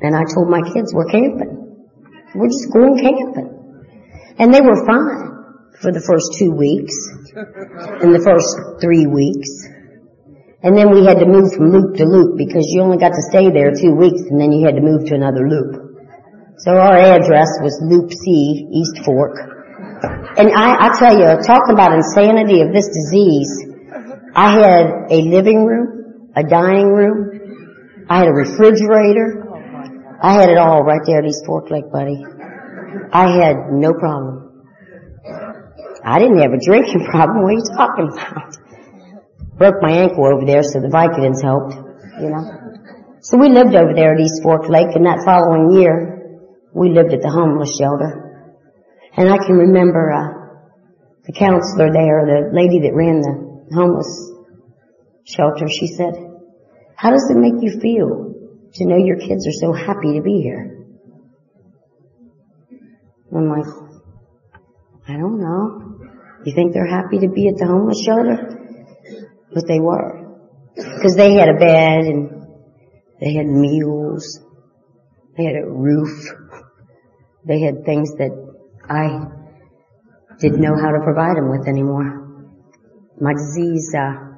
And 0.00 0.16
I 0.16 0.24
told 0.32 0.48
my 0.48 0.64
kids, 0.72 0.96
we're 0.96 1.12
camping. 1.12 1.92
We're 2.34 2.48
just 2.48 2.72
going 2.72 2.96
camping. 2.96 3.52
And 4.38 4.48
they 4.48 4.62
were 4.62 4.80
fine 4.88 5.31
for 5.80 5.92
the 5.92 6.00
first 6.00 6.34
two 6.38 6.52
weeks, 6.52 6.94
in 8.02 8.12
the 8.12 8.22
first 8.22 8.80
three 8.80 9.06
weeks. 9.06 9.48
And 10.62 10.76
then 10.76 10.94
we 10.94 11.04
had 11.04 11.18
to 11.18 11.26
move 11.26 11.54
from 11.54 11.72
loop 11.72 11.96
to 11.96 12.04
loop 12.04 12.38
because 12.38 12.66
you 12.70 12.82
only 12.82 12.98
got 12.98 13.10
to 13.10 13.22
stay 13.30 13.50
there 13.50 13.74
two 13.74 13.94
weeks 13.94 14.22
and 14.30 14.40
then 14.40 14.52
you 14.52 14.64
had 14.64 14.76
to 14.76 14.82
move 14.82 15.06
to 15.10 15.14
another 15.14 15.48
loop. 15.48 15.92
So 16.58 16.70
our 16.70 16.96
address 16.96 17.48
was 17.60 17.74
Loop 17.82 18.12
C, 18.12 18.68
East 18.70 19.04
Fork. 19.04 19.34
And 20.38 20.52
I, 20.54 20.86
I 20.86 20.98
tell 20.98 21.18
you, 21.18 21.26
talking 21.42 21.74
about 21.74 21.92
insanity 21.92 22.60
of 22.60 22.72
this 22.72 22.86
disease, 22.86 23.50
I 24.34 24.52
had 24.52 24.86
a 25.10 25.22
living 25.22 25.64
room, 25.66 26.30
a 26.36 26.44
dining 26.44 26.88
room, 26.88 28.06
I 28.08 28.18
had 28.18 28.28
a 28.28 28.32
refrigerator, 28.32 29.42
I 30.22 30.34
had 30.34 30.50
it 30.50 30.58
all 30.58 30.84
right 30.84 31.00
there 31.04 31.18
at 31.18 31.24
East 31.24 31.44
Fork 31.46 31.70
Lake, 31.70 31.90
buddy. 31.92 32.24
I 33.12 33.28
had 33.28 33.56
no 33.72 33.92
problem. 33.94 34.51
I 36.04 36.18
didn't 36.18 36.38
have 36.38 36.52
a 36.52 36.58
drinking 36.58 37.04
problem. 37.10 37.42
What 37.42 37.54
are 37.54 37.58
you 37.58 37.68
talking 37.76 38.08
about? 38.10 38.56
Broke 39.56 39.82
my 39.82 39.92
ankle 39.92 40.26
over 40.26 40.44
there, 40.44 40.62
so 40.62 40.80
the 40.80 40.88
Vicodins 40.88 41.42
helped, 41.42 41.74
you 42.20 42.30
know. 42.30 42.42
So 43.20 43.38
we 43.38 43.48
lived 43.48 43.74
over 43.74 43.94
there 43.94 44.14
at 44.14 44.20
East 44.20 44.42
Fork 44.42 44.68
Lake, 44.68 44.94
and 44.94 45.06
that 45.06 45.22
following 45.24 45.78
year, 45.78 46.40
we 46.74 46.90
lived 46.90 47.12
at 47.12 47.22
the 47.22 47.30
homeless 47.30 47.76
shelter. 47.76 48.50
And 49.16 49.28
I 49.28 49.38
can 49.38 49.56
remember, 49.56 50.10
uh, 50.10 50.42
the 51.26 51.32
counselor 51.32 51.92
there, 51.92 52.26
the 52.26 52.50
lady 52.52 52.80
that 52.80 52.94
ran 52.94 53.20
the 53.20 53.74
homeless 53.74 54.32
shelter, 55.24 55.68
she 55.68 55.86
said, 55.86 56.14
how 56.96 57.10
does 57.10 57.30
it 57.30 57.38
make 57.38 57.62
you 57.62 57.80
feel 57.80 58.34
to 58.74 58.86
know 58.86 58.96
your 58.96 59.18
kids 59.18 59.46
are 59.46 59.52
so 59.52 59.72
happy 59.72 60.14
to 60.14 60.22
be 60.22 60.40
here? 60.40 60.78
I'm 63.34 63.48
like, 63.48 63.66
I 65.08 65.12
don't 65.14 65.40
know. 65.40 65.91
You 66.44 66.54
think 66.54 66.72
they're 66.72 66.86
happy 66.86 67.18
to 67.20 67.28
be 67.28 67.48
at 67.48 67.56
the 67.56 67.66
homeless 67.66 68.02
shelter? 68.02 68.58
But 69.54 69.66
they 69.68 69.78
were. 69.78 70.22
Because 70.74 71.14
they 71.14 71.34
had 71.34 71.48
a 71.48 71.58
bed 71.58 72.04
and 72.04 72.46
they 73.20 73.34
had 73.34 73.46
meals. 73.46 74.40
They 75.36 75.44
had 75.44 75.56
a 75.56 75.66
roof. 75.66 76.32
They 77.44 77.60
had 77.60 77.84
things 77.84 78.14
that 78.16 78.32
I 78.88 79.26
didn't 80.40 80.60
know 80.60 80.74
how 80.74 80.90
to 80.90 81.00
provide 81.04 81.36
them 81.36 81.50
with 81.50 81.68
anymore. 81.68 82.22
My 83.20 83.34
disease 83.34 83.94
uh, 83.96 84.32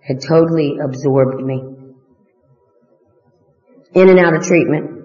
had 0.00 0.20
totally 0.20 0.78
absorbed 0.82 1.40
me. 1.40 1.62
In 3.94 4.08
and 4.08 4.18
out 4.18 4.34
of 4.34 4.42
treatment. 4.42 4.96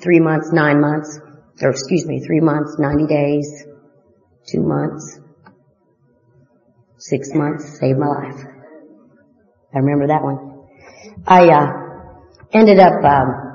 Three 0.00 0.20
months, 0.20 0.50
nine 0.52 0.80
months, 0.80 1.18
or 1.60 1.70
excuse 1.70 2.06
me, 2.06 2.24
three 2.24 2.40
months, 2.40 2.76
90 2.78 3.06
days, 3.06 3.64
two 4.46 4.62
months, 4.62 5.18
six 6.98 7.28
months, 7.34 7.78
saved 7.78 7.98
my 7.98 8.06
life. 8.06 8.44
I 9.74 9.78
remember 9.78 10.08
that 10.08 10.22
one. 10.22 10.66
I, 11.26 11.48
uh, 11.48 11.72
ended 12.52 12.78
up, 12.78 13.04
um, 13.04 13.52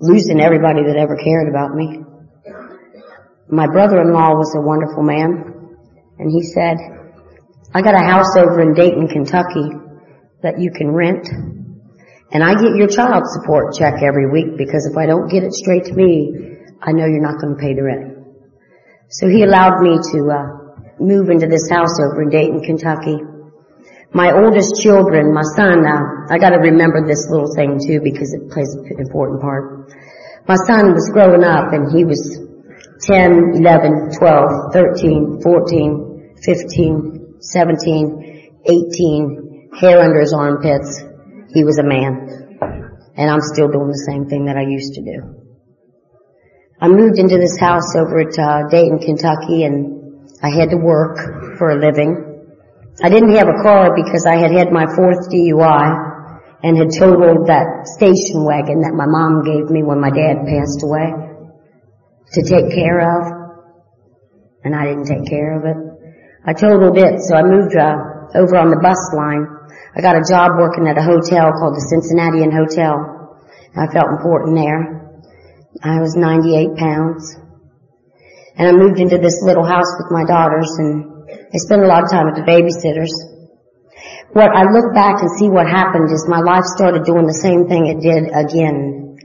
losing 0.00 0.40
everybody 0.40 0.82
that 0.84 0.96
ever 0.96 1.16
cared 1.16 1.48
about 1.48 1.74
me. 1.74 1.98
My 3.50 3.66
brother-in-law 3.66 4.36
was 4.36 4.54
a 4.54 4.60
wonderful 4.60 5.02
man, 5.02 5.76
and 6.18 6.30
he 6.30 6.42
said, 6.42 6.76
I 7.74 7.82
got 7.82 7.94
a 7.94 8.04
house 8.04 8.36
over 8.36 8.60
in 8.62 8.74
Dayton, 8.74 9.08
Kentucky 9.08 9.68
that 10.42 10.60
you 10.60 10.70
can 10.70 10.92
rent, 10.92 11.28
and 12.30 12.44
I 12.44 12.54
get 12.54 12.76
your 12.76 12.88
child 12.88 13.24
support 13.26 13.74
check 13.74 14.02
every 14.02 14.30
week 14.30 14.56
because 14.56 14.86
if 14.86 14.96
I 14.96 15.06
don't 15.06 15.28
get 15.28 15.42
it 15.42 15.52
straight 15.52 15.84
to 15.86 15.94
me, 15.94 16.56
I 16.80 16.92
know 16.92 17.06
you're 17.06 17.22
not 17.22 17.40
going 17.40 17.56
to 17.56 17.60
pay 17.60 17.74
the 17.74 17.82
rent. 17.82 18.17
So 19.10 19.26
he 19.26 19.42
allowed 19.42 19.80
me 19.80 19.96
to 19.96 20.18
uh, 20.28 20.44
move 21.00 21.30
into 21.30 21.46
this 21.46 21.68
house 21.70 21.96
over 21.98 22.22
in 22.22 22.28
Dayton, 22.28 22.60
Kentucky. 22.60 23.16
My 24.12 24.32
oldest 24.32 24.82
children, 24.82 25.32
my 25.32 25.44
son, 25.56 25.86
uh, 25.86 26.28
I 26.28 26.36
got 26.36 26.50
to 26.50 26.58
remember 26.58 27.06
this 27.06 27.26
little 27.30 27.48
thing 27.56 27.80
too 27.80 28.00
because 28.04 28.34
it 28.34 28.50
plays 28.52 28.74
an 28.74 29.00
important 29.00 29.40
part. 29.40 29.92
My 30.46 30.56
son 30.56 30.92
was 30.92 31.08
growing 31.12 31.42
up 31.42 31.72
and 31.72 31.90
he 31.90 32.04
was 32.04 32.20
10, 33.02 33.56
11, 33.56 34.12
12, 34.18 34.72
13, 34.72 35.40
14, 35.42 36.36
15, 36.44 37.36
17, 37.40 38.60
18, 38.64 39.70
hair 39.80 40.00
under 40.00 40.20
his 40.20 40.34
armpits. 40.34 41.02
He 41.54 41.64
was 41.64 41.78
a 41.78 41.84
man. 41.84 42.58
And 43.16 43.30
I'm 43.30 43.40
still 43.40 43.68
doing 43.68 43.88
the 43.88 44.04
same 44.06 44.28
thing 44.28 44.46
that 44.46 44.56
I 44.56 44.68
used 44.68 44.94
to 44.94 45.02
do. 45.02 45.37
I 46.80 46.86
moved 46.86 47.18
into 47.18 47.38
this 47.38 47.58
house 47.58 47.96
over 47.96 48.22
at 48.22 48.38
uh, 48.38 48.68
Dayton, 48.70 49.00
Kentucky, 49.02 49.64
and 49.64 50.30
I 50.42 50.50
had 50.54 50.70
to 50.70 50.78
work 50.78 51.58
for 51.58 51.70
a 51.70 51.78
living. 51.78 52.14
I 53.02 53.10
didn't 53.10 53.34
have 53.34 53.48
a 53.48 53.62
car 53.66 53.94
because 53.98 54.26
I 54.26 54.36
had 54.38 54.52
had 54.52 54.70
my 54.70 54.86
fourth 54.86 55.26
DUI 55.26 56.38
and 56.62 56.78
had 56.78 56.94
totaled 56.94 57.50
that 57.50 57.90
station 57.98 58.46
wagon 58.46 58.86
that 58.86 58.94
my 58.94 59.06
mom 59.10 59.42
gave 59.42 59.66
me 59.70 59.82
when 59.82 59.98
my 59.98 60.10
dad 60.10 60.46
passed 60.46 60.86
away 60.86 61.10
to 62.38 62.40
take 62.46 62.70
care 62.70 63.02
of, 63.02 63.26
and 64.62 64.74
I 64.74 64.86
didn't 64.86 65.10
take 65.10 65.26
care 65.26 65.58
of 65.58 65.66
it. 65.66 65.78
I 66.46 66.52
totaled 66.52 66.96
it, 66.96 67.18
so 67.26 67.34
I 67.34 67.42
moved 67.42 67.74
uh, 67.74 68.38
over 68.38 68.54
on 68.54 68.70
the 68.70 68.78
bus 68.78 69.02
line. 69.18 69.50
I 69.96 70.00
got 70.00 70.14
a 70.14 70.22
job 70.22 70.54
working 70.54 70.86
at 70.86 70.94
a 70.94 71.02
hotel 71.02 71.50
called 71.58 71.74
the 71.74 71.86
Cincinnatian 71.90 72.54
Hotel. 72.54 73.34
I 73.74 73.90
felt 73.90 74.14
important 74.14 74.54
there. 74.54 75.07
I 75.82 76.00
was 76.00 76.16
98 76.16 76.76
pounds. 76.76 77.36
And 78.56 78.66
I 78.66 78.72
moved 78.72 78.98
into 78.98 79.18
this 79.18 79.38
little 79.44 79.64
house 79.64 79.88
with 80.00 80.10
my 80.10 80.24
daughters 80.24 80.68
and 80.78 81.28
I 81.30 81.58
spent 81.62 81.82
a 81.82 81.86
lot 81.86 82.02
of 82.02 82.10
time 82.10 82.26
with 82.26 82.40
the 82.40 82.48
babysitters. 82.48 83.12
What 84.32 84.50
I 84.50 84.66
look 84.66 84.92
back 84.94 85.22
and 85.22 85.30
see 85.38 85.48
what 85.48 85.68
happened 85.68 86.10
is 86.10 86.26
my 86.26 86.40
life 86.40 86.64
started 86.64 87.04
doing 87.04 87.26
the 87.26 87.40
same 87.40 87.68
thing 87.68 87.86
it 87.86 88.00
did 88.02 88.32
again. 88.34 89.16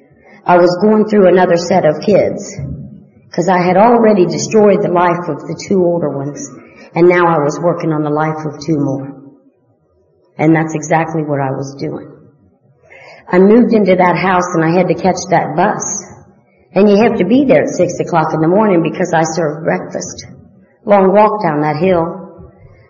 I 0.45 0.57
was 0.57 0.69
going 0.83 1.07
through 1.07 1.31
another 1.31 1.57
set 1.57 1.85
of 1.85 2.03
kids 2.05 2.45
because 3.25 3.49
I 3.49 3.57
had 3.63 3.77
already 3.77 4.25
destroyed 4.25 4.83
the 4.83 4.93
life 4.93 5.25
of 5.31 5.41
the 5.47 5.57
two 5.67 5.81
older 5.81 6.11
ones 6.13 6.45
and 6.93 7.09
now 7.09 7.25
I 7.25 7.41
was 7.41 7.57
working 7.59 7.91
on 7.91 8.03
the 8.03 8.13
life 8.13 8.45
of 8.45 8.61
two 8.61 8.77
more. 8.77 9.33
And 10.37 10.53
that's 10.55 10.75
exactly 10.75 11.23
what 11.23 11.41
I 11.41 11.49
was 11.49 11.75
doing. 11.79 12.13
I 13.27 13.39
moved 13.39 13.73
into 13.73 13.95
that 13.95 14.17
house 14.17 14.45
and 14.53 14.63
I 14.63 14.77
had 14.77 14.87
to 14.89 14.95
catch 14.95 15.17
that 15.31 15.55
bus. 15.55 16.12
And 16.73 16.89
you 16.89 16.97
have 17.05 17.17
to 17.21 17.25
be 17.25 17.45
there 17.45 17.63
at 17.63 17.69
six 17.69 17.99
o'clock 18.01 18.33
in 18.33 18.41
the 18.41 18.49
morning 18.49 18.81
because 18.81 19.13
I 19.13 19.21
serve 19.23 19.63
breakfast. 19.63 20.25
Long 20.85 21.13
walk 21.13 21.45
down 21.45 21.61
that 21.61 21.77
hill. 21.77 22.23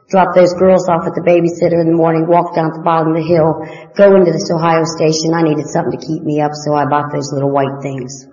Drop 0.07 0.35
those 0.35 0.53
girls 0.55 0.87
off 0.87 1.07
at 1.07 1.15
the 1.15 1.25
babysitter 1.25 1.79
in 1.79 1.87
the 1.89 1.95
morning, 1.95 2.27
walk 2.27 2.53
down 2.53 2.69
to 2.69 2.77
the 2.79 2.85
bottom 2.85 3.15
of 3.15 3.17
the 3.17 3.25
hill, 3.25 3.65
go 3.95 4.13
into 4.13 4.29
this 4.29 4.51
Ohio 4.51 4.83
station. 4.83 5.33
I 5.33 5.41
needed 5.41 5.65
something 5.71 5.95
to 5.95 6.03
keep 6.05 6.21
me 6.21 6.37
up, 6.43 6.51
so 6.53 6.75
I 6.75 6.85
bought 6.85 7.09
those 7.11 7.31
little 7.33 7.49
white 7.49 7.81
things. 7.81 8.27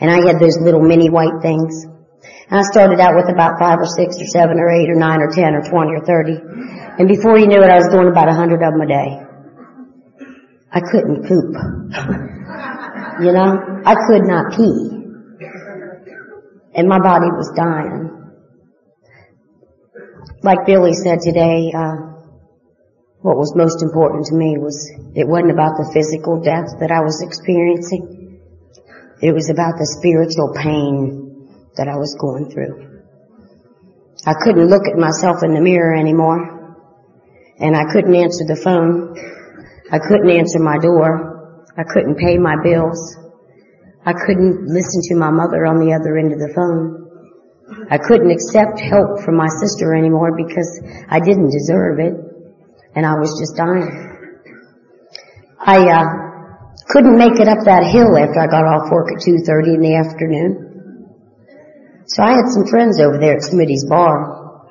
And 0.00 0.10
I 0.10 0.24
had 0.26 0.40
those 0.40 0.58
little 0.58 0.80
mini 0.80 1.08
white 1.08 1.38
things. 1.44 1.84
And 2.50 2.56
I 2.56 2.64
started 2.64 2.98
out 2.98 3.14
with 3.14 3.28
about 3.28 3.60
five 3.60 3.78
or 3.78 3.86
six 3.86 4.16
or 4.16 4.26
seven 4.26 4.58
or 4.58 4.72
eight 4.72 4.88
or 4.88 4.96
nine 4.96 5.20
or 5.20 5.30
ten 5.30 5.54
or 5.54 5.62
twenty 5.62 5.92
or 5.92 6.02
thirty. 6.02 6.34
And 6.34 7.06
before 7.06 7.38
you 7.38 7.46
knew 7.46 7.62
it, 7.62 7.70
I 7.70 7.78
was 7.78 7.92
doing 7.92 8.08
about 8.08 8.28
a 8.28 8.34
hundred 8.34 8.64
of 8.64 8.72
them 8.72 8.82
a 8.82 8.88
day. 8.88 9.10
I 10.72 10.80
couldn't 10.80 11.28
poop. 11.28 11.52
You 13.20 13.32
know, 13.32 13.82
I 13.84 13.94
could 14.06 14.24
not 14.26 14.56
pee. 14.56 14.90
And 16.74 16.88
my 16.88 17.00
body 17.00 17.26
was 17.26 17.52
dying. 17.56 18.14
Like 20.42 20.66
Billy 20.66 20.94
said 20.94 21.18
today, 21.20 21.72
uh, 21.74 22.08
what 23.20 23.36
was 23.36 23.56
most 23.56 23.82
important 23.82 24.26
to 24.26 24.36
me 24.36 24.56
was 24.58 24.88
it 25.16 25.26
wasn't 25.26 25.50
about 25.50 25.74
the 25.76 25.90
physical 25.92 26.40
death 26.40 26.78
that 26.78 26.92
I 26.92 27.00
was 27.00 27.20
experiencing. 27.20 28.38
It 29.20 29.32
was 29.34 29.50
about 29.50 29.74
the 29.78 29.86
spiritual 29.98 30.54
pain 30.54 31.50
that 31.74 31.88
I 31.88 31.96
was 31.96 32.14
going 32.20 32.50
through. 32.50 33.02
I 34.24 34.34
couldn't 34.34 34.70
look 34.70 34.86
at 34.86 34.96
myself 34.96 35.42
in 35.42 35.54
the 35.54 35.60
mirror 35.60 35.94
anymore. 35.94 36.58
And 37.58 37.74
I 37.74 37.90
couldn't 37.90 38.14
answer 38.14 38.44
the 38.46 38.54
phone. 38.54 39.18
I 39.90 39.98
couldn't 39.98 40.30
answer 40.30 40.60
my 40.60 40.78
door. 40.78 41.27
I 41.78 41.84
couldn't 41.86 42.18
pay 42.18 42.36
my 42.38 42.56
bills. 42.60 42.98
I 44.04 44.12
couldn't 44.12 44.66
listen 44.66 45.00
to 45.08 45.14
my 45.14 45.30
mother 45.30 45.62
on 45.64 45.78
the 45.78 45.94
other 45.94 46.18
end 46.18 46.34
of 46.34 46.42
the 46.42 46.50
phone. 46.50 47.06
I 47.86 47.98
couldn't 48.02 48.34
accept 48.34 48.80
help 48.80 49.22
from 49.22 49.36
my 49.36 49.46
sister 49.62 49.94
anymore 49.94 50.34
because 50.34 50.82
I 51.08 51.20
didn't 51.20 51.54
deserve 51.54 52.00
it 52.00 52.14
and 52.96 53.06
I 53.06 53.14
was 53.14 53.30
just 53.38 53.54
dying. 53.54 53.86
I 55.60 55.78
uh, 55.86 56.06
couldn't 56.90 57.14
make 57.14 57.38
it 57.38 57.46
up 57.46 57.62
that 57.62 57.86
hill 57.86 58.16
after 58.16 58.40
I 58.42 58.50
got 58.50 58.66
off 58.66 58.90
work 58.90 59.14
at 59.14 59.22
2.30 59.22 59.78
in 59.78 59.82
the 59.84 59.94
afternoon. 60.02 60.50
So 62.06 62.24
I 62.24 62.34
had 62.34 62.48
some 62.50 62.66
friends 62.66 62.98
over 62.98 63.18
there 63.20 63.36
at 63.36 63.46
Smitty's 63.46 63.86
bar 63.86 64.66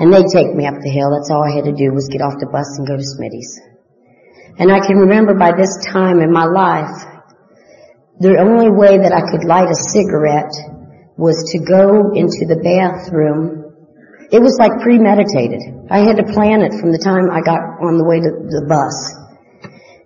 and 0.00 0.14
they'd 0.14 0.32
take 0.32 0.54
me 0.54 0.64
up 0.64 0.80
the 0.80 0.88
hill. 0.88 1.10
That's 1.12 1.28
all 1.28 1.44
I 1.44 1.52
had 1.52 1.64
to 1.68 1.76
do 1.76 1.92
was 1.92 2.08
get 2.08 2.22
off 2.22 2.40
the 2.40 2.48
bus 2.48 2.78
and 2.78 2.86
go 2.86 2.96
to 2.96 3.04
Smitty's. 3.04 3.77
And 4.58 4.72
I 4.72 4.80
can 4.84 4.96
remember 4.96 5.34
by 5.34 5.52
this 5.56 5.70
time 5.86 6.20
in 6.20 6.32
my 6.32 6.44
life, 6.44 7.06
the 8.18 8.38
only 8.42 8.70
way 8.70 8.98
that 8.98 9.14
I 9.14 9.22
could 9.30 9.46
light 9.46 9.70
a 9.70 9.78
cigarette 9.78 10.50
was 11.16 11.54
to 11.54 11.58
go 11.62 12.10
into 12.14 12.46
the 12.46 12.58
bathroom. 12.58 13.70
It 14.30 14.42
was 14.42 14.58
like 14.58 14.82
premeditated. 14.82 15.88
I 15.90 16.02
had 16.02 16.18
to 16.18 16.26
plan 16.34 16.62
it 16.62 16.74
from 16.74 16.90
the 16.90 16.98
time 16.98 17.30
I 17.30 17.40
got 17.40 17.62
on 17.78 17.98
the 17.98 18.04
way 18.04 18.18
to 18.18 18.30
the 18.50 18.66
bus. 18.66 19.14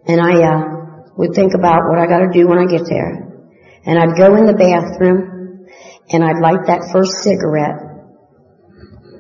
And 0.07 0.21
I, 0.21 0.45
uh, 0.45 0.83
would 1.17 1.35
think 1.35 1.55
about 1.55 1.89
what 1.89 1.99
I 1.99 2.07
gotta 2.07 2.29
do 2.33 2.49
when 2.49 2.59
I 2.59 2.67
get 2.67 2.85
there. 2.89 3.29
And 3.85 3.99
I'd 3.99 4.17
go 4.17 4.37
in 4.37 4.47
the 4.47 4.57
bathroom 4.57 5.67
and 6.11 6.25
I'd 6.25 6.41
light 6.41 6.67
that 6.67 6.91
first 6.93 7.25
cigarette 7.25 7.93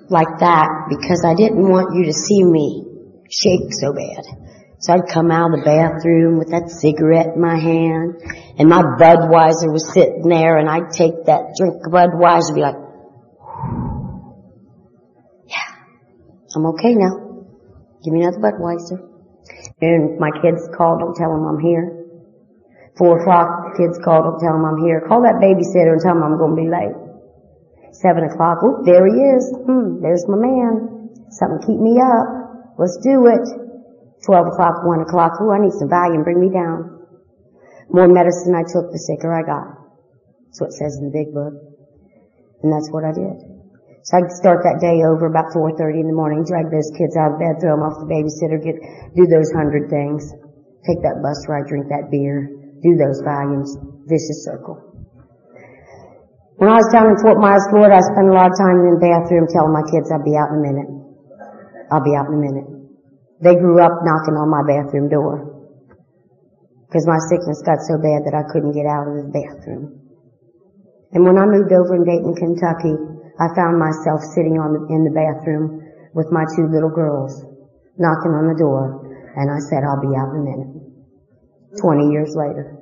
like 0.08 0.40
that 0.40 0.68
because 0.88 1.24
I 1.24 1.34
didn't 1.34 1.68
want 1.68 1.96
you 1.96 2.04
to 2.06 2.12
see 2.12 2.44
me 2.44 2.84
shake 3.30 3.72
so 3.72 3.92
bad. 3.92 4.41
So 4.82 4.94
I'd 4.94 5.06
come 5.06 5.30
out 5.30 5.54
of 5.54 5.62
the 5.62 5.64
bathroom 5.64 6.42
with 6.42 6.50
that 6.50 6.66
cigarette 6.66 7.38
in 7.38 7.40
my 7.40 7.54
hand 7.54 8.18
and 8.58 8.66
my 8.66 8.82
Budweiser 8.82 9.70
was 9.70 9.86
sitting 9.94 10.26
there 10.26 10.58
and 10.58 10.66
I'd 10.66 10.90
take 10.90 11.30
that 11.30 11.54
drink 11.54 11.86
of 11.86 11.94
Budweiser 11.94 12.50
and 12.50 12.58
be 12.58 12.66
like, 12.66 12.82
yeah, 15.46 15.70
I'm 16.58 16.66
okay 16.74 16.98
now. 16.98 17.46
Give 18.02 18.10
me 18.10 18.26
another 18.26 18.42
Budweiser. 18.42 18.98
And 19.78 20.18
my 20.18 20.34
kids 20.42 20.66
call, 20.74 20.98
don't 20.98 21.14
tell 21.14 21.30
them 21.30 21.46
I'm 21.46 21.62
here. 21.62 22.02
Four 22.98 23.22
o'clock, 23.22 23.78
kids 23.78 24.02
call, 24.02 24.26
don't 24.26 24.42
tell 24.42 24.58
them 24.58 24.66
I'm 24.66 24.82
here. 24.82 25.06
Call 25.06 25.22
that 25.22 25.38
babysitter 25.38 25.94
and 25.94 26.02
tell 26.02 26.18
them 26.18 26.26
I'm 26.26 26.42
going 26.42 26.58
to 26.58 26.62
be 26.62 26.66
late. 26.66 26.98
Seven 28.02 28.26
o'clock, 28.26 28.58
oh, 28.66 28.82
there 28.82 29.06
he 29.06 29.14
is. 29.30 29.46
Hmm, 29.62 30.02
there's 30.02 30.26
my 30.26 30.42
man. 30.42 31.14
Something 31.30 31.62
keep 31.70 31.78
me 31.78 32.02
up. 32.02 32.74
Let's 32.82 32.98
do 32.98 33.30
it. 33.30 33.62
12 34.26 34.54
o'clock, 34.54 34.86
1 34.86 35.02
o'clock, 35.02 35.38
ooh, 35.42 35.50
I 35.50 35.58
need 35.58 35.74
some 35.74 35.90
Valium, 35.90 36.22
bring 36.22 36.38
me 36.38 36.50
down. 36.50 37.02
More 37.90 38.06
medicine 38.08 38.54
I 38.54 38.62
took, 38.62 38.90
the 38.94 38.98
sicker 38.98 39.34
I 39.34 39.42
got. 39.42 39.82
That's 40.46 40.60
what 40.62 40.70
it 40.70 40.78
says 40.78 40.96
in 41.00 41.10
the 41.10 41.14
big 41.14 41.34
book. 41.34 41.54
And 42.62 42.70
that's 42.70 42.88
what 42.94 43.02
I 43.02 43.12
did. 43.12 43.36
So 44.06 44.18
I'd 44.18 44.30
start 44.34 44.66
that 44.66 44.82
day 44.82 45.02
over 45.06 45.30
about 45.30 45.54
4.30 45.54 46.02
in 46.02 46.08
the 46.10 46.18
morning, 46.18 46.42
drag 46.42 46.70
those 46.70 46.90
kids 46.98 47.14
out 47.14 47.34
of 47.34 47.38
bed, 47.38 47.62
throw 47.62 47.78
them 47.78 47.86
off 47.86 48.02
the 48.02 48.10
babysitter, 48.10 48.58
get, 48.58 48.74
do 49.14 49.30
those 49.30 49.50
hundred 49.54 49.86
things. 49.90 50.26
Take 50.82 50.98
that 51.06 51.22
bus 51.22 51.38
ride, 51.46 51.70
drink 51.70 51.86
that 51.86 52.10
beer, 52.10 52.50
do 52.82 52.98
those 52.98 53.22
Valiums. 53.22 53.70
Vicious 54.10 54.42
circle. 54.42 54.82
When 56.58 56.66
I 56.66 56.82
was 56.82 56.90
down 56.90 57.06
in 57.06 57.18
Fort 57.22 57.38
Myers, 57.38 57.62
Florida, 57.70 57.94
I 57.94 58.02
spent 58.02 58.26
a 58.26 58.34
lot 58.34 58.50
of 58.50 58.58
time 58.58 58.82
in 58.82 58.98
the 58.98 59.02
bathroom 59.02 59.46
telling 59.46 59.70
my 59.70 59.86
kids 59.86 60.10
I'd 60.10 60.26
be 60.26 60.34
out 60.34 60.50
in 60.50 60.58
a 60.58 60.64
minute. 60.66 60.90
I'll 61.90 62.02
be 62.02 62.14
out 62.18 62.26
in 62.26 62.34
a 62.34 62.42
minute. 62.42 62.71
They 63.42 63.58
grew 63.58 63.82
up 63.82 64.06
knocking 64.06 64.38
on 64.38 64.46
my 64.46 64.62
bathroom 64.62 65.10
door 65.10 65.52
because 66.86 67.08
my 67.10 67.18
sickness 67.26 67.58
got 67.66 67.82
so 67.82 67.98
bad 67.98 68.22
that 68.22 68.38
I 68.38 68.46
couldn't 68.54 68.70
get 68.70 68.86
out 68.86 69.10
of 69.10 69.18
the 69.18 69.32
bathroom. 69.34 69.98
And 71.10 71.26
when 71.26 71.34
I 71.34 71.50
moved 71.50 71.74
over 71.74 71.98
in 71.98 72.06
Dayton, 72.06 72.38
Kentucky, 72.38 72.94
I 73.40 73.50
found 73.58 73.82
myself 73.82 74.22
sitting 74.36 74.62
on 74.62 74.70
the, 74.76 74.80
in 74.94 75.02
the 75.02 75.14
bathroom 75.16 75.82
with 76.14 76.30
my 76.30 76.46
two 76.54 76.70
little 76.70 76.92
girls 76.92 77.32
knocking 77.98 78.30
on 78.30 78.46
the 78.46 78.58
door 78.60 79.02
and 79.34 79.50
I 79.50 79.58
said, 79.72 79.82
I'll 79.82 80.04
be 80.04 80.14
out 80.14 80.36
in 80.36 80.38
a 80.38 80.46
minute. 80.46 80.72
20 81.80 82.12
years 82.12 82.36
later. 82.36 82.76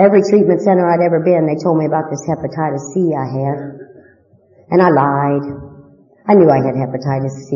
Every 0.00 0.24
treatment 0.26 0.64
center 0.64 0.88
I'd 0.88 1.04
ever 1.04 1.22
been, 1.22 1.46
they 1.46 1.60
told 1.62 1.78
me 1.78 1.86
about 1.86 2.10
this 2.10 2.24
hepatitis 2.26 2.96
C 2.96 3.12
I 3.14 3.26
had. 3.28 3.58
And 4.72 4.80
I 4.82 4.90
lied. 4.90 5.46
I 6.26 6.34
knew 6.34 6.48
I 6.50 6.58
had 6.58 6.74
hepatitis 6.74 7.36
C. 7.46 7.54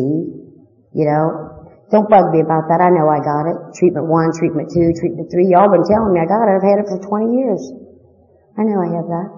You 0.93 1.05
know, 1.09 1.48
don't 1.89 2.09
bug 2.09 2.37
me 2.37 2.45
about 2.45 2.69
that. 2.69 2.85
I 2.85 2.93
know 2.93 3.09
I 3.09 3.21
got 3.25 3.49
it. 3.49 3.57
Treatment 3.73 4.13
one, 4.13 4.29
treatment 4.37 4.69
two, 4.69 4.93
treatment 4.93 5.33
three. 5.33 5.49
Y'all 5.49 5.73
been 5.73 5.89
telling 5.89 6.13
me 6.13 6.21
I 6.21 6.29
got 6.29 6.45
it. 6.45 6.61
I've 6.61 6.69
had 6.69 6.79
it 6.85 6.87
for 6.89 7.01
20 7.01 7.33
years. 7.33 7.63
I 8.61 8.69
know 8.69 8.77
I 8.77 8.89
have 8.93 9.09
that. 9.09 9.29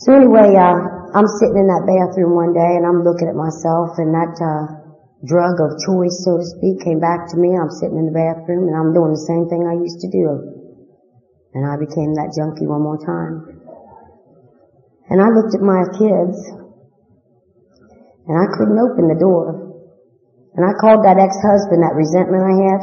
So 0.00 0.16
anyway, 0.16 0.56
uh, 0.56 1.12
I'm 1.12 1.28
sitting 1.36 1.60
in 1.60 1.68
that 1.68 1.84
bathroom 1.84 2.32
one 2.32 2.56
day 2.56 2.80
and 2.80 2.88
I'm 2.88 3.04
looking 3.04 3.28
at 3.28 3.36
myself 3.36 4.00
and 4.00 4.08
that, 4.16 4.32
uh, 4.40 4.80
drug 5.28 5.60
of 5.60 5.76
choice, 5.84 6.24
so 6.24 6.40
to 6.40 6.46
speak, 6.56 6.80
came 6.80 6.96
back 6.96 7.28
to 7.28 7.36
me. 7.36 7.52
I'm 7.52 7.68
sitting 7.68 8.00
in 8.00 8.08
the 8.08 8.16
bathroom 8.16 8.72
and 8.72 8.72
I'm 8.72 8.96
doing 8.96 9.12
the 9.12 9.24
same 9.28 9.52
thing 9.52 9.68
I 9.68 9.76
used 9.76 10.00
to 10.00 10.08
do. 10.08 10.24
And 11.52 11.68
I 11.68 11.76
became 11.76 12.16
that 12.16 12.32
junkie 12.32 12.64
one 12.64 12.80
more 12.80 12.96
time. 12.96 13.60
And 15.12 15.20
I 15.20 15.28
looked 15.28 15.52
at 15.52 15.60
my 15.60 15.84
kids 15.92 16.40
and 18.24 18.36
I 18.40 18.46
couldn't 18.56 18.80
open 18.80 19.12
the 19.12 19.20
door. 19.20 19.69
And 20.58 20.66
I 20.66 20.74
called 20.82 21.06
that 21.06 21.16
ex-husband, 21.16 21.78
that 21.80 21.94
resentment 21.94 22.42
I 22.42 22.56
had, 22.68 22.80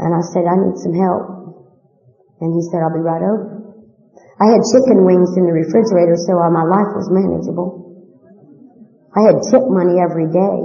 and 0.00 0.10
I 0.14 0.22
said, 0.30 0.46
I 0.46 0.56
need 0.56 0.78
some 0.78 0.94
help. 0.94 1.24
And 2.40 2.54
he 2.56 2.62
said, 2.70 2.80
I'll 2.80 2.94
be 2.94 3.04
right 3.04 3.20
over. 3.20 3.60
I 4.40 4.56
had 4.56 4.64
chicken 4.72 5.04
wings 5.04 5.36
in 5.36 5.44
the 5.44 5.52
refrigerator 5.52 6.16
so 6.16 6.40
my 6.48 6.64
life 6.64 6.96
was 6.96 7.12
manageable. 7.12 7.92
I 9.12 9.28
had 9.28 9.44
tip 9.52 9.66
money 9.68 10.00
every 10.00 10.32
day, 10.32 10.58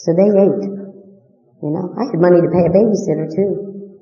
so 0.00 0.16
they 0.16 0.30
ate. 0.32 0.64
You 1.60 1.70
know, 1.76 1.92
I 1.92 2.08
had 2.08 2.16
money 2.16 2.40
to 2.40 2.48
pay 2.48 2.64
a 2.64 2.72
babysitter 2.72 3.28
too. 3.28 4.00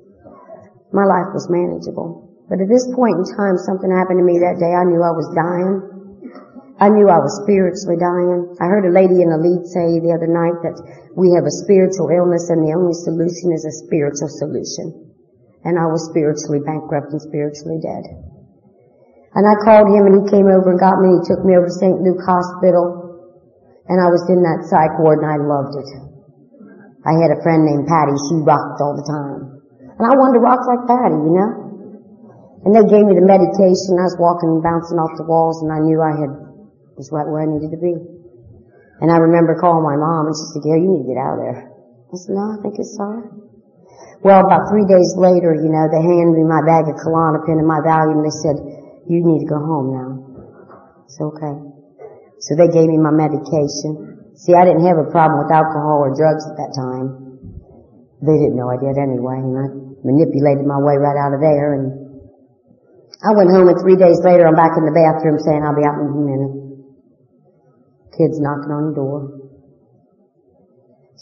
My 0.95 1.03
life 1.03 1.35
was 1.35 1.51
manageable. 1.51 2.31
But 2.47 2.63
at 2.63 2.71
this 2.71 2.87
point 2.95 3.19
in 3.19 3.25
time, 3.35 3.59
something 3.59 3.91
happened 3.91 4.23
to 4.23 4.27
me 4.27 4.39
that 4.39 4.59
day. 4.59 4.71
I 4.71 4.87
knew 4.87 5.03
I 5.03 5.11
was 5.11 5.27
dying. 5.35 5.90
I 6.81 6.89
knew 6.89 7.05
I 7.05 7.21
was 7.21 7.45
spiritually 7.45 8.01
dying. 8.01 8.57
I 8.57 8.65
heard 8.65 8.89
a 8.89 8.97
lady 8.97 9.21
in 9.21 9.29
the 9.29 9.37
lead 9.37 9.69
say 9.69 10.01
the 10.01 10.17
other 10.17 10.25
night 10.25 10.65
that 10.65 10.81
we 11.13 11.29
have 11.37 11.45
a 11.45 11.59
spiritual 11.61 12.09
illness 12.09 12.49
and 12.49 12.65
the 12.65 12.73
only 12.73 12.97
solution 13.05 13.53
is 13.53 13.69
a 13.69 13.79
spiritual 13.85 14.33
solution. 14.41 15.13
And 15.61 15.77
I 15.77 15.85
was 15.85 16.09
spiritually 16.09 16.57
bankrupt 16.65 17.13
and 17.13 17.21
spiritually 17.21 17.77
dead. 17.77 18.01
And 19.37 19.45
I 19.45 19.61
called 19.61 19.93
him 19.93 20.09
and 20.09 20.25
he 20.25 20.33
came 20.33 20.49
over 20.49 20.73
and 20.73 20.81
got 20.81 20.97
me 20.97 21.13
and 21.13 21.21
he 21.21 21.29
took 21.29 21.45
me 21.45 21.53
over 21.53 21.69
to 21.69 21.77
St. 21.77 22.01
Luke 22.01 22.25
Hospital. 22.25 23.13
And 23.85 24.01
I 24.01 24.09
was 24.09 24.25
in 24.33 24.41
that 24.41 24.65
psych 24.65 24.97
ward 24.97 25.21
and 25.21 25.29
I 25.29 25.37
loved 25.37 25.77
it. 25.77 25.89
I 27.05 27.13
had 27.21 27.29
a 27.29 27.45
friend 27.45 27.61
named 27.61 27.85
Patty. 27.85 28.17
She 28.25 28.41
rocked 28.41 28.81
all 28.81 28.97
the 28.97 29.05
time. 29.05 29.61
And 30.01 30.05
I 30.09 30.17
wanted 30.17 30.41
to 30.41 30.43
rock 30.43 30.65
like 30.65 30.89
Patty, 30.89 31.29
you 31.29 31.33
know? 31.37 31.51
And 32.65 32.73
they 32.73 32.89
gave 32.89 33.05
me 33.05 33.13
the 33.13 33.25
medication. 33.25 34.01
I 34.01 34.09
was 34.09 34.17
walking, 34.17 34.57
and 34.57 34.65
bouncing 34.65 34.97
off 34.97 35.17
the 35.17 35.25
walls, 35.25 35.61
and 35.65 35.73
I 35.73 35.81
knew 35.81 35.97
I 35.97 36.13
had 36.13 36.40
was 37.01 37.09
right 37.09 37.25
where 37.25 37.41
I 37.41 37.49
needed 37.49 37.73
to 37.73 37.81
be. 37.81 37.97
And 39.01 39.09
I 39.09 39.17
remember 39.17 39.57
calling 39.57 39.81
my 39.81 39.97
mom, 39.97 40.29
and 40.29 40.37
she 40.37 40.45
said, 40.53 40.61
"Gail, 40.61 40.77
you 40.77 40.89
need 40.93 41.09
to 41.09 41.09
get 41.09 41.17
out 41.17 41.41
of 41.41 41.41
there." 41.41 41.61
I 41.73 42.13
said, 42.13 42.37
"No, 42.37 42.53
I 42.53 42.57
think 42.61 42.77
it's 42.77 42.93
alright." 43.01 43.33
Well, 44.21 44.45
about 44.45 44.69
three 44.69 44.85
days 44.85 45.17
later, 45.17 45.57
you 45.57 45.73
know, 45.73 45.89
they 45.89 45.97
handed 45.97 46.37
me 46.37 46.45
my 46.45 46.61
bag 46.61 46.85
of 46.85 47.01
Klonopin 47.01 47.57
and 47.57 47.65
my 47.65 47.81
Valium. 47.81 48.21
And 48.21 48.25
they 48.29 48.37
said, 48.45 48.57
"You 49.09 49.25
need 49.25 49.41
to 49.41 49.49
go 49.49 49.57
home 49.57 49.87
now." 49.89 50.09
It's 51.09 51.17
okay. 51.17 51.57
So 52.45 52.53
they 52.53 52.69
gave 52.69 52.85
me 52.85 53.01
my 53.01 53.09
medication. 53.09 54.37
See, 54.37 54.53
I 54.53 54.61
didn't 54.61 54.85
have 54.85 55.01
a 55.01 55.09
problem 55.09 55.41
with 55.41 55.49
alcohol 55.49 56.05
or 56.05 56.13
drugs 56.13 56.45
at 56.45 56.55
that 56.61 56.71
time. 56.77 57.05
They 58.21 58.37
didn't 58.37 58.55
know 58.55 58.69
I 58.69 58.77
did 58.77 59.01
anyway, 59.01 59.41
and 59.41 59.57
I 59.57 59.65
manipulated 60.05 60.69
my 60.69 60.77
way 60.77 60.97
right 60.97 61.17
out 61.17 61.33
of 61.33 61.41
there 61.41 61.73
and 61.73 62.01
I 63.21 63.37
went 63.37 63.53
home 63.53 63.69
and 63.69 63.77
three 63.77 63.95
days 64.01 64.17
later 64.25 64.49
I'm 64.49 64.57
back 64.57 64.73
in 64.73 64.81
the 64.81 64.97
bathroom 64.97 65.37
saying 65.37 65.61
I'll 65.61 65.77
be 65.77 65.85
out 65.85 66.01
in 66.01 66.09
a 66.09 66.25
minute. 66.25 66.60
Kids 68.17 68.39
knocking 68.39 68.71
on 68.71 68.91
the 68.91 68.95
door. 68.95 69.19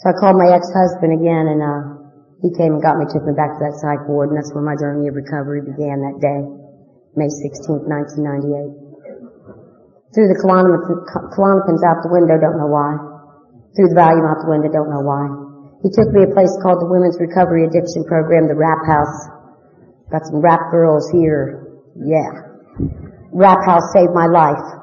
So 0.00 0.10
I 0.10 0.14
called 0.16 0.40
my 0.40 0.50
ex-husband 0.50 1.12
again 1.12 1.44
and, 1.50 1.60
uh, 1.60 1.82
he 2.40 2.48
came 2.56 2.80
and 2.80 2.82
got 2.82 2.96
me, 2.96 3.04
took 3.04 3.22
me 3.28 3.36
back 3.36 3.52
to 3.52 3.60
that 3.68 3.76
psych 3.84 4.08
ward 4.08 4.32
and 4.32 4.36
that's 4.40 4.48
where 4.56 4.64
my 4.64 4.74
journey 4.80 5.06
of 5.06 5.14
recovery 5.14 5.60
began 5.60 6.00
that 6.00 6.16
day, 6.24 6.40
May 7.20 7.28
16th, 7.28 7.84
1998. 7.84 8.90
Threw 10.16 10.26
the 10.26 10.40
Klonopins 10.42 11.82
out 11.86 12.02
the 12.02 12.10
window, 12.10 12.34
don't 12.40 12.58
know 12.58 12.72
why. 12.72 12.98
Threw 13.76 13.86
the 13.86 13.94
Valium 13.94 14.26
out 14.26 14.42
the 14.42 14.50
window, 14.50 14.72
don't 14.72 14.90
know 14.90 15.04
why. 15.06 15.50
He 15.86 15.88
took 15.94 16.10
me 16.10 16.26
a 16.26 16.32
place 16.34 16.50
called 16.64 16.82
the 16.82 16.90
Women's 16.90 17.16
Recovery 17.20 17.64
Addiction 17.64 18.02
Program, 18.04 18.50
the 18.50 18.58
Rap 18.58 18.82
House. 18.88 19.16
Got 20.10 20.26
some 20.26 20.42
rap 20.42 20.72
girls 20.74 21.06
here, 21.14 21.78
yeah. 21.94 22.50
Rap 23.30 23.62
House 23.64 23.86
saved 23.94 24.10
my 24.10 24.26
life. 24.26 24.79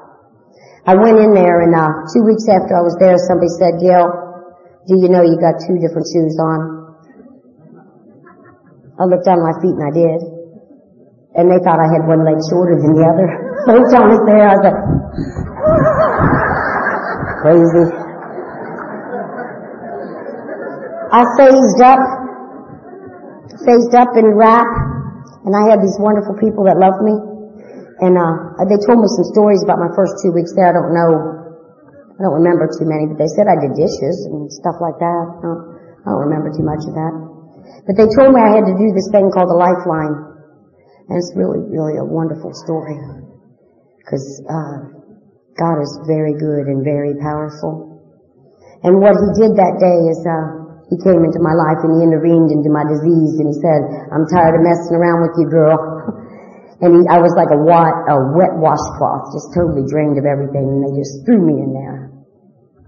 I 0.88 0.96
went 0.96 1.20
in 1.20 1.36
there 1.36 1.68
and 1.68 1.76
uh, 1.76 2.08
two 2.08 2.24
weeks 2.24 2.48
after 2.48 2.72
I 2.72 2.80
was 2.80 2.96
there, 2.96 3.12
somebody 3.28 3.52
said, 3.60 3.76
Gail, 3.76 4.08
do 4.88 4.96
you 4.96 5.12
know 5.12 5.20
you 5.20 5.36
got 5.36 5.60
two 5.60 5.76
different 5.76 6.08
shoes 6.08 6.32
on? 6.40 6.96
I 8.96 9.04
looked 9.04 9.28
down 9.28 9.36
at 9.36 9.52
my 9.52 9.56
feet 9.60 9.76
and 9.76 9.84
I 9.84 9.92
did. 9.92 10.16
And 11.36 11.52
they 11.52 11.60
thought 11.60 11.76
I 11.76 11.92
had 11.92 12.08
one 12.08 12.24
leg 12.24 12.40
shorter 12.48 12.80
than 12.80 12.96
the 12.96 13.04
other. 13.04 13.28
Time 13.68 13.84
I 14.00 14.08
was 14.08 14.24
there, 14.24 14.48
I 14.48 14.56
was 14.56 14.64
like, 14.64 14.80
crazy. 17.44 17.84
I 21.12 21.20
phased 21.36 21.84
up, 21.84 22.00
phased 23.60 23.92
up 23.92 24.16
in 24.16 24.24
rap, 24.40 24.64
and 25.44 25.52
I 25.52 25.68
had 25.68 25.84
these 25.84 26.00
wonderful 26.00 26.40
people 26.40 26.64
that 26.64 26.80
loved 26.80 27.04
me. 27.04 27.37
And, 27.98 28.14
uh, 28.14 28.62
they 28.70 28.78
told 28.78 29.02
me 29.02 29.08
some 29.10 29.26
stories 29.34 29.62
about 29.66 29.82
my 29.82 29.90
first 29.98 30.22
two 30.22 30.30
weeks 30.30 30.54
there. 30.54 30.70
I 30.70 30.74
don't 30.74 30.94
know, 30.94 31.12
I 32.18 32.20
don't 32.22 32.38
remember 32.38 32.70
too 32.70 32.86
many, 32.86 33.10
but 33.10 33.18
they 33.18 33.30
said 33.34 33.50
I 33.50 33.58
did 33.58 33.74
dishes 33.74 34.26
and 34.30 34.46
stuff 34.50 34.78
like 34.78 34.98
that. 35.02 35.22
I 35.38 35.42
don't, 35.42 35.62
I 36.02 36.06
don't 36.14 36.22
remember 36.30 36.54
too 36.54 36.66
much 36.66 36.82
of 36.86 36.94
that. 36.94 37.14
But 37.86 37.94
they 37.98 38.06
told 38.06 38.34
me 38.34 38.38
I 38.38 38.54
had 38.58 38.66
to 38.70 38.74
do 38.78 38.94
this 38.94 39.10
thing 39.10 39.30
called 39.34 39.50
the 39.50 39.58
lifeline. 39.58 40.14
And 41.10 41.14
it's 41.18 41.34
really, 41.34 41.62
really 41.66 41.98
a 41.98 42.06
wonderful 42.06 42.54
story. 42.54 42.98
Cause, 44.06 44.26
uh, 44.46 44.94
God 45.58 45.82
is 45.82 45.90
very 46.06 46.38
good 46.38 46.70
and 46.70 46.86
very 46.86 47.18
powerful. 47.18 47.98
And 48.86 49.02
what 49.02 49.18
he 49.18 49.28
did 49.42 49.58
that 49.58 49.82
day 49.82 49.98
is, 50.06 50.22
uh, 50.22 50.58
he 50.88 50.96
came 51.02 51.20
into 51.26 51.42
my 51.42 51.52
life 51.52 51.82
and 51.84 51.98
he 51.98 52.06
intervened 52.06 52.54
into 52.54 52.70
my 52.70 52.86
disease 52.86 53.42
and 53.42 53.50
he 53.52 53.56
said, 53.60 53.82
I'm 54.08 54.24
tired 54.30 54.56
of 54.56 54.62
messing 54.64 54.96
around 54.96 55.26
with 55.26 55.34
you, 55.36 55.46
girl. 55.50 55.76
and 56.78 56.90
he, 56.94 57.00
I 57.10 57.18
was 57.18 57.34
like 57.34 57.50
a, 57.50 57.58
wet, 57.58 58.06
a 58.06 58.16
wet 58.38 58.54
washcloth, 58.54 59.34
just 59.34 59.50
totally 59.50 59.82
drained 59.90 60.14
of 60.14 60.26
everything 60.26 60.62
and 60.62 60.80
they 60.86 60.94
just 60.94 61.26
threw 61.26 61.42
me 61.42 61.58
in 61.58 61.74
there. 61.74 62.14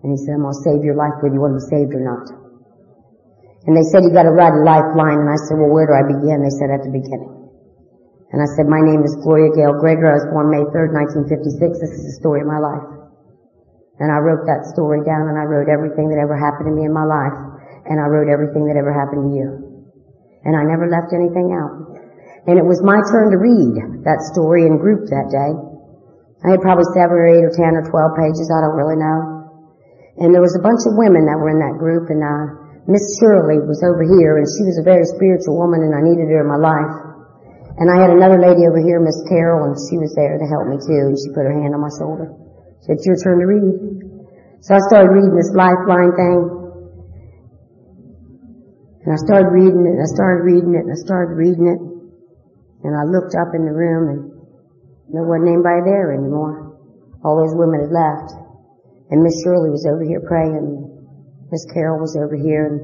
And 0.01 0.15
he 0.15 0.19
said, 0.23 0.39
I'm 0.39 0.47
going 0.47 0.55
to 0.55 0.63
save 0.63 0.81
your 0.87 0.95
life 0.95 1.19
whether 1.19 1.35
you 1.35 1.43
want 1.43 1.59
to 1.59 1.61
be 1.61 1.69
saved 1.69 1.93
or 1.93 2.01
not. 2.01 2.25
And 3.69 3.77
they 3.77 3.85
said, 3.93 4.07
you 4.07 4.15
got 4.15 4.25
to 4.25 4.33
write 4.33 4.57
a 4.57 4.63
lifeline. 4.65 5.21
And 5.21 5.29
I 5.29 5.37
said, 5.37 5.61
well, 5.61 5.69
where 5.69 5.85
do 5.85 5.93
I 5.93 6.07
begin? 6.07 6.41
They 6.41 6.55
said, 6.57 6.73
at 6.73 6.81
the 6.87 6.95
beginning. 6.95 7.29
And 8.33 8.41
I 8.41 8.49
said, 8.57 8.71
my 8.71 8.81
name 8.81 9.05
is 9.05 9.13
Gloria 9.21 9.53
Gail 9.53 9.77
Greger. 9.77 10.09
I 10.09 10.17
was 10.23 10.27
born 10.33 10.49
May 10.49 10.65
3rd, 10.71 10.97
1956. 11.29 11.83
This 11.83 11.93
is 11.93 12.03
the 12.09 12.17
story 12.23 12.41
of 12.41 12.49
my 12.49 12.63
life. 12.63 12.87
And 14.01 14.09
I 14.09 14.23
wrote 14.23 14.49
that 14.49 14.65
story 14.73 15.05
down 15.05 15.29
and 15.29 15.37
I 15.37 15.45
wrote 15.45 15.69
everything 15.69 16.09
that 16.09 16.17
ever 16.17 16.33
happened 16.33 16.73
to 16.73 16.75
me 16.79 16.89
in 16.89 16.95
my 16.95 17.05
life 17.05 17.37
and 17.85 18.01
I 18.01 18.09
wrote 18.09 18.33
everything 18.33 18.65
that 18.65 18.81
ever 18.81 18.97
happened 18.97 19.29
to 19.29 19.33
you. 19.37 19.49
And 20.49 20.57
I 20.57 20.65
never 20.65 20.89
left 20.89 21.13
anything 21.13 21.53
out. 21.53 22.00
And 22.49 22.57
it 22.57 22.65
was 22.65 22.81
my 22.81 22.97
turn 23.13 23.33
to 23.33 23.39
read 23.39 24.05
that 24.09 24.21
story 24.33 24.65
in 24.65 24.81
group 24.81 25.09
that 25.13 25.29
day. 25.29 25.53
I 26.41 26.57
had 26.57 26.65
probably 26.65 26.89
seven 26.97 27.13
or 27.13 27.29
eight 27.29 27.45
or 27.45 27.53
ten 27.53 27.77
or 27.77 27.85
twelve 27.85 28.17
pages, 28.17 28.49
I 28.49 28.65
don't 28.65 28.79
really 28.81 28.97
know. 28.97 29.21
And 30.25 30.33
there 30.33 30.41
was 30.41 30.57
a 30.57 30.65
bunch 30.65 30.85
of 30.89 30.97
women 30.97 31.29
that 31.29 31.37
were 31.37 31.53
in 31.53 31.61
that 31.61 31.77
group 31.77 32.09
and 32.09 32.25
uh 32.25 32.61
Miss 32.89 33.05
Shirley 33.21 33.61
was 33.61 33.85
over 33.85 34.03
here 34.03 34.41
and 34.41 34.49
she 34.49 34.65
was 34.65 34.81
a 34.81 34.85
very 34.85 35.05
spiritual 35.05 35.61
woman 35.61 35.85
and 35.85 35.93
I 35.93 36.01
needed 36.01 36.33
her 36.33 36.41
in 36.41 36.49
my 36.49 36.57
life. 36.57 37.11
And 37.81 37.89
I 37.89 37.97
had 37.97 38.13
another 38.13 38.37
lady 38.37 38.69
over 38.69 38.77
here, 38.77 39.01
Miss 39.01 39.17
Carol, 39.25 39.73
and 39.73 39.77
she 39.89 39.97
was 39.97 40.13
there 40.13 40.37
to 40.37 40.47
help 40.53 40.69
me 40.69 40.77
too, 40.77 41.09
and 41.09 41.17
she 41.17 41.33
put 41.33 41.49
her 41.49 41.57
hand 41.65 41.73
on 41.73 41.81
my 41.81 41.89
shoulder. 41.97 42.29
She 42.85 42.93
said, 42.93 43.01
it's 43.01 43.07
your 43.09 43.17
turn 43.17 43.41
to 43.41 43.49
read. 43.49 43.73
So 44.61 44.77
I 44.77 44.81
started 44.85 45.09
reading 45.09 45.33
this 45.33 45.49
lifeline 45.57 46.13
thing, 46.13 46.41
and 49.01 49.11
I 49.17 49.19
started 49.25 49.49
reading 49.49 49.81
it, 49.89 49.97
and 49.97 50.03
I 50.05 50.11
started 50.13 50.45
reading 50.45 50.77
it, 50.77 50.85
and 50.85 50.93
I 50.93 51.01
started 51.01 51.41
reading 51.41 51.67
it. 51.73 51.81
And 52.83 52.97
I 52.97 53.05
looked 53.05 53.35
up 53.37 53.55
in 53.55 53.65
the 53.65 53.73
room 53.73 54.09
and 54.09 54.21
there 55.13 55.25
wasn't 55.25 55.53
anybody 55.53 55.85
there 55.85 56.13
anymore. 56.13 56.79
All 57.25 57.37
those 57.37 57.55
women 57.55 57.81
had 57.81 57.93
left. 57.93 58.33
And 59.11 59.23
Miss 59.23 59.43
Shirley 59.43 59.71
was 59.71 59.85
over 59.85 60.03
here 60.05 60.23
praying. 60.25 60.57
And 60.57 61.51
Miss 61.53 61.67
Carol 61.73 62.01
was 62.01 62.17
over 62.17 62.37
here 62.37 62.67
and, 62.71 62.81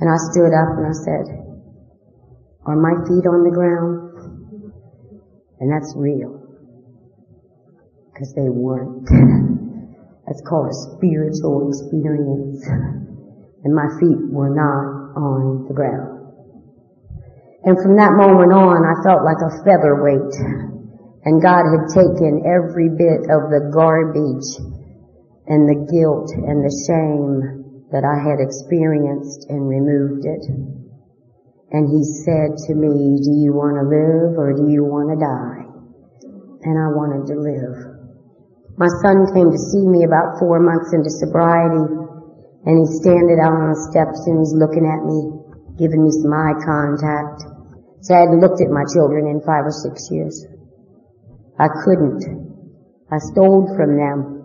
and 0.00 0.06
I 0.10 0.18
stood 0.30 0.52
up 0.52 0.76
and 0.76 0.86
I 0.86 0.92
said, 0.92 1.48
are 2.68 2.76
my 2.76 2.92
feet 3.08 3.24
on 3.24 3.44
the 3.44 3.54
ground? 3.54 4.72
And 5.58 5.72
that's 5.72 5.94
real. 5.96 6.38
Cause 8.16 8.34
they 8.34 8.50
weren't. 8.50 9.08
That's 10.26 10.42
called 10.46 10.68
a 10.68 10.74
spiritual 10.74 11.68
experience. 11.68 12.66
And 13.64 13.74
my 13.74 13.88
feet 13.98 14.30
were 14.30 14.54
not 14.54 15.18
on 15.18 15.66
the 15.66 15.74
ground. 15.74 16.17
And 17.68 17.76
from 17.84 18.00
that 18.00 18.16
moment 18.16 18.48
on, 18.48 18.80
I 18.80 18.96
felt 19.04 19.28
like 19.28 19.44
a 19.44 19.52
featherweight. 19.60 20.32
And 21.28 21.36
God 21.36 21.68
had 21.68 21.92
taken 21.92 22.48
every 22.48 22.88
bit 22.88 23.28
of 23.28 23.52
the 23.52 23.68
garbage 23.68 24.56
and 25.44 25.68
the 25.68 25.76
guilt 25.84 26.32
and 26.32 26.64
the 26.64 26.72
shame 26.88 27.84
that 27.92 28.08
I 28.08 28.16
had 28.24 28.40
experienced 28.40 29.52
and 29.52 29.68
removed 29.68 30.24
it. 30.24 30.48
And 31.68 31.92
he 31.92 32.00
said 32.24 32.56
to 32.56 32.72
me, 32.72 33.20
do 33.20 33.36
you 33.36 33.52
want 33.52 33.76
to 33.76 33.84
live 33.84 34.40
or 34.40 34.56
do 34.56 34.72
you 34.72 34.88
want 34.88 35.12
to 35.12 35.20
die? 35.20 35.68
And 36.64 36.72
I 36.72 36.88
wanted 36.96 37.28
to 37.28 37.36
live. 37.36 37.76
My 38.80 38.88
son 39.04 39.28
came 39.36 39.52
to 39.52 39.60
see 39.76 39.84
me 39.84 40.08
about 40.08 40.40
four 40.40 40.56
months 40.56 40.96
into 40.96 41.12
sobriety 41.12 41.84
and 42.64 42.80
he's 42.80 42.96
standing 43.04 43.36
out 43.44 43.52
on 43.52 43.76
the 43.76 43.80
steps 43.92 44.24
and 44.24 44.40
he's 44.40 44.56
looking 44.56 44.88
at 44.88 45.04
me, 45.04 45.36
giving 45.76 46.00
me 46.00 46.08
some 46.16 46.32
eye 46.32 46.56
contact. 46.64 47.57
So 48.00 48.14
I 48.14 48.20
hadn't 48.20 48.40
looked 48.40 48.60
at 48.62 48.70
my 48.70 48.84
children 48.94 49.26
in 49.26 49.40
five 49.42 49.66
or 49.66 49.74
six 49.74 50.08
years. 50.10 50.46
I 51.58 51.66
couldn't. 51.84 52.22
I 53.10 53.18
stole 53.18 53.66
from 53.74 53.96
them. 53.98 54.38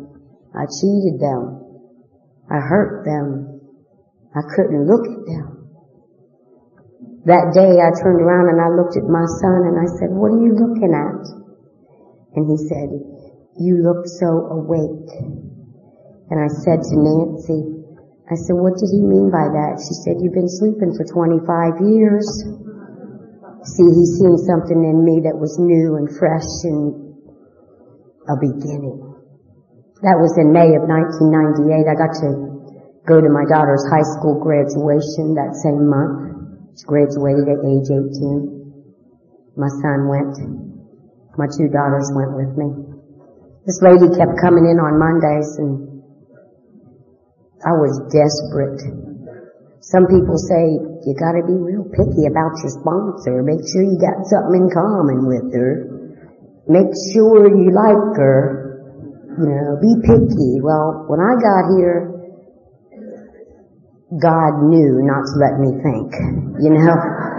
I 0.56 0.66
cheated 0.66 1.22
them. 1.22 1.62
I 2.50 2.60
hurt 2.60 3.06
them. 3.06 3.62
I 4.34 4.42
couldn't 4.56 4.88
look 4.88 5.06
at 5.06 5.26
them. 5.26 5.54
That 7.26 7.54
day 7.54 7.80
I 7.80 7.94
turned 8.02 8.20
around 8.20 8.50
and 8.50 8.60
I 8.60 8.68
looked 8.74 8.98
at 8.98 9.08
my 9.08 9.24
son 9.40 9.70
and 9.70 9.78
I 9.80 9.88
said, 9.96 10.12
what 10.12 10.34
are 10.34 10.42
you 10.44 10.58
looking 10.58 10.92
at? 10.92 11.24
And 12.36 12.50
he 12.50 12.58
said, 12.68 12.90
you 13.62 13.80
look 13.80 14.10
so 14.20 14.50
awake. 14.58 15.08
And 16.34 16.38
I 16.42 16.50
said 16.50 16.82
to 16.82 16.96
Nancy, 16.98 17.86
I 18.26 18.36
said, 18.36 18.58
what 18.58 18.76
did 18.82 18.90
he 18.90 19.06
mean 19.06 19.30
by 19.30 19.46
that? 19.46 19.78
She 19.78 19.94
said, 20.02 20.18
you've 20.20 20.34
been 20.34 20.50
sleeping 20.50 20.98
for 20.98 21.06
25 21.06 21.86
years. 21.94 22.26
See, 23.64 23.88
he 23.88 24.06
seen 24.20 24.36
something 24.44 24.84
in 24.84 25.08
me 25.08 25.24
that 25.24 25.40
was 25.40 25.56
new 25.56 25.96
and 25.96 26.12
fresh 26.12 26.52
and 26.68 27.16
a 28.28 28.36
beginning. 28.36 29.00
That 30.04 30.20
was 30.20 30.36
in 30.36 30.52
May 30.52 30.76
of 30.76 30.84
1998. 30.84 31.88
I 31.88 31.96
got 31.96 32.12
to 32.28 32.30
go 33.08 33.24
to 33.24 33.30
my 33.32 33.48
daughter's 33.48 33.88
high 33.88 34.04
school 34.20 34.36
graduation 34.44 35.40
that 35.40 35.56
same 35.64 35.88
month. 35.88 36.76
She 36.76 36.84
graduated 36.84 37.48
at 37.48 37.64
age 37.64 37.88
18. 37.88 39.56
My 39.56 39.72
son 39.80 40.12
went. 40.12 40.36
My 41.40 41.48
two 41.48 41.72
daughters 41.72 42.12
went 42.12 42.36
with 42.36 42.52
me. 42.60 42.68
This 43.64 43.80
lady 43.80 44.12
kept 44.12 44.44
coming 44.44 44.68
in 44.68 44.76
on 44.76 45.00
Mondays 45.00 45.56
and 45.56 46.04
I 47.64 47.72
was 47.80 47.96
desperate 48.12 49.03
some 49.84 50.08
people 50.08 50.40
say 50.40 50.80
you 50.80 51.12
gotta 51.20 51.44
be 51.44 51.60
real 51.60 51.84
picky 51.92 52.24
about 52.32 52.56
your 52.64 52.72
sponsor. 52.72 53.44
Make 53.44 53.68
sure 53.68 53.84
you 53.84 54.00
got 54.00 54.24
something 54.32 54.64
in 54.64 54.68
common 54.72 55.28
with 55.28 55.52
her. 55.52 55.92
Make 56.72 56.96
sure 57.12 57.52
you 57.52 57.68
like 57.68 58.16
her. 58.16 58.80
You 59.36 59.44
know, 59.44 59.76
be 59.84 59.92
picky. 60.08 60.64
Well, 60.64 61.04
when 61.12 61.20
I 61.20 61.36
got 61.36 61.76
here, 61.76 62.16
God 64.24 64.72
knew 64.72 65.04
not 65.04 65.28
to 65.28 65.36
let 65.36 65.60
me 65.60 65.76
think, 65.84 66.16
you 66.64 66.72
know, 66.72 66.96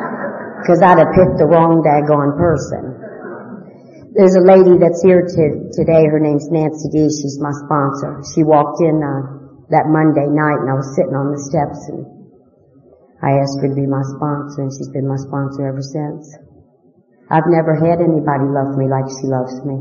cause 0.69 0.85
I'd 0.85 1.01
have 1.01 1.17
picked 1.17 1.41
the 1.41 1.49
wrong 1.49 1.81
daggone 1.81 2.37
person. 2.37 2.93
There's 4.13 4.37
a 4.37 4.45
lady 4.45 4.77
that's 4.77 5.01
here 5.01 5.25
to, 5.25 5.45
today. 5.73 6.05
Her 6.13 6.21
name's 6.21 6.51
Nancy 6.53 6.93
D. 6.93 7.09
She's 7.09 7.41
my 7.41 7.57
sponsor. 7.65 8.21
She 8.37 8.45
walked 8.45 8.85
in 8.85 9.01
uh, 9.01 9.67
that 9.73 9.89
Monday 9.89 10.29
night, 10.29 10.61
and 10.61 10.69
I 10.69 10.77
was 10.77 10.93
sitting 10.95 11.17
on 11.17 11.33
the 11.33 11.41
steps, 11.41 11.89
and 11.89 12.14
I 13.25 13.41
asked 13.41 13.57
her 13.65 13.73
to 13.73 13.75
be 13.75 13.89
my 13.89 14.05
sponsor 14.05 14.69
and 14.69 14.73
she's 14.77 14.93
been 14.93 15.09
my 15.09 15.17
sponsor 15.17 15.65
ever 15.65 15.81
since. 15.81 16.37
I've 17.33 17.49
never 17.49 17.73
had 17.73 18.05
anybody 18.05 18.45
love 18.53 18.77
me 18.77 18.85
like 18.85 19.09
she 19.09 19.25
loves 19.25 19.65
me. 19.65 19.81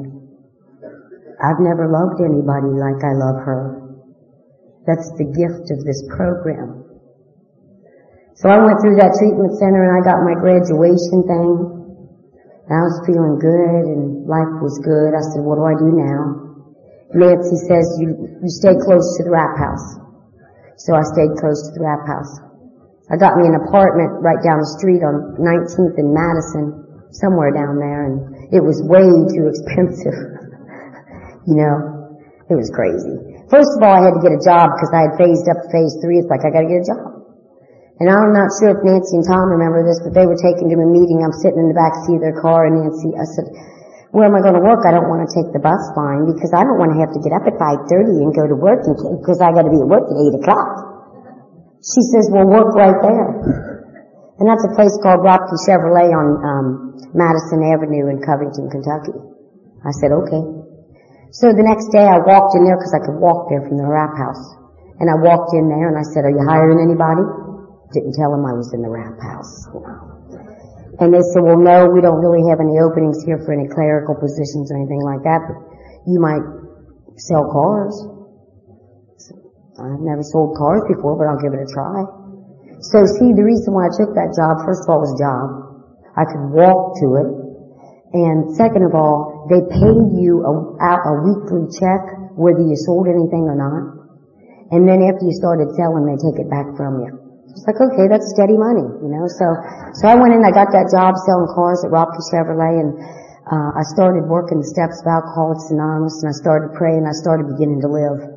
I've 1.44 1.60
never 1.60 1.92
loved 1.92 2.24
anybody 2.24 2.72
like 2.72 3.04
I 3.04 3.12
love 3.20 3.44
her. 3.44 3.84
That's 4.88 5.12
the 5.20 5.28
gift 5.28 5.76
of 5.76 5.84
this 5.84 6.08
program. 6.08 6.88
So 8.40 8.48
I 8.48 8.64
went 8.64 8.80
through 8.80 8.96
that 9.04 9.20
treatment 9.20 9.60
center 9.60 9.92
and 9.92 9.92
I 9.92 10.02
got 10.08 10.24
my 10.24 10.40
graduation 10.40 11.28
thing. 11.28 11.52
And 12.64 12.72
I 12.72 12.84
was 12.88 13.04
feeling 13.04 13.44
good 13.44 13.84
and 13.92 14.24
life 14.24 14.56
was 14.64 14.80
good. 14.80 15.12
I 15.12 15.20
said, 15.36 15.44
what 15.44 15.60
do 15.60 15.68
I 15.68 15.76
do 15.76 15.92
now? 15.92 16.48
Nancy 17.12 17.60
says, 17.68 17.92
you, 18.00 18.40
you 18.40 18.48
stay 18.48 18.80
close 18.80 19.20
to 19.20 19.28
the 19.28 19.36
rap 19.36 19.60
house. 19.60 20.00
So 20.80 20.96
I 20.96 21.04
stayed 21.04 21.36
close 21.44 21.60
to 21.68 21.72
the 21.76 21.84
rap 21.84 22.08
house. 22.08 22.53
I 23.12 23.20
got 23.20 23.36
me 23.36 23.44
an 23.44 23.60
apartment 23.60 24.24
right 24.24 24.40
down 24.40 24.64
the 24.64 24.72
street 24.80 25.04
on 25.04 25.36
19th 25.36 26.00
and 26.00 26.16
Madison, 26.16 27.12
somewhere 27.12 27.52
down 27.52 27.76
there, 27.76 28.08
and 28.08 28.48
it 28.56 28.64
was 28.64 28.80
way 28.88 29.04
too 29.04 29.52
expensive. 29.52 30.16
you 31.50 31.60
know, 31.60 32.16
it 32.48 32.56
was 32.56 32.72
crazy. 32.72 33.44
First 33.52 33.76
of 33.76 33.84
all, 33.84 33.92
I 33.92 34.08
had 34.08 34.16
to 34.16 34.24
get 34.24 34.32
a 34.32 34.40
job 34.40 34.72
because 34.72 34.92
I 34.96 35.12
had 35.12 35.14
phased 35.20 35.46
up 35.52 35.68
phase 35.68 36.00
three. 36.00 36.24
It's 36.24 36.32
like, 36.32 36.48
I 36.48 36.50
gotta 36.50 36.72
get 36.72 36.80
a 36.80 36.88
job. 36.88 37.12
And 38.00 38.08
I'm 38.08 38.32
not 38.32 38.50
sure 38.58 38.74
if 38.74 38.80
Nancy 38.82 39.20
and 39.20 39.28
Tom 39.28 39.52
remember 39.52 39.84
this, 39.84 40.00
but 40.02 40.16
they 40.16 40.26
were 40.26 40.40
taken 40.40 40.72
to 40.72 40.76
a 40.80 40.88
meeting. 40.88 41.22
I'm 41.22 41.36
sitting 41.44 41.60
in 41.60 41.70
the 41.70 41.78
back 41.78 41.94
seat 42.08 42.18
of 42.18 42.24
their 42.24 42.40
car 42.40 42.66
and 42.72 42.82
Nancy, 42.82 43.14
I 43.14 43.28
said, 43.28 43.48
where 44.16 44.30
am 44.30 44.38
I 44.38 44.42
going 44.42 44.58
to 44.58 44.64
work? 44.64 44.86
I 44.86 44.94
don't 44.94 45.10
want 45.10 45.26
to 45.26 45.30
take 45.34 45.50
the 45.52 45.62
bus 45.62 45.82
line 45.98 46.30
because 46.30 46.54
I 46.54 46.62
don't 46.62 46.78
want 46.78 46.94
to 46.94 47.02
have 47.02 47.12
to 47.18 47.22
get 47.22 47.34
up 47.34 47.50
at 47.50 47.58
5.30 47.58 48.22
and 48.22 48.30
go 48.34 48.46
to 48.46 48.54
work 48.54 48.86
because 48.86 49.42
I 49.42 49.50
got 49.54 49.66
to 49.66 49.74
be 49.74 49.82
at 49.82 49.90
work 49.90 50.06
at 50.06 50.18
8 50.38 50.42
o'clock. 50.42 50.93
She 51.84 52.00
says, 52.16 52.32
well, 52.32 52.48
work 52.48 52.72
right 52.80 52.96
there. 52.96 53.28
And 54.40 54.48
that's 54.48 54.64
a 54.64 54.72
place 54.72 54.96
called 55.04 55.20
Rocky 55.20 55.56
Chevrolet 55.68 56.16
on 56.16 56.28
um, 56.40 56.66
Madison 57.12 57.60
Avenue 57.60 58.08
in 58.08 58.24
Covington, 58.24 58.72
Kentucky. 58.72 59.20
I 59.84 59.92
said, 60.00 60.16
okay. 60.16 60.44
So 61.36 61.52
the 61.52 61.66
next 61.66 61.92
day 61.92 62.08
I 62.08 62.24
walked 62.24 62.56
in 62.56 62.64
there 62.64 62.80
because 62.80 62.96
I 62.96 63.04
could 63.04 63.20
walk 63.20 63.52
there 63.52 63.68
from 63.68 63.76
the 63.76 63.84
rap 63.84 64.16
house. 64.16 64.42
And 65.04 65.12
I 65.12 65.20
walked 65.20 65.52
in 65.60 65.68
there 65.68 65.92
and 65.92 66.00
I 66.00 66.06
said, 66.16 66.24
are 66.24 66.32
you 66.32 66.40
hiring 66.48 66.80
anybody? 66.80 67.26
Didn't 67.92 68.16
tell 68.16 68.32
them 68.32 68.48
I 68.48 68.56
was 68.56 68.72
in 68.72 68.80
the 68.80 68.90
rap 68.90 69.20
house. 69.20 69.68
And 71.04 71.12
they 71.12 71.26
said, 71.36 71.44
well, 71.44 71.60
no, 71.60 71.90
we 71.90 72.00
don't 72.00 72.22
really 72.22 72.48
have 72.48 72.64
any 72.64 72.80
openings 72.80 73.20
here 73.28 73.42
for 73.44 73.52
any 73.52 73.68
clerical 73.68 74.16
positions 74.16 74.72
or 74.72 74.80
anything 74.80 75.02
like 75.04 75.26
that, 75.26 75.42
but 75.44 75.58
you 76.08 76.22
might 76.22 76.46
sell 77.18 77.50
cars. 77.50 77.92
I've 79.80 80.06
never 80.06 80.22
sold 80.22 80.54
cars 80.58 80.86
before, 80.86 81.18
but 81.18 81.26
I'll 81.26 81.42
give 81.42 81.54
it 81.58 81.66
a 81.66 81.70
try. 81.70 82.06
So 82.94 83.08
see, 83.08 83.34
the 83.34 83.42
reason 83.42 83.74
why 83.74 83.90
I 83.90 83.92
took 83.96 84.14
that 84.14 84.36
job, 84.38 84.62
first 84.68 84.86
of 84.86 84.94
all, 84.94 85.02
was 85.02 85.16
job. 85.18 85.64
I 86.14 86.28
could 86.30 86.54
walk 86.54 87.00
to 87.02 87.08
it. 87.26 87.30
And 88.14 88.54
second 88.54 88.86
of 88.86 88.94
all, 88.94 89.50
they 89.50 89.66
pay 89.74 89.98
you 90.20 90.46
a, 90.46 90.54
a 90.78 91.14
weekly 91.26 91.66
check 91.74 92.06
whether 92.38 92.62
you 92.62 92.78
sold 92.78 93.10
anything 93.10 93.50
or 93.50 93.58
not. 93.58 94.04
And 94.70 94.86
then 94.86 95.02
after 95.06 95.26
you 95.26 95.34
started 95.34 95.74
selling, 95.74 96.06
they 96.06 96.18
take 96.22 96.38
it 96.38 96.50
back 96.50 96.70
from 96.78 97.02
you. 97.02 97.10
It's 97.50 97.66
like, 97.66 97.78
okay, 97.78 98.10
that's 98.10 98.34
steady 98.34 98.58
money, 98.58 98.86
you 99.02 99.10
know. 99.10 99.26
So, 99.26 99.46
so 100.02 100.10
I 100.10 100.18
went 100.18 100.34
in, 100.34 100.42
I 100.42 100.50
got 100.50 100.74
that 100.74 100.90
job 100.90 101.14
selling 101.26 101.50
cars 101.54 101.86
at 101.86 101.94
Rocky 101.94 102.22
Chevrolet 102.34 102.82
and, 102.82 102.92
uh, 103.46 103.78
I 103.78 103.84
started 103.94 104.26
working 104.26 104.62
the 104.62 104.70
steps 104.70 104.98
of 105.02 105.06
Alcoholics 105.06 105.70
Anonymous 105.70 106.26
and 106.26 106.34
I 106.34 106.36
started 106.38 106.74
praying, 106.74 107.06
I 107.06 107.14
started 107.14 107.54
beginning 107.54 107.86
to 107.86 107.90
live. 107.90 108.33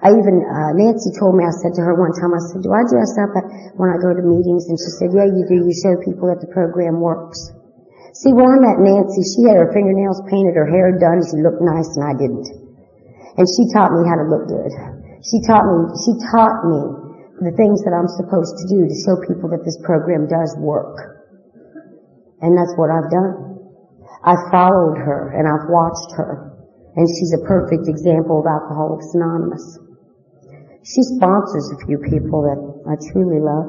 I 0.00 0.12
even, 0.16 0.40
uh, 0.44 0.72
Nancy 0.76 1.12
told 1.16 1.36
me, 1.36 1.44
I 1.44 1.52
said 1.60 1.76
to 1.76 1.82
her 1.84 1.96
one 1.96 2.12
time, 2.16 2.32
I 2.32 2.40
said, 2.40 2.64
do 2.64 2.72
I 2.72 2.84
dress 2.88 3.12
up 3.20 3.32
when 3.76 3.92
I 3.92 4.00
go 4.00 4.16
to 4.16 4.24
meetings? 4.24 4.68
And 4.68 4.76
she 4.80 4.90
said, 4.96 5.12
yeah, 5.12 5.28
you 5.28 5.44
do. 5.44 5.64
You 5.64 5.74
show 5.76 5.96
people 6.00 6.28
that 6.32 6.40
the 6.40 6.48
program 6.48 7.00
works. 7.04 7.52
See, 8.16 8.32
when 8.32 8.46
I 8.46 8.58
met 8.62 8.78
Nancy, 8.80 9.26
she 9.26 9.44
had 9.44 9.58
her 9.58 9.74
fingernails 9.74 10.22
painted, 10.30 10.54
her 10.54 10.70
hair 10.70 10.94
done, 10.96 11.20
she 11.26 11.42
looked 11.42 11.60
nice, 11.60 11.90
and 11.98 12.04
I 12.06 12.14
didn't. 12.14 12.46
And 13.36 13.44
she 13.44 13.66
taught 13.74 13.90
me 13.90 14.06
how 14.06 14.16
to 14.22 14.26
look 14.30 14.46
good. 14.46 14.70
She 15.26 15.42
taught 15.42 15.66
me, 15.66 15.78
she 16.06 16.12
taught 16.30 16.62
me 16.62 16.80
the 17.42 17.50
things 17.58 17.82
that 17.82 17.90
I'm 17.90 18.06
supposed 18.06 18.54
to 18.62 18.64
do 18.70 18.86
to 18.86 18.94
show 19.02 19.18
people 19.26 19.50
that 19.50 19.66
this 19.66 19.74
program 19.82 20.30
does 20.30 20.54
work. 20.62 21.26
And 22.38 22.54
that's 22.54 22.72
what 22.78 22.94
I've 22.94 23.10
done. 23.10 23.58
I've 24.22 24.46
followed 24.54 24.96
her 25.02 25.34
and 25.34 25.50
I've 25.50 25.66
watched 25.66 26.14
her. 26.14 26.53
And 26.94 27.04
she's 27.10 27.34
a 27.34 27.42
perfect 27.42 27.90
example 27.90 28.38
of 28.38 28.46
Alcoholics 28.46 29.10
Anonymous. 29.18 29.82
She 30.86 31.02
sponsors 31.18 31.66
a 31.74 31.78
few 31.88 31.98
people 31.98 32.46
that 32.46 32.60
I 32.86 32.94
truly 33.10 33.42
love. 33.42 33.66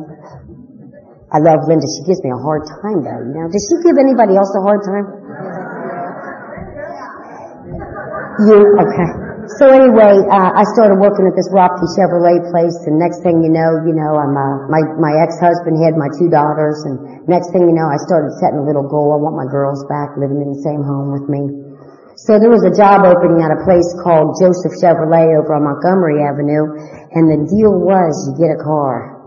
I 1.34 1.42
love 1.42 1.66
Linda. 1.66 1.88
She 1.90 2.06
gives 2.06 2.22
me 2.22 2.30
a 2.30 2.38
hard 2.38 2.70
time 2.84 3.02
though, 3.02 3.22
you 3.26 3.34
know. 3.34 3.48
Does 3.50 3.66
she 3.66 3.82
give 3.82 3.98
anybody 3.98 4.38
else 4.38 4.54
a 4.54 4.62
hard 4.62 4.86
time? 4.86 5.08
You? 8.46 8.62
Okay. 8.84 9.10
So 9.58 9.70
anyway, 9.74 10.22
uh, 10.28 10.52
I 10.54 10.66
started 10.76 11.00
working 11.02 11.26
at 11.26 11.34
this 11.38 11.50
Rocky 11.54 11.86
Chevrolet 11.96 12.46
place, 12.52 12.76
and 12.90 12.98
next 12.98 13.22
thing 13.22 13.42
you 13.46 13.54
know, 13.54 13.80
you 13.86 13.94
know, 13.94 14.18
I'm 14.18 14.34
uh, 14.34 14.70
my 14.74 14.82
my 14.98 15.14
ex-husband 15.22 15.78
had 15.82 15.96
my 15.96 16.10
two 16.18 16.28
daughters, 16.34 16.82
and 16.84 17.26
next 17.30 17.54
thing 17.54 17.64
you 17.64 17.74
know, 17.74 17.88
I 17.88 17.96
started 18.10 18.34
setting 18.42 18.60
a 18.60 18.66
little 18.66 18.86
goal. 18.86 19.14
I 19.14 19.22
want 19.22 19.38
my 19.38 19.48
girls 19.48 19.86
back 19.88 20.18
living 20.18 20.42
in 20.42 20.50
the 20.52 20.62
same 20.66 20.82
home 20.84 21.14
with 21.16 21.30
me. 21.32 21.65
So 22.16 22.40
there 22.40 22.48
was 22.48 22.64
a 22.64 22.72
job 22.72 23.04
opening 23.04 23.44
at 23.44 23.52
a 23.52 23.60
place 23.68 23.92
called 24.00 24.40
Joseph 24.40 24.80
Chevrolet 24.80 25.36
over 25.36 25.52
on 25.52 25.68
Montgomery 25.68 26.24
Avenue, 26.24 26.64
and 27.12 27.28
the 27.28 27.44
deal 27.44 27.76
was 27.76 28.16
you 28.32 28.40
get 28.40 28.56
a 28.56 28.60
car. 28.64 29.20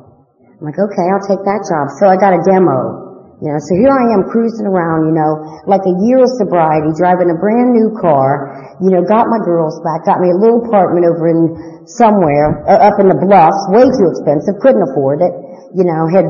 I'm 0.57 0.65
like, 0.65 0.81
okay, 0.81 1.05
I'll 1.13 1.21
take 1.29 1.45
that 1.45 1.69
job. 1.69 1.93
So 2.01 2.09
I 2.09 2.17
got 2.17 2.33
a 2.33 2.41
demo. 2.49 3.37
You 3.45 3.53
know, 3.53 3.61
so 3.61 3.77
here 3.77 3.93
I 3.93 4.17
am 4.17 4.27
cruising 4.33 4.67
around, 4.67 5.05
you 5.05 5.15
know, 5.15 5.63
like 5.69 5.85
a 5.85 5.95
year 6.01 6.25
of 6.25 6.33
sobriety, 6.41 6.91
driving 6.97 7.29
a 7.29 7.37
brand 7.37 7.77
new 7.77 7.93
car, 8.01 8.75
you 8.81 8.91
know, 8.91 9.05
got 9.05 9.29
my 9.29 9.39
girls 9.45 9.79
back, 9.85 10.09
got 10.09 10.19
me 10.25 10.33
a 10.33 10.39
little 10.41 10.65
apartment 10.65 11.05
over 11.07 11.29
in 11.29 11.87
somewhere, 11.87 12.67
uh, 12.67 12.89
up 12.89 12.99
in 12.99 13.07
the 13.07 13.21
bluffs, 13.21 13.69
way 13.71 13.85
too 13.85 14.11
expensive, 14.11 14.59
couldn't 14.65 14.83
afford 14.91 15.23
it, 15.23 15.31
you 15.77 15.87
know, 15.87 16.09
had 16.11 16.27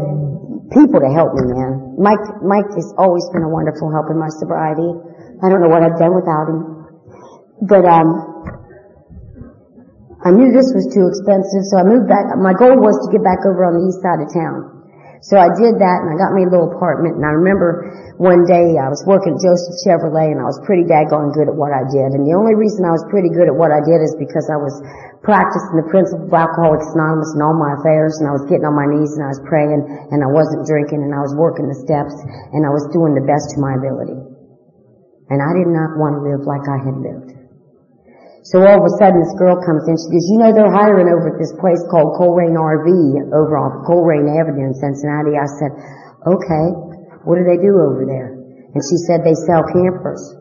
people 0.75 1.01
to 1.01 1.09
help 1.09 1.33
me, 1.33 1.49
man. 1.49 1.97
Mike, 1.97 2.21
Mike 2.45 2.69
has 2.77 2.93
always 3.01 3.25
been 3.33 3.47
a 3.47 3.49
wonderful 3.49 3.89
help 3.89 4.13
in 4.13 4.21
my 4.21 4.29
sobriety. 4.43 5.08
I 5.43 5.49
don't 5.49 5.63
know 5.63 5.71
what 5.71 5.83
I've 5.83 5.99
done 5.99 6.15
without 6.15 6.47
him. 6.51 6.61
But, 7.63 7.85
um, 7.85 8.09
I 10.19 10.35
knew 10.35 10.51
this 10.51 10.75
was 10.75 10.91
too 10.91 11.07
expensive, 11.07 11.63
so 11.71 11.79
I 11.79 11.85
moved 11.87 12.11
back. 12.11 12.27
My 12.43 12.51
goal 12.51 12.75
was 12.75 12.99
to 13.07 13.09
get 13.15 13.23
back 13.23 13.39
over 13.47 13.63
on 13.63 13.79
the 13.79 13.87
east 13.87 14.03
side 14.03 14.19
of 14.19 14.27
town. 14.35 14.79
So 15.23 15.35
I 15.35 15.51
did 15.51 15.83
that 15.83 15.99
and 16.07 16.15
I 16.15 16.17
got 16.19 16.31
me 16.31 16.47
a 16.47 16.51
little 16.51 16.71
apartment 16.71 17.19
and 17.19 17.27
I 17.27 17.35
remember 17.35 17.91
one 18.23 18.47
day 18.47 18.79
I 18.79 18.87
was 18.87 19.03
working 19.03 19.35
at 19.35 19.43
Joseph 19.43 19.83
Chevrolet 19.83 20.31
and 20.31 20.39
I 20.39 20.47
was 20.47 20.63
pretty 20.63 20.87
daggone 20.87 21.35
good 21.35 21.51
at 21.51 21.57
what 21.59 21.75
I 21.75 21.83
did. 21.91 22.15
And 22.15 22.23
the 22.23 22.39
only 22.39 22.55
reason 22.55 22.87
I 22.87 22.95
was 22.95 23.03
pretty 23.11 23.27
good 23.27 23.51
at 23.51 23.55
what 23.55 23.75
I 23.75 23.83
did 23.83 23.99
is 23.99 24.15
because 24.15 24.47
I 24.47 24.55
was 24.55 24.79
practicing 25.27 25.75
the 25.75 25.91
principle 25.91 26.31
of 26.31 26.35
Alcoholics 26.35 26.95
Anonymous 26.95 27.35
in 27.35 27.43
all 27.43 27.59
my 27.59 27.75
affairs 27.83 28.23
and 28.23 28.31
I 28.31 28.35
was 28.39 28.47
getting 28.47 28.63
on 28.63 28.79
my 28.79 28.87
knees 28.87 29.19
and 29.19 29.27
I 29.27 29.31
was 29.35 29.43
praying 29.43 29.83
and 30.15 30.23
I 30.23 30.31
wasn't 30.31 30.71
drinking 30.71 31.03
and 31.03 31.11
I 31.11 31.23
was 31.23 31.35
working 31.35 31.67
the 31.67 31.79
steps 31.83 32.15
and 32.55 32.63
I 32.63 32.71
was 32.71 32.87
doing 32.95 33.19
the 33.19 33.27
best 33.27 33.55
to 33.55 33.57
my 33.59 33.75
ability. 33.75 34.28
And 35.29 35.45
I 35.45 35.53
did 35.53 35.69
not 35.69 36.01
want 36.01 36.17
to 36.17 36.23
live 36.25 36.49
like 36.49 36.65
I 36.65 36.81
had 36.81 36.97
lived. 36.97 37.39
So 38.49 38.65
all 38.65 38.81
of 38.81 38.85
a 38.89 38.93
sudden 38.97 39.21
this 39.21 39.37
girl 39.37 39.61
comes 39.61 39.85
in, 39.85 39.95
she 40.01 40.09
goes, 40.09 40.25
you 40.25 40.41
know 40.41 40.57
they're 40.57 40.73
hiring 40.73 41.13
over 41.13 41.37
at 41.37 41.39
this 41.39 41.53
place 41.61 41.85
called 41.93 42.17
Colerain 42.17 42.57
RV 42.57 42.89
over 43.37 43.61
off 43.61 43.85
Colerain 43.85 44.25
Avenue 44.25 44.73
in 44.73 44.75
Cincinnati. 44.75 45.37
I 45.37 45.45
said, 45.61 45.73
okay, 46.25 46.67
what 47.29 47.37
do 47.37 47.45
they 47.45 47.61
do 47.61 47.77
over 47.77 48.09
there? 48.09 48.41
And 48.73 48.81
she 48.81 48.97
said 49.05 49.21
they 49.21 49.37
sell 49.37 49.69
campers. 49.69 50.33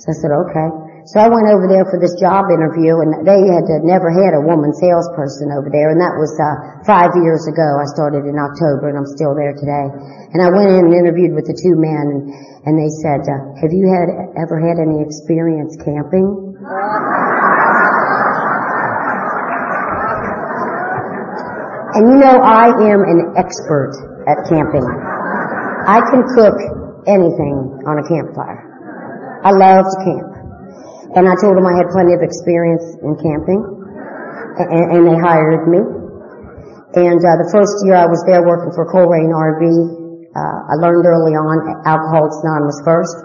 So 0.00 0.06
I 0.08 0.16
said, 0.16 0.32
okay. 0.32 0.81
So 1.02 1.18
I 1.18 1.26
went 1.26 1.50
over 1.50 1.66
there 1.66 1.82
for 1.90 1.98
this 1.98 2.14
job 2.22 2.46
interview 2.54 3.02
and 3.02 3.26
they 3.26 3.42
had 3.50 3.66
never 3.82 4.06
had 4.14 4.38
a 4.38 4.42
woman 4.46 4.70
salesperson 4.70 5.50
over 5.50 5.66
there 5.66 5.90
and 5.90 5.98
that 5.98 6.14
was 6.14 6.30
uh, 6.38 6.78
five 6.86 7.10
years 7.18 7.42
ago. 7.50 7.82
I 7.82 7.90
started 7.90 8.22
in 8.22 8.38
October 8.38 8.86
and 8.86 8.94
I'm 8.94 9.10
still 9.10 9.34
there 9.34 9.50
today. 9.50 9.90
And 10.30 10.38
I 10.38 10.46
went 10.46 10.70
in 10.70 10.86
and 10.86 10.94
interviewed 10.94 11.34
with 11.34 11.50
the 11.50 11.58
two 11.58 11.74
men 11.74 12.06
and, 12.06 12.22
and 12.70 12.74
they 12.78 12.86
said, 13.02 13.26
uh, 13.26 13.34
have 13.58 13.74
you 13.74 13.90
had 13.90 14.38
ever 14.38 14.62
had 14.62 14.78
any 14.78 15.02
experience 15.02 15.74
camping? 15.82 16.54
And 21.98 22.14
you 22.14 22.18
know, 22.22 22.38
I 22.46 22.70
am 22.70 23.02
an 23.02 23.34
expert 23.34 23.90
at 24.30 24.38
camping. 24.46 24.86
I 24.86 25.98
can 26.14 26.22
cook 26.30 26.54
anything 27.10 27.82
on 27.90 27.98
a 27.98 28.06
campfire. 28.06 28.70
I 29.42 29.50
love 29.50 29.84
to 29.90 29.98
camp. 30.06 30.31
And 31.12 31.28
I 31.28 31.34
told 31.40 31.60
them 31.60 31.68
I 31.68 31.76
had 31.76 31.92
plenty 31.92 32.16
of 32.16 32.24
experience 32.24 32.96
in 33.04 33.12
camping. 33.20 33.60
And, 33.60 34.84
and 34.96 35.02
they 35.08 35.18
hired 35.20 35.68
me. 35.68 35.80
And 36.92 37.20
uh, 37.20 37.40
the 37.40 37.48
first 37.52 37.72
year 37.88 37.96
I 37.96 38.08
was 38.08 38.20
there 38.28 38.44
working 38.44 38.72
for 38.76 38.84
Colerain 38.88 39.32
RV, 39.32 39.64
uh, 40.32 40.72
I 40.72 40.74
learned 40.80 41.04
early 41.04 41.32
on 41.36 41.84
Alcoholics 41.84 42.36
Anonymous 42.44 42.80
first. 42.84 43.16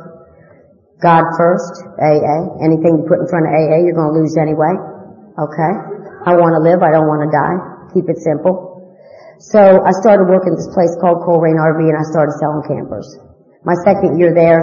God 0.99 1.23
first, 1.39 1.83
AA. 1.99 2.63
Anything 2.63 2.99
you 2.99 3.05
put 3.07 3.23
in 3.23 3.27
front 3.27 3.47
of 3.47 3.51
AA, 3.55 3.83
you're 3.83 3.95
going 3.95 4.11
to 4.11 4.17
lose 4.19 4.35
anyway. 4.39 4.71
Okay? 5.39 5.73
I 6.27 6.35
want 6.35 6.55
to 6.55 6.61
live. 6.63 6.83
I 6.83 6.91
don't 6.91 7.07
want 7.07 7.23
to 7.23 7.31
die. 7.31 7.59
Keep 7.95 8.11
it 8.11 8.19
simple. 8.19 8.67
So 9.39 9.85
I 9.85 9.91
started 10.01 10.25
working 10.25 10.57
this 10.57 10.67
place 10.73 10.91
called 10.99 11.21
Colerain 11.21 11.55
RV 11.55 11.87
and 11.87 11.95
I 11.95 12.05
started 12.09 12.33
selling 12.41 12.65
campers. 12.65 13.05
My 13.63 13.75
second 13.85 14.17
year 14.17 14.33
there, 14.33 14.59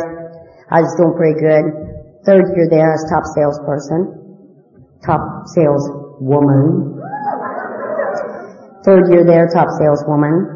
I 0.72 0.82
was 0.82 0.90
doing 0.98 1.14
pretty 1.14 1.38
good. 1.38 1.93
Third 2.24 2.56
year 2.56 2.68
there, 2.72 2.92
as 2.92 3.04
top 3.12 3.24
salesperson. 3.36 4.24
Top 5.04 5.20
saleswoman. 5.52 6.96
Third 8.84 9.12
year 9.12 9.24
there, 9.24 9.48
top 9.52 9.68
saleswoman. 9.76 10.54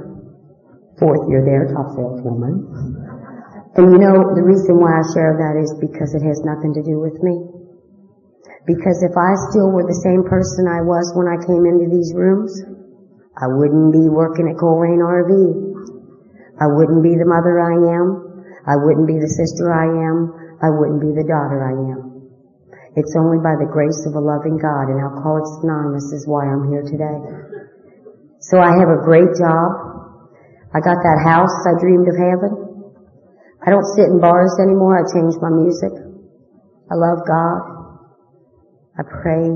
Fourth 0.97 1.29
year 1.29 1.45
there, 1.45 1.69
top 1.69 1.93
saleswoman. 1.93 2.65
And 3.77 3.93
you 3.93 4.01
know, 4.01 4.33
the 4.33 4.45
reason 4.45 4.81
why 4.81 4.97
I 4.97 5.05
share 5.13 5.37
that 5.37 5.61
is 5.61 5.77
because 5.77 6.17
it 6.17 6.25
has 6.25 6.41
nothing 6.45 6.73
to 6.73 6.83
do 6.83 6.99
with 7.01 7.21
me. 7.21 7.37
Because 8.65 9.05
if 9.05 9.17
I 9.17 9.33
still 9.49 9.73
were 9.73 9.85
the 9.85 10.01
same 10.05 10.25
person 10.25 10.69
I 10.69 10.85
was 10.85 11.13
when 11.17 11.29
I 11.29 11.41
came 11.41 11.65
into 11.65 11.89
these 11.89 12.13
rooms, 12.17 12.53
I 13.37 13.49
wouldn't 13.49 13.93
be 13.93 14.09
working 14.09 14.49
at 14.49 14.57
Colerain 14.57 15.01
RV. 15.01 15.33
I 16.61 16.67
wouldn't 16.67 17.05
be 17.05 17.17
the 17.17 17.29
mother 17.29 17.61
I 17.61 17.77
am. 17.97 18.09
I 18.69 18.77
wouldn't 18.77 19.07
be 19.07 19.17
the 19.17 19.31
sister 19.31 19.73
I 19.73 19.89
am. 19.89 20.38
I 20.59 20.75
wouldn't 20.75 21.01
be 21.01 21.15
the 21.15 21.23
daughter 21.23 21.63
I 21.63 21.75
am. 21.95 22.09
It's 22.99 23.15
only 23.15 23.39
by 23.39 23.55
the 23.55 23.71
grace 23.71 24.03
of 24.11 24.19
a 24.19 24.23
loving 24.23 24.59
God 24.59 24.91
and 24.91 24.99
Alcoholics 24.99 25.63
Anonymous 25.63 26.11
is 26.11 26.27
why 26.27 26.51
I'm 26.51 26.67
here 26.67 26.83
today. 26.83 27.19
So 28.43 28.59
I 28.59 28.75
have 28.75 28.91
a 28.91 29.07
great 29.07 29.39
job. 29.39 29.71
I 30.75 30.83
got 30.83 30.99
that 30.99 31.23
house 31.23 31.55
I 31.63 31.79
dreamed 31.79 32.11
of 32.11 32.19
having. 32.19 32.55
I 33.63 33.71
don't 33.71 33.87
sit 33.95 34.11
in 34.11 34.19
bars 34.19 34.51
anymore. 34.59 34.99
I 34.99 35.07
changed 35.15 35.39
my 35.39 35.55
music. 35.55 35.95
I 36.91 36.95
love 36.99 37.23
God. 37.23 37.59
I 38.99 39.07
pray. 39.07 39.47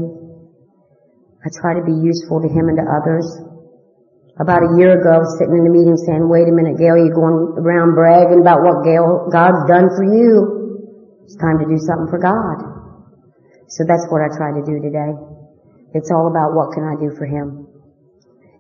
I 1.42 1.48
try 1.50 1.74
to 1.74 1.82
be 1.82 1.98
useful 1.98 2.46
to 2.46 2.48
him 2.48 2.70
and 2.70 2.78
to 2.78 2.86
others. 2.86 3.26
About 4.38 4.62
a 4.62 4.78
year 4.78 5.02
ago, 5.02 5.18
sitting 5.34 5.58
in 5.58 5.66
a 5.66 5.72
meeting 5.74 5.98
saying, 6.06 6.30
wait 6.30 6.46
a 6.46 6.54
minute, 6.54 6.78
Gail, 6.78 6.94
you're 6.94 7.10
going 7.10 7.58
around 7.58 7.98
bragging 7.98 8.38
about 8.38 8.62
what 8.62 8.86
Gail, 8.86 9.26
God's 9.34 9.66
done 9.66 9.90
for 9.98 10.06
you. 10.06 10.61
It's 11.32 11.40
time 11.40 11.56
to 11.56 11.64
do 11.64 11.80
something 11.80 12.12
for 12.12 12.20
God. 12.20 12.60
So 13.72 13.88
that's 13.88 14.04
what 14.12 14.20
I 14.20 14.28
try 14.36 14.52
to 14.52 14.60
do 14.68 14.84
today. 14.84 15.16
It's 15.96 16.12
all 16.12 16.28
about 16.28 16.52
what 16.52 16.76
can 16.76 16.84
I 16.84 16.92
do 17.00 17.08
for 17.16 17.24
him. 17.24 17.72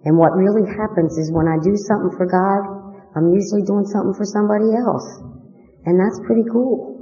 And 0.08 0.16
what 0.16 0.32
really 0.32 0.64
happens 0.64 1.20
is 1.20 1.28
when 1.28 1.52
I 1.52 1.60
do 1.60 1.76
something 1.76 2.16
for 2.16 2.24
God, 2.24 2.64
I'm 3.12 3.28
usually 3.28 3.60
doing 3.68 3.84
something 3.92 4.16
for 4.16 4.24
somebody 4.24 4.72
else. 4.72 5.04
And 5.84 6.00
that's 6.00 6.16
pretty 6.24 6.48
cool. 6.48 6.96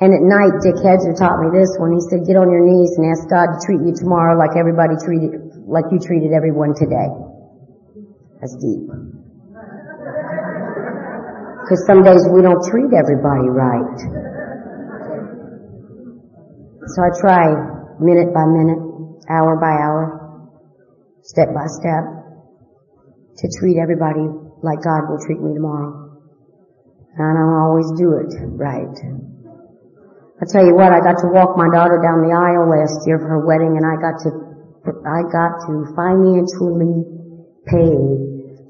And 0.00 0.16
at 0.16 0.24
night, 0.24 0.56
Dick 0.64 0.80
Hedger 0.80 1.12
taught 1.12 1.36
me 1.44 1.52
this 1.52 1.68
one. 1.76 1.92
He 1.92 2.00
said, 2.08 2.24
get 2.24 2.40
on 2.40 2.48
your 2.48 2.64
knees 2.64 2.96
and 2.96 3.12
ask 3.12 3.28
God 3.28 3.52
to 3.52 3.56
treat 3.68 3.84
you 3.84 3.92
tomorrow 3.92 4.40
like 4.40 4.56
everybody 4.56 4.96
treated, 5.04 5.68
like 5.68 5.84
you 5.92 6.00
treated 6.00 6.32
everyone 6.32 6.72
today. 6.72 7.12
That's 8.40 8.56
deep. 8.56 8.88
Because 11.68 11.84
some 11.84 12.02
days 12.02 12.24
we 12.32 12.40
don't 12.40 12.64
treat 12.64 12.96
everybody 12.96 13.44
right. 13.52 14.27
So 16.88 17.04
I 17.04 17.12
try 17.20 17.44
minute 18.00 18.32
by 18.32 18.48
minute, 18.48 18.80
hour 19.28 19.60
by 19.60 19.76
hour, 19.76 20.48
step 21.20 21.52
by 21.52 21.68
step, 21.68 22.04
to 23.36 23.44
treat 23.60 23.76
everybody 23.76 24.24
like 24.64 24.80
God 24.80 25.04
will 25.04 25.20
treat 25.20 25.36
me 25.36 25.52
tomorrow. 25.52 26.16
And 27.12 27.20
I 27.20 27.32
don't 27.36 27.60
always 27.60 27.92
do 28.00 28.16
it 28.24 28.32
right. 28.56 28.88
I 30.40 30.44
tell 30.48 30.64
you 30.64 30.72
what, 30.72 30.96
I 30.96 31.04
got 31.04 31.20
to 31.20 31.28
walk 31.28 31.60
my 31.60 31.68
daughter 31.68 32.00
down 32.00 32.24
the 32.24 32.32
aisle 32.32 32.72
last 32.72 33.04
year 33.04 33.20
for 33.20 33.36
her 33.36 33.44
wedding 33.44 33.76
and 33.76 33.84
I 33.84 34.00
got 34.00 34.16
to, 34.24 34.30
I 35.04 35.20
got 35.28 35.60
to 35.68 35.92
financially 35.92 37.04
pay 37.68 37.92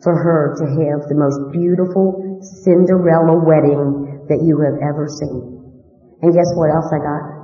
for 0.03 0.19
her 0.19 0.59
to 0.59 0.65
have 0.67 1.07
the 1.07 1.15
most 1.15 1.55
beautiful 1.55 2.43
Cinderella 2.67 3.39
wedding 3.47 4.27
that 4.27 4.43
you 4.43 4.59
have 4.59 4.83
ever 4.83 5.07
seen. 5.07 5.55
And 6.23 6.35
guess 6.35 6.51
what 6.59 6.75
else 6.75 6.91
I 6.91 6.99
got? 6.99 7.38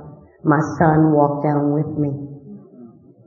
My 0.45 0.61
son 0.77 1.09
walked 1.09 1.41
down 1.41 1.73
with 1.73 1.89
me. 1.97 2.13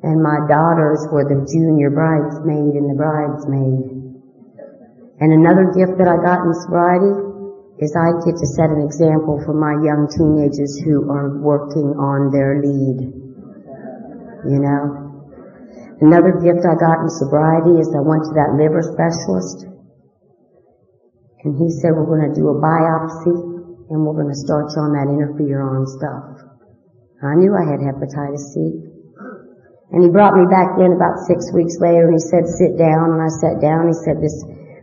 And 0.06 0.22
my 0.22 0.46
daughters 0.46 1.02
were 1.10 1.26
the 1.26 1.42
junior 1.50 1.90
bridesmaid 1.90 2.78
and 2.78 2.86
the 2.86 2.94
bridesmaid. 2.94 3.98
And 5.18 5.30
another 5.34 5.74
gift 5.74 5.98
that 5.98 6.06
I 6.06 6.22
got 6.22 6.46
in 6.46 6.54
sobriety 6.54 7.10
is 7.82 7.90
I 7.98 8.22
get 8.22 8.38
to 8.38 8.46
set 8.54 8.70
an 8.70 8.86
example 8.86 9.42
for 9.42 9.50
my 9.50 9.74
young 9.82 10.06
teenagers 10.06 10.78
who 10.78 11.10
are 11.10 11.42
working 11.42 11.98
on 11.98 12.30
their 12.30 12.62
lead. 12.62 13.10
You 14.46 14.58
know? 14.62 15.08
Another 15.98 16.38
gift 16.38 16.62
I 16.62 16.78
got 16.78 17.02
in 17.02 17.10
sobriety 17.10 17.82
is 17.82 17.90
I 17.90 17.98
went 17.98 18.30
to 18.30 18.34
that 18.38 18.54
liver 18.54 18.86
specialist 18.86 19.66
And 21.42 21.58
he 21.58 21.66
said, 21.82 21.98
we're 21.98 22.06
going 22.06 22.30
to 22.30 22.34
do 22.38 22.46
a 22.46 22.58
biopsy 22.62 23.34
and 23.90 24.06
we're 24.06 24.14
going 24.14 24.30
to 24.30 24.38
start 24.38 24.70
you 24.70 24.82
on 24.86 24.94
that 24.94 25.10
interferon 25.10 25.82
stuff. 25.82 26.37
I 27.18 27.34
knew 27.34 27.50
I 27.50 27.66
had 27.66 27.82
hepatitis 27.82 28.54
C. 28.54 28.88
And 29.90 30.04
he 30.04 30.08
brought 30.12 30.36
me 30.38 30.46
back 30.46 30.78
in 30.78 30.92
about 30.94 31.18
six 31.26 31.50
weeks 31.50 31.80
later 31.80 32.06
and 32.06 32.14
he 32.14 32.22
said, 32.22 32.46
sit 32.46 32.78
down. 32.78 33.16
And 33.16 33.20
I 33.24 33.30
sat 33.42 33.58
down. 33.58 33.88
He 33.88 33.96
said, 34.06 34.22
this, 34.22 34.36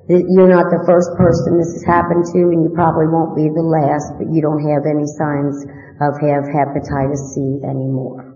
you're 0.09 0.51
not 0.51 0.67
the 0.67 0.83
first 0.83 1.13
person 1.15 1.55
this 1.55 1.71
has 1.79 1.86
happened 1.88 2.25
to 2.36 2.39
and 2.51 2.65
you 2.65 2.71
probably 2.73 3.07
won't 3.07 3.38
be 3.38 3.47
the 3.47 3.63
last, 3.63 4.17
but 4.19 4.27
you 4.33 4.41
don't 4.41 4.59
have 4.65 4.83
any 4.83 5.07
signs 5.15 5.63
of 6.03 6.17
have 6.19 6.43
hepatitis 6.51 7.23
C 7.31 7.63
anymore. 7.63 8.36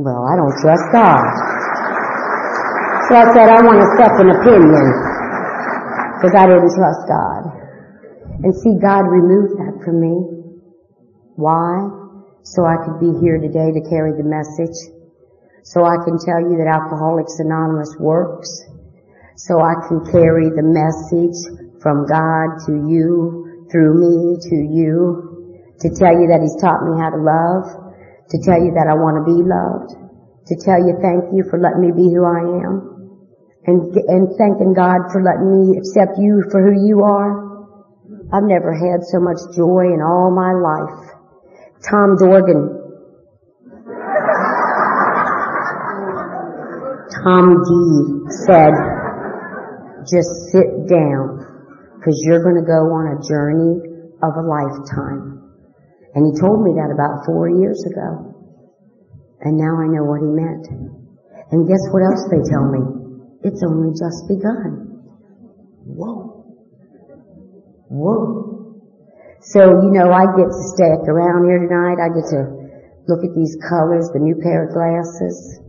Well, 0.00 0.26
I 0.26 0.34
don't 0.34 0.56
trust 0.58 0.86
God. 0.90 1.30
So 3.06 3.12
I 3.14 3.24
said, 3.36 3.46
I 3.52 3.62
want 3.62 3.78
a 3.78 3.90
second 4.02 4.34
opinion 4.34 4.86
because 6.18 6.34
I 6.34 6.50
didn't 6.50 6.74
trust 6.74 7.02
God. 7.06 7.42
And 8.42 8.52
see, 8.52 8.74
God 8.82 9.06
removed 9.06 9.60
that 9.62 9.78
from 9.84 10.00
me. 10.00 10.16
Why? 11.36 12.05
So 12.46 12.62
I 12.62 12.78
could 12.86 13.02
be 13.02 13.10
here 13.18 13.42
today 13.42 13.74
to 13.74 13.82
carry 13.90 14.14
the 14.14 14.22
message. 14.22 14.78
So 15.66 15.82
I 15.82 15.98
can 16.06 16.14
tell 16.14 16.38
you 16.38 16.54
that 16.62 16.70
Alcoholics 16.70 17.42
Anonymous 17.42 17.90
works. 17.98 18.46
So 19.34 19.58
I 19.58 19.74
can 19.90 20.06
carry 20.14 20.54
the 20.54 20.62
message 20.62 21.34
from 21.82 22.06
God 22.06 22.62
to 22.70 22.86
you, 22.86 23.66
through 23.66 23.98
me 23.98 24.38
to 24.46 24.56
you, 24.62 25.74
to 25.82 25.88
tell 25.98 26.14
you 26.14 26.30
that 26.30 26.38
He's 26.38 26.54
taught 26.62 26.86
me 26.86 26.94
how 26.94 27.10
to 27.10 27.18
love, 27.18 27.66
to 28.30 28.36
tell 28.46 28.62
you 28.62 28.70
that 28.78 28.86
I 28.86 28.94
want 28.94 29.18
to 29.18 29.26
be 29.26 29.42
loved, 29.42 29.98
to 30.46 30.54
tell 30.62 30.78
you 30.78 30.94
thank 31.02 31.34
you 31.34 31.42
for 31.50 31.58
letting 31.58 31.82
me 31.82 31.90
be 31.90 32.14
who 32.14 32.22
I 32.22 32.62
am, 32.62 32.74
and, 33.66 33.90
and 34.06 34.24
thanking 34.38 34.70
God 34.70 35.10
for 35.10 35.18
letting 35.18 35.50
me 35.50 35.82
accept 35.82 36.14
you 36.22 36.46
for 36.54 36.62
who 36.62 36.78
you 36.78 37.02
are. 37.02 37.42
I've 38.30 38.46
never 38.46 38.70
had 38.70 39.02
so 39.02 39.18
much 39.18 39.42
joy 39.58 39.90
in 39.90 39.98
all 39.98 40.30
my 40.30 40.54
life 40.54 41.15
Tom 41.90 42.16
Dorgan. 42.18 42.82
Tom 47.22 47.62
D 47.62 47.70
said, 48.46 48.74
just 50.06 50.30
sit 50.50 50.88
down 50.88 51.42
because 51.94 52.22
you're 52.26 52.42
going 52.42 52.58
to 52.58 52.66
go 52.66 52.90
on 52.94 53.14
a 53.14 53.22
journey 53.26 53.82
of 54.22 54.32
a 54.34 54.42
lifetime. 54.42 55.42
And 56.14 56.26
he 56.26 56.40
told 56.40 56.64
me 56.64 56.74
that 56.74 56.90
about 56.94 57.26
four 57.26 57.48
years 57.48 57.84
ago. 57.86 58.34
And 59.40 59.56
now 59.58 59.78
I 59.78 59.86
know 59.86 60.02
what 60.02 60.22
he 60.22 60.30
meant. 60.30 60.66
And 61.52 61.68
guess 61.68 61.82
what 61.92 62.02
else 62.02 62.26
they 62.30 62.42
tell 62.50 62.66
me? 62.66 62.82
It's 63.42 63.62
only 63.62 63.90
just 63.94 64.26
begun. 64.26 65.02
Whoa. 65.84 66.44
Whoa. 67.88 68.55
So, 69.54 69.62
you 69.62 69.94
know, 69.94 70.10
I 70.10 70.26
get 70.34 70.50
to 70.50 70.62
stick 70.74 71.06
around 71.06 71.46
here 71.46 71.62
tonight. 71.70 72.02
I 72.02 72.10
get 72.10 72.26
to 72.34 72.42
look 73.06 73.22
at 73.22 73.30
these 73.30 73.54
colors, 73.62 74.10
the 74.10 74.18
new 74.18 74.34
pair 74.42 74.66
of 74.66 74.74
glasses. 74.74 75.62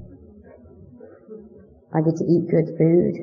I 1.93 2.01
get 2.01 2.17
to 2.17 2.25
eat 2.25 2.49
good 2.49 2.73
food. 2.73 3.13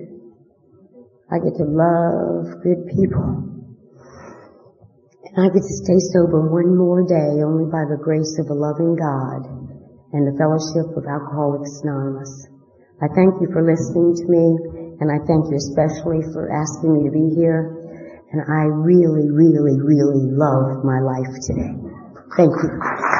I 1.26 1.42
get 1.42 1.58
to 1.58 1.66
love 1.66 2.62
good 2.62 2.86
people. 2.86 3.50
And 5.34 5.42
I 5.42 5.50
get 5.50 5.66
to 5.66 5.76
stay 5.82 5.98
sober 6.14 6.46
one 6.46 6.78
more 6.78 7.02
day 7.02 7.42
only 7.42 7.66
by 7.66 7.90
the 7.90 7.98
grace 7.98 8.38
of 8.38 8.46
a 8.46 8.54
loving 8.54 8.94
God 8.94 9.50
and 10.14 10.22
the 10.22 10.38
fellowship 10.38 10.94
of 10.94 11.02
Alcoholics 11.02 11.82
Anonymous. 11.82 12.46
I 13.02 13.10
thank 13.10 13.42
you 13.42 13.50
for 13.50 13.66
listening 13.66 14.14
to 14.14 14.26
me 14.30 14.94
and 15.02 15.10
I 15.10 15.18
thank 15.26 15.50
you 15.50 15.58
especially 15.58 16.22
for 16.30 16.54
asking 16.54 16.94
me 16.94 17.10
to 17.10 17.12
be 17.12 17.34
here. 17.34 17.83
And 18.34 18.42
I 18.50 18.64
really, 18.64 19.30
really, 19.30 19.80
really 19.80 20.26
love 20.26 20.82
my 20.82 20.98
life 20.98 21.38
today. 21.46 21.70
Thank 22.36 22.50
you. 22.50 23.13